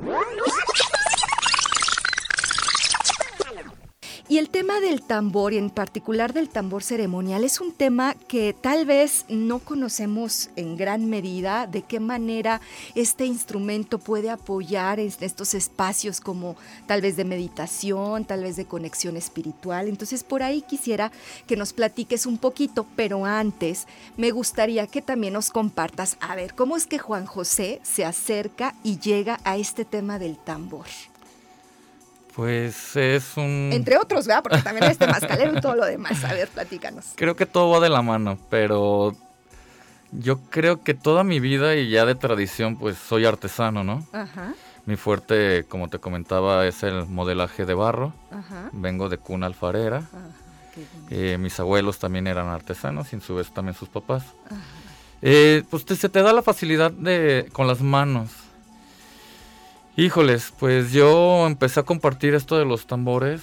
Y 4.34 4.40
el 4.40 4.50
tema 4.50 4.80
del 4.80 5.04
tambor, 5.04 5.54
y 5.54 5.60
en 5.60 5.70
particular 5.70 6.34
del 6.34 6.50
tambor 6.50 6.82
ceremonial, 6.82 7.44
es 7.44 7.62
un 7.62 7.72
tema 7.72 8.16
que 8.16 8.56
tal 8.60 8.84
vez 8.84 9.26
no 9.30 9.60
conocemos 9.60 10.50
en 10.56 10.76
gran 10.76 11.08
medida 11.08 11.68
de 11.68 11.84
qué 11.84 12.00
manera 12.00 12.60
este 12.96 13.28
instrumento 13.28 14.00
puede 14.00 14.32
apoyar 14.32 15.00
en 15.00 15.14
estos 15.20 15.54
espacios 15.54 16.20
como 16.20 16.56
tal 16.88 17.02
vez 17.02 17.16
de 17.16 17.26
meditación, 17.26 18.26
tal 18.26 18.42
vez 18.42 18.56
de 18.56 18.66
conexión 18.66 19.18
espiritual. 19.18 19.88
Entonces 19.88 20.24
por 20.24 20.42
ahí 20.42 20.64
quisiera 20.64 21.12
que 21.46 21.56
nos 21.56 21.72
platiques 21.72 22.26
un 22.26 22.40
poquito, 22.40 22.88
pero 22.96 23.28
antes 23.28 23.86
me 24.18 24.32
gustaría 24.32 24.88
que 24.88 25.04
también 25.04 25.34
nos 25.34 25.52
compartas, 25.52 26.18
a 26.20 26.34
ver, 26.34 26.56
cómo 26.56 26.76
es 26.76 26.88
que 26.88 26.98
Juan 26.98 27.28
José 27.28 27.82
se 27.84 28.04
acerca 28.04 28.74
y 28.84 28.98
llega 28.98 29.40
a 29.44 29.58
este 29.58 29.86
tema 29.86 30.18
del 30.18 30.40
tambor. 30.40 30.88
Pues 32.36 32.96
es 32.96 33.38
un... 33.38 33.70
Entre 33.72 33.98
otros, 33.98 34.26
¿verdad? 34.28 34.44
Porque 34.44 34.62
también 34.62 34.90
este 34.90 35.08
mascalero 35.08 35.58
y 35.58 35.62
todo 35.62 35.76
lo 35.76 35.86
demás. 35.86 36.24
A 36.24 36.34
ver, 36.34 36.48
platícanos. 36.48 37.14
Creo 37.16 37.36
que 37.36 37.46
todo 37.46 37.70
va 37.70 37.80
de 37.80 37.90
la 37.90 38.02
mano, 38.02 38.40
pero 38.50 39.16
yo 40.12 40.40
creo 40.50 40.84
que 40.84 40.94
toda 40.94 41.24
mi 41.24 41.40
vida 41.40 41.76
y 41.76 41.90
ya 41.90 42.06
de 42.06 42.16
tradición, 42.16 42.78
pues 42.78 42.98
soy 42.98 43.26
artesano, 43.26 43.84
¿no? 43.84 44.06
Ajá. 44.14 44.54
Mi 44.86 44.96
fuerte, 44.96 45.66
como 45.70 45.90
te 45.90 46.00
comentaba, 46.00 46.66
es 46.66 46.84
el 46.84 47.06
modelaje 47.06 47.66
de 47.66 47.74
barro. 47.74 48.14
Ajá. 48.32 48.70
Vengo 48.74 49.10
de 49.10 49.18
cuna 49.18 49.46
alfarera. 49.46 49.98
Ajá, 49.98 50.30
eh, 51.10 51.38
mis 51.40 51.60
abuelos 51.60 52.00
también 52.00 52.28
eran 52.28 52.48
artesanos 52.48 53.14
y 53.14 53.18
en 53.18 53.22
su 53.22 53.36
vez 53.36 53.54
también 53.54 53.76
sus 53.76 53.90
papás. 53.90 54.24
Eh, 55.22 55.64
pues 55.70 55.84
se 55.84 56.10
te 56.10 56.22
da 56.22 56.34
la 56.34 56.42
facilidad 56.42 56.92
de 56.92 57.50
con 57.54 57.68
las 57.68 57.82
manos 57.82 58.32
Híjoles, 59.96 60.54
pues 60.60 60.92
yo 60.92 61.46
empecé 61.46 61.80
a 61.80 61.84
compartir 61.84 62.34
esto 62.34 62.58
de 62.58 62.66
los 62.66 62.88
tambores 62.88 63.42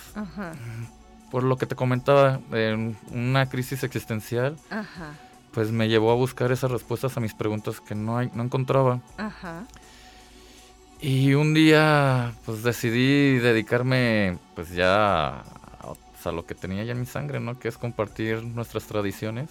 por 1.30 1.44
lo 1.44 1.56
que 1.56 1.66
te 1.66 1.76
comentaba, 1.76 2.40
en 2.52 2.96
una 3.12 3.48
crisis 3.48 3.84
existencial, 3.84 4.56
pues 5.52 5.70
me 5.70 5.88
llevó 5.88 6.10
a 6.10 6.16
buscar 6.16 6.50
esas 6.52 6.70
respuestas 6.70 7.16
a 7.16 7.20
mis 7.20 7.34
preguntas 7.34 7.80
que 7.80 7.94
no, 7.94 8.18
hay, 8.18 8.30
no 8.34 8.42
encontraba. 8.42 9.00
Y 11.00 11.34
un 11.34 11.54
día, 11.54 12.34
pues 12.44 12.62
decidí 12.62 13.38
dedicarme, 13.38 14.38
pues 14.54 14.70
ya 14.70 15.28
a, 15.28 15.44
a, 16.24 16.32
lo 16.32 16.44
que 16.44 16.54
tenía 16.54 16.84
ya 16.84 16.92
en 16.92 17.00
mi 17.00 17.06
sangre, 17.06 17.40
¿no? 17.40 17.58
Que 17.58 17.68
es 17.68 17.78
compartir 17.78 18.42
nuestras 18.42 18.84
tradiciones. 18.84 19.48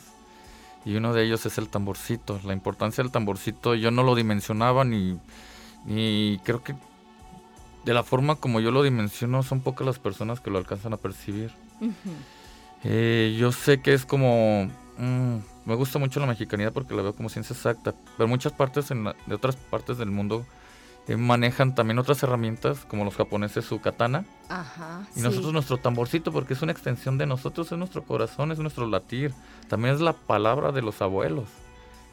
Y 0.86 0.96
uno 0.96 1.14
de 1.14 1.24
ellos 1.24 1.46
es 1.46 1.58
el 1.58 1.70
tamborcito. 1.70 2.40
La 2.44 2.54
importancia 2.54 3.04
del 3.04 3.12
tamborcito 3.12 3.74
yo 3.74 3.90
no 3.90 4.04
lo 4.04 4.16
dimensionaba 4.16 4.86
ni, 4.86 5.18
ni 5.86 6.40
creo 6.44 6.64
que 6.64 6.76
de 7.86 7.94
la 7.94 8.04
forma 8.04 8.36
como 8.36 8.60
yo 8.60 8.72
lo 8.72 8.84
dimensiono, 8.84 9.44
son 9.44 9.62
pocas 9.62 9.86
las 9.86 10.00
personas 10.00 10.40
que 10.40 10.52
lo 10.52 10.58
alcanzan 10.58 10.94
a 10.94 10.98
percibir. 10.98 11.52
Eh, 12.84 13.36
yo 13.40 13.52
sé 13.52 13.82
que 13.82 13.94
es 13.94 14.06
como... 14.06 14.70
Mm, 14.98 15.38
me 15.66 15.76
gusta 15.76 16.00
mucho 16.00 16.20
la 16.20 16.26
mexicanidad 16.26 16.74
porque 16.74 16.96
la 16.96 17.02
veo 17.02 17.16
como 17.16 17.30
ciencia 17.30 17.54
exacta, 17.54 17.94
pero 18.18 18.28
muchas 18.28 18.54
partes 18.54 18.92
en 18.92 19.04
de 19.04 19.36
otras 19.36 19.56
partes 19.56 19.98
del 19.98 20.10
mundo 20.10 20.46
eh, 21.08 21.16
manejan 21.16 21.76
también 21.76 22.00
otras 22.00 22.22
herramientas, 22.24 22.86
como 22.86 23.06
los 23.06 23.16
japoneses 23.16 23.66
su 23.66 23.80
katana. 23.80 24.26
Ajá, 24.50 25.08
y 25.16 25.22
nosotros 25.22 25.54
nuestro 25.54 25.78
tamborcito, 25.78 26.32
porque 26.32 26.54
es 26.54 26.62
una 26.62 26.72
extensión 26.72 27.18
de 27.18 27.26
nosotros, 27.26 27.72
es 27.72 27.78
nuestro 27.78 28.04
corazón, 28.04 28.52
es 28.52 28.60
nuestro 28.60 28.88
latir. 28.88 29.34
También 29.68 29.96
es 29.96 30.02
la 30.02 30.14
palabra 30.14 30.72
de 30.72 30.82
los 30.82 31.02
abuelos. 31.02 31.48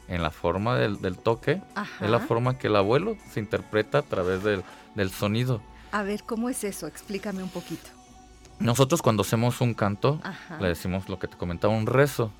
En 0.07 0.23
la 0.23 0.31
forma 0.31 0.77
del, 0.77 1.01
del 1.01 1.17
toque, 1.17 1.61
es 1.99 2.09
la 2.09 2.19
forma 2.19 2.57
que 2.57 2.67
el 2.67 2.77
abuelo 2.77 3.17
se 3.29 3.41
interpreta 3.41 3.97
a 3.97 4.01
través 4.03 4.41
del, 4.41 4.63
del 4.97 5.11
sonido. 5.11 5.61
A 5.93 6.03
ver, 6.03 6.23
¿cómo 6.23 6.49
es 6.49 6.65
eso? 6.65 6.87
Explícame 6.87 7.41
un 7.41 7.49
poquito. 7.49 7.89
Nosotros 8.59 9.01
cuando 9.01 9.21
hacemos 9.21 9.61
un 9.61 9.73
canto, 9.73 10.19
le 10.59 10.67
decimos 10.67 11.07
lo 11.07 11.19
que 11.19 11.27
te 11.27 11.37
comentaba, 11.37 11.73
un 11.73 11.85
rezo. 11.85 12.31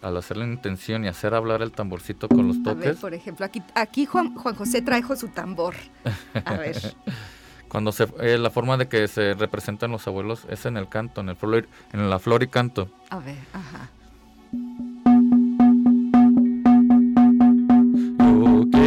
Al 0.00 0.16
hacer 0.16 0.36
la 0.36 0.44
intención 0.44 1.04
y 1.04 1.08
hacer 1.08 1.34
hablar 1.34 1.60
el 1.60 1.72
tamborcito 1.72 2.28
con 2.28 2.46
los 2.46 2.62
toques. 2.62 2.84
A 2.84 2.88
ver, 2.90 2.96
por 2.96 3.14
ejemplo, 3.14 3.44
aquí, 3.44 3.60
aquí 3.74 4.06
Juan, 4.06 4.32
Juan 4.36 4.54
José 4.54 4.80
trajo 4.80 5.16
su 5.16 5.26
tambor. 5.28 5.74
A 6.44 6.54
ver. 6.54 6.94
cuando 7.68 7.90
se, 7.90 8.06
eh, 8.20 8.38
la 8.38 8.50
forma 8.50 8.76
de 8.76 8.88
que 8.88 9.08
se 9.08 9.34
representan 9.34 9.90
los 9.90 10.06
abuelos 10.06 10.46
es 10.48 10.66
en 10.66 10.76
el 10.76 10.88
canto, 10.88 11.20
en, 11.20 11.30
el 11.30 11.36
flor, 11.36 11.66
en 11.92 12.08
la 12.08 12.20
flor 12.20 12.44
y 12.44 12.46
canto. 12.46 12.88
A 13.10 13.18
ver, 13.18 13.38
ajá. 13.52 13.90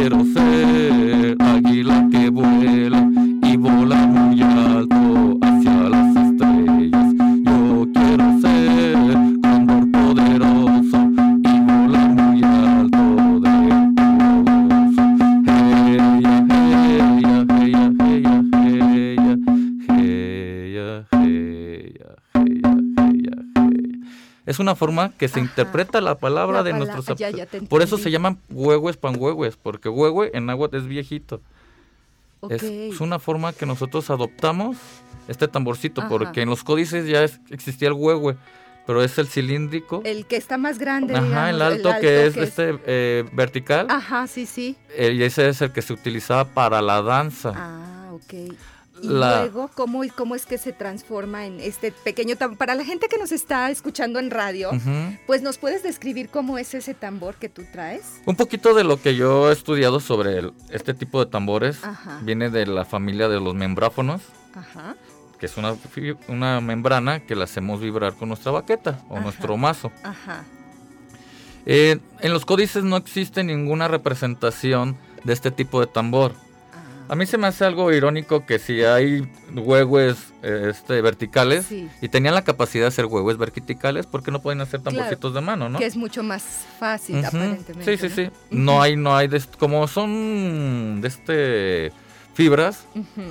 Quiero 0.02 0.24
ser 0.24 1.36
águila 1.38 2.08
que 2.10 2.28
vuela 2.28 3.08
y 3.44 3.56
vola 3.56 3.94
muy 3.94 4.42
alto 4.42 4.91
Es 24.52 24.58
una 24.58 24.74
forma 24.74 25.12
que 25.16 25.28
se 25.28 25.40
interpreta 25.40 26.02
la 26.02 26.18
palabra 26.18 26.62
de 26.62 26.74
nuestros 26.74 27.06
Por 27.70 27.80
eso 27.80 27.96
se 27.96 28.10
llaman 28.10 28.38
huehues 28.50 28.98
panhuehues, 28.98 29.56
porque 29.56 29.88
huehue 29.88 30.30
en 30.34 30.50
agua 30.50 30.68
es 30.72 30.86
viejito. 30.86 31.40
Es, 32.50 33.00
una 33.00 33.18
forma 33.18 33.54
que 33.54 33.64
nosotros 33.64 34.10
adoptamos 34.10 34.76
este 35.26 35.48
tamborcito, 35.48 36.06
porque 36.06 36.42
en 36.42 36.50
los 36.50 36.64
códices 36.64 37.06
ya 37.06 37.24
existía 37.48 37.88
el 37.88 37.94
huehue 37.94 38.36
pero 38.86 39.02
es 39.02 39.16
el 39.16 39.26
cilíndrico. 39.28 40.02
El 40.04 40.26
que 40.26 40.36
está 40.36 40.58
más 40.58 40.78
grande. 40.78 41.14
Ajá, 41.16 41.50
el, 41.50 41.62
alto 41.62 41.90
que 42.00 42.26
es 42.26 42.36
este 42.36 42.78
eh, 42.84 43.24
vertical. 43.32 43.86
Ajá, 43.88 44.26
sí, 44.26 44.44
sí. 44.44 44.76
Eh, 44.96 45.12
y 45.12 45.22
ese 45.22 45.48
es 45.48 45.62
el 45.62 45.72
que 45.72 45.82
se 45.82 45.92
utilizaba 45.92 46.44
para 46.44 46.82
la 46.82 47.00
danza. 47.00 47.52
Ah, 47.54 48.10
ok. 48.12 48.54
Y 49.02 49.08
luego, 49.08 49.68
¿cómo, 49.74 50.02
¿cómo 50.16 50.34
es 50.34 50.46
que 50.46 50.58
se 50.58 50.72
transforma 50.72 51.46
en 51.46 51.60
este 51.60 51.92
pequeño 51.92 52.36
tambor? 52.36 52.56
Para 52.56 52.74
la 52.74 52.84
gente 52.84 53.08
que 53.08 53.18
nos 53.18 53.32
está 53.32 53.70
escuchando 53.70 54.18
en 54.18 54.30
radio, 54.30 54.70
pues 55.26 55.42
nos 55.42 55.58
puedes 55.58 55.82
describir 55.82 56.28
cómo 56.28 56.58
es 56.58 56.72
ese 56.74 56.94
tambor 56.94 57.34
que 57.36 57.48
tú 57.48 57.64
traes. 57.72 58.20
Un 58.26 58.36
poquito 58.36 58.74
de 58.74 58.84
lo 58.84 59.00
que 59.00 59.16
yo 59.16 59.50
he 59.50 59.52
estudiado 59.52 60.00
sobre 60.00 60.52
este 60.70 60.94
tipo 60.94 61.24
de 61.24 61.30
tambores 61.30 61.78
viene 62.22 62.50
de 62.50 62.66
la 62.66 62.84
familia 62.84 63.28
de 63.28 63.40
los 63.40 63.54
membráfonos. 63.54 64.22
Ajá 64.54 64.96
que 65.42 65.46
es 65.46 65.56
una, 65.56 65.74
una 66.28 66.60
membrana 66.60 67.18
que 67.26 67.34
la 67.34 67.42
hacemos 67.42 67.80
vibrar 67.80 68.14
con 68.14 68.28
nuestra 68.28 68.52
baqueta 68.52 69.00
o 69.08 69.18
nuestro 69.18 69.56
mazo. 69.56 69.90
Ajá. 70.04 70.44
Eh, 71.66 71.98
en 72.20 72.32
los 72.32 72.44
códices 72.44 72.84
no 72.84 72.96
existe 72.96 73.42
ninguna 73.42 73.88
representación 73.88 74.96
de 75.24 75.32
este 75.32 75.50
tipo 75.50 75.80
de 75.80 75.88
tambor. 75.88 76.34
A 77.08 77.14
mí 77.14 77.26
se 77.26 77.38
me 77.38 77.46
hace 77.46 77.64
algo 77.64 77.92
irónico 77.92 78.46
que 78.46 78.58
si 78.58 78.82
hay 78.82 79.28
huehues 79.54 80.32
este, 80.42 81.00
verticales 81.02 81.70
y 81.70 82.08
tenían 82.08 82.34
la 82.34 82.42
capacidad 82.42 82.84
de 82.84 82.88
hacer 82.88 83.06
huehues 83.06 83.36
verticales, 83.36 84.06
¿por 84.06 84.22
qué 84.22 84.30
no 84.30 84.40
pueden 84.40 84.60
hacer 84.60 84.80
tamborcitos 84.80 85.34
de 85.34 85.40
mano, 85.40 85.68
no? 85.68 85.78
Que 85.78 85.86
es 85.86 85.96
mucho 85.96 86.22
más 86.22 86.42
fácil, 86.78 87.24
aparentemente. 87.24 87.96
Sí, 87.96 88.08
sí, 88.08 88.14
sí. 88.14 88.30
No 88.50 88.80
hay, 88.80 88.96
no 88.96 89.16
hay, 89.16 89.28
como 89.58 89.86
son 89.88 91.00
de 91.00 91.08
este 91.08 91.92
fibras, 92.34 92.86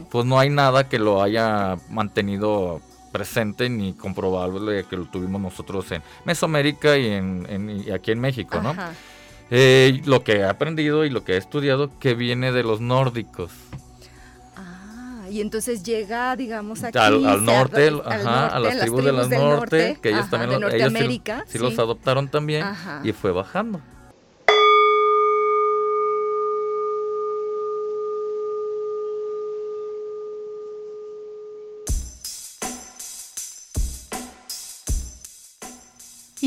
pues 0.09 0.26
no 0.26 0.39
hay 0.39 0.49
nada 0.49 0.88
que 0.88 0.99
lo 0.99 1.24
haya 1.24 1.78
mantenido 1.89 2.82
presente 3.11 3.69
ni 3.69 3.93
comprobable 3.93 4.86
que 4.86 4.95
lo 4.95 5.05
tuvimos 5.05 5.41
nosotros 5.41 5.91
en 5.91 6.01
Mesoamérica 6.26 6.97
y, 6.97 7.07
en, 7.07 7.86
aquí 7.93 8.11
en 8.11 8.19
México, 8.19 8.61
¿no? 8.61 8.76
Eh, 9.54 10.02
lo 10.06 10.24
que 10.24 10.38
he 10.38 10.45
aprendido 10.45 11.04
y 11.04 11.10
lo 11.10 11.26
que 11.26 11.34
he 11.34 11.38
estudiado 11.38 11.91
que 11.99 12.14
viene 12.14 12.54
de 12.54 12.64
los 12.64 12.80
nórdicos. 12.80 13.52
Ah, 14.56 15.26
y 15.30 15.41
entonces 15.41 15.84
llega, 15.84 16.38
digamos, 16.38 16.86
aquí 16.86 16.97
al, 16.97 17.22
norte, 17.43 17.89
a 17.89 18.60
las 18.60 18.80
tribus, 18.80 19.04
del 19.04 19.30
norte, 19.30 19.99
que 20.02 20.12
ellos 20.12 20.30
también 20.30 20.62
sí, 21.47 21.58
los 21.58 21.78
adoptaron 21.80 22.30
también 22.30 22.66
y 23.04 23.12
fue 23.12 23.34
bajando. 23.34 23.82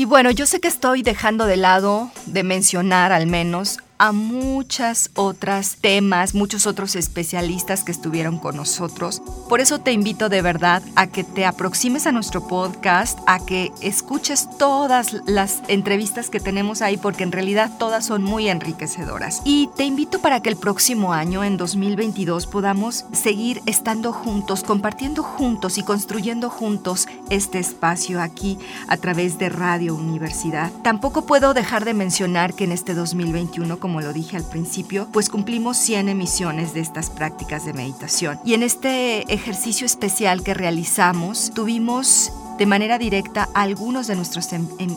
Bueno, 0.07 0.29
yo 0.29 0.45
sé 0.45 0.59
que 0.59 0.67
estoy 0.67 1.01
dejando 1.01 1.47
de 1.47 1.57
lado 1.57 2.11
de 2.27 2.43
mencionar 2.43 3.11
al 3.11 3.25
menos 3.25 3.79
a 3.97 4.11
muchas 4.11 5.09
otras 5.15 5.77
temas, 5.77 6.35
muchos 6.35 6.67
otros 6.67 6.95
especialistas 6.95 7.83
que 7.83 7.91
estuvieron 7.91 8.39
con 8.39 8.55
nosotros. 8.55 9.21
Por 9.49 9.61
eso 9.61 9.79
te 9.79 9.91
invito 9.91 10.29
de 10.29 10.41
verdad 10.41 10.83
a 10.95 11.07
que 11.07 11.23
te 11.23 11.45
aproximes 11.45 12.07
a 12.07 12.11
nuestro 12.11 12.47
podcast, 12.47 13.19
a 13.27 13.45
que 13.45 13.71
escuches 13.81 14.49
todas 14.57 15.13
las 15.25 15.61
entrevistas 15.67 16.29
que 16.29 16.39
tenemos 16.39 16.81
ahí, 16.81 16.97
porque 16.97 17.23
en 17.23 17.31
realidad 17.31 17.71
todas 17.77 18.05
son 18.05 18.23
muy 18.23 18.49
enriquecedoras. 18.49 19.41
Y 19.45 19.69
te 19.75 19.85
invito 19.85 20.19
para 20.19 20.41
que 20.41 20.49
el 20.49 20.57
próximo 20.57 21.13
año, 21.13 21.43
en 21.43 21.57
2022, 21.57 22.47
podamos 22.47 23.05
seguir 23.13 23.61
estando 23.65 24.11
juntos, 24.11 24.63
compartiendo 24.63 25.23
juntos 25.23 25.77
y 25.77 25.83
construyendo 25.83 26.49
juntos 26.49 27.07
este 27.29 27.59
espacio 27.59 28.21
aquí 28.21 28.57
a 28.87 28.97
través 28.97 29.37
de 29.37 29.49
Radio 29.49 29.95
Universidad. 29.95 30.71
Tampoco 30.83 31.25
puedo 31.25 31.53
dejar 31.53 31.85
de 31.85 31.93
mencionar 31.93 32.53
que 32.53 32.65
en 32.65 32.71
este 32.71 32.93
2021, 32.93 33.79
como 33.85 34.01
lo 34.01 34.13
dije 34.13 34.35
al 34.35 34.43
principio, 34.43 35.07
pues 35.13 35.29
cumplimos 35.29 35.77
100 35.77 36.09
emisiones 36.09 36.73
de 36.73 36.79
estas 36.79 37.11
prácticas 37.11 37.65
de 37.67 37.73
meditación. 37.73 38.39
Y 38.43 38.55
en 38.55 38.63
este 38.63 39.31
ejercicio 39.31 39.85
especial 39.85 40.41
que 40.41 40.55
realizamos, 40.55 41.51
tuvimos 41.53 42.31
de 42.57 42.65
manera 42.65 42.97
directa 42.97 43.47
a 43.53 43.61
algunos 43.61 44.07
de 44.07 44.15
nuestros 44.15 44.49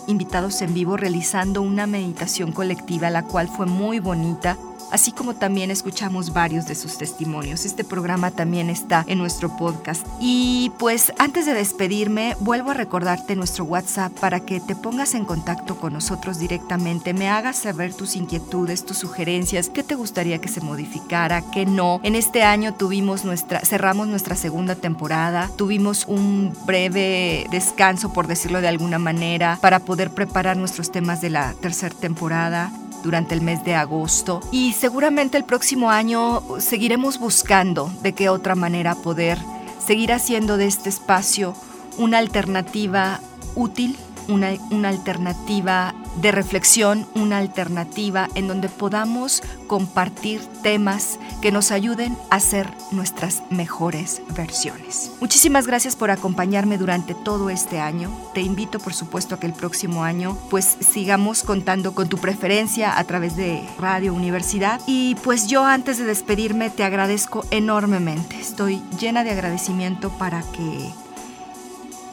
invitados 0.07 0.63
en 0.63 0.73
vivo 0.73 0.97
realizando 0.97 1.61
una 1.61 1.87
meditación 1.87 2.51
colectiva, 2.51 3.11
la 3.11 3.25
cual 3.25 3.49
fue 3.49 3.67
muy 3.67 4.01
bonita 4.01 4.57
así 4.91 5.13
como 5.13 5.35
también 5.35 5.71
escuchamos 5.71 6.33
varios 6.33 6.67
de 6.67 6.75
sus 6.75 6.99
testimonios. 6.99 7.65
Este 7.65 7.85
programa 7.85 8.31
también 8.31 8.71
está 8.71 9.05
en 9.07 9.19
nuestro 9.19 9.57
podcast. 9.57 10.07
Y 10.21 10.73
pues 10.79 11.13
antes 11.19 11.47
de 11.47 11.55
despedirme, 11.55 12.37
vuelvo 12.41 12.71
a 12.71 12.75
recordarte 12.75 13.37
nuestro 13.37 13.65
WhatsApp 13.65 14.13
para 14.19 14.41
que 14.41 14.61
te 14.61 14.77
pongas 14.77 15.15
en 15.15 15.25
contacto 15.25 15.79
con 15.79 15.93
nosotros 15.93 16.39
directamente, 16.39 17.15
me 17.15 17.29
hagas 17.29 17.59
saber 17.59 17.95
tus 17.95 18.17
inquietudes, 18.17 18.85
tus 18.85 18.99
sugerencias, 18.99 19.69
qué 19.69 19.83
te 19.83 19.95
gustaría 19.95 20.41
que 20.41 20.49
se 20.49 20.61
modificara, 20.61 21.43
qué 21.51 21.67
no. 21.67 22.01
En 22.03 22.15
este 22.15 22.43
año 22.43 22.75
tuvimos 22.75 23.25
nuestra, 23.25 23.61
cerramos 23.61 24.09
nuestra 24.09 24.37
segunda 24.37 24.75
temporada, 24.75 25.51
tuvimos 25.57 26.07
un 26.07 26.55
breve 26.67 27.47
descanso, 27.51 28.13
por 28.13 28.27
decirlo 28.27 28.61
de 28.61 28.69
alguna 28.69 28.99
manera, 28.99 29.59
para 29.61 29.81
poder 29.81 30.11
preparar 30.11 30.57
nuestros 30.57 30.91
temas 30.91 31.21
de 31.21 31.31
la 31.31 31.55
tercera 31.55 31.95
temporada 31.95 32.71
durante 33.03 33.35
el 33.35 33.41
mes 33.41 33.65
de 33.65 33.75
agosto 33.75 34.41
y 34.51 34.73
seguramente 34.73 35.37
el 35.37 35.45
próximo 35.45 35.91
año 35.91 36.43
seguiremos 36.59 37.19
buscando 37.19 37.91
de 38.03 38.13
qué 38.13 38.29
otra 38.29 38.55
manera 38.55 38.95
poder 38.95 39.39
seguir 39.85 40.13
haciendo 40.13 40.57
de 40.57 40.67
este 40.67 40.89
espacio 40.89 41.55
una 41.97 42.19
alternativa 42.19 43.21
útil, 43.55 43.97
una, 44.29 44.53
una 44.71 44.89
alternativa 44.89 45.95
de 46.21 46.33
reflexión, 46.33 47.07
una 47.15 47.39
alternativa 47.39 48.29
en 48.35 48.49
donde 48.49 48.69
podamos 48.69 49.43
compartir 49.67 50.41
temas 50.63 51.19
que 51.41 51.53
nos 51.53 51.71
ayuden 51.71 52.17
a 52.31 52.41
ser 52.41 52.73
nuestras 52.91 53.43
mejores 53.51 54.23
versiones. 54.37 55.13
Muchísimas 55.21 55.67
gracias 55.67 55.97
por 55.97 56.11
acompañarme 56.11 56.79
durante 56.79 57.15
todo 57.15 57.51
este 57.51 57.81
año. 57.81 58.11
Te 58.35 58.41
invito 58.41 58.79
por 58.79 58.95
supuesto 58.95 59.35
a 59.35 59.41
que 59.41 59.47
el 59.47 59.53
próximo 59.53 60.05
año 60.05 60.37
pues 60.51 60.77
sigamos 60.81 61.43
contando 61.43 61.95
con 61.95 62.09
tu 62.09 62.19
preferencia 62.19 62.99
a 62.99 63.05
través 63.05 63.37
de 63.37 63.63
Radio 63.79 64.15
Universidad 64.15 64.81
y 64.87 65.15
pues 65.17 65.47
yo 65.47 65.65
antes 65.65 65.99
de 65.99 66.05
despedirme 66.05 66.71
te 66.71 66.85
agradezco 66.85 67.45
enormemente. 67.51 68.39
Estoy 68.41 68.83
llena 68.99 69.25
de 69.25 69.31
agradecimiento 69.31 70.11
para 70.11 70.43
que 70.43 70.91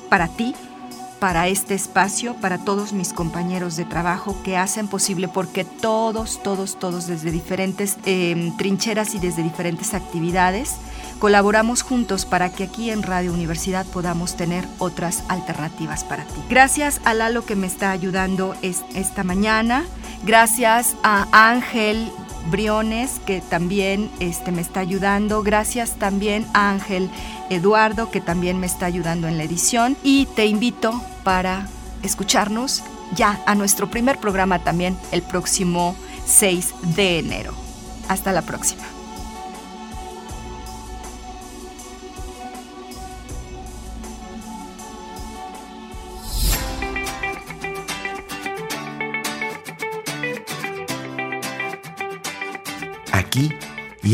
para 0.09 0.28
ti 0.28 0.55
para 1.26 1.48
este 1.48 1.74
espacio, 1.74 2.36
para 2.36 2.60
todos 2.60 2.94
mis 2.94 3.12
compañeros 3.12 3.76
de 3.78 3.84
trabajo 3.84 4.38
que 4.44 4.58
hacen 4.58 4.88
posible, 4.88 5.28
porque 5.28 5.66
todos, 5.66 6.44
todos, 6.44 6.78
todos 6.78 7.08
desde 7.08 7.32
diferentes 7.32 7.98
em, 8.06 8.56
trincheras 8.58 9.16
y 9.16 9.18
desde 9.18 9.42
diferentes 9.42 9.96
actividades, 9.96 10.76
colaboramos 11.18 11.82
juntos 11.82 12.28
para 12.28 12.52
que 12.52 12.66
aquí 12.66 12.92
en 12.92 13.02
Radio 13.02 13.34
Universidad 13.34 13.88
podamos 13.88 14.36
tener 14.36 14.68
otras 14.78 15.24
alternativas 15.28 16.04
para 16.04 16.26
ti. 16.26 16.40
Gracias 16.48 17.02
a 17.06 17.16
Lalo 17.16 17.44
que 17.44 17.56
me 17.56 17.66
está 17.66 17.90
ayudando 17.90 18.56
esta 18.62 19.24
mañana. 19.24 19.84
Gracias 20.24 20.96
a 21.02 21.26
Ángel 21.32 22.12
Briones, 22.46 23.20
que 23.26 23.41
también 23.41 24.10
este, 24.20 24.52
me 24.52 24.62
está 24.62 24.80
ayudando. 24.80 25.43
Gracias 25.43 25.91
también 25.91 26.46
a 26.54 26.70
Ángel 26.70 27.10
Eduardo, 27.50 28.10
que 28.12 28.22
también 28.22 28.60
me 28.60 28.68
está 28.68 28.86
ayudando 28.86 29.28
en 29.28 29.38
la 29.38 29.43
edición. 29.43 29.98
Y 30.04 30.28
te 30.36 30.46
invito 30.46 31.02
para 31.24 31.68
escucharnos 32.04 32.84
ya 33.16 33.41
a 33.46 33.56
nuestro 33.56 33.89
primer 33.89 34.20
programa 34.20 34.60
también 34.60 34.98
el 35.12 35.22
próximo 35.22 35.96
6 36.26 36.74
de 36.96 37.20
enero. 37.20 37.54
Hasta 38.08 38.32
la 38.32 38.41
próxima. 38.41 38.95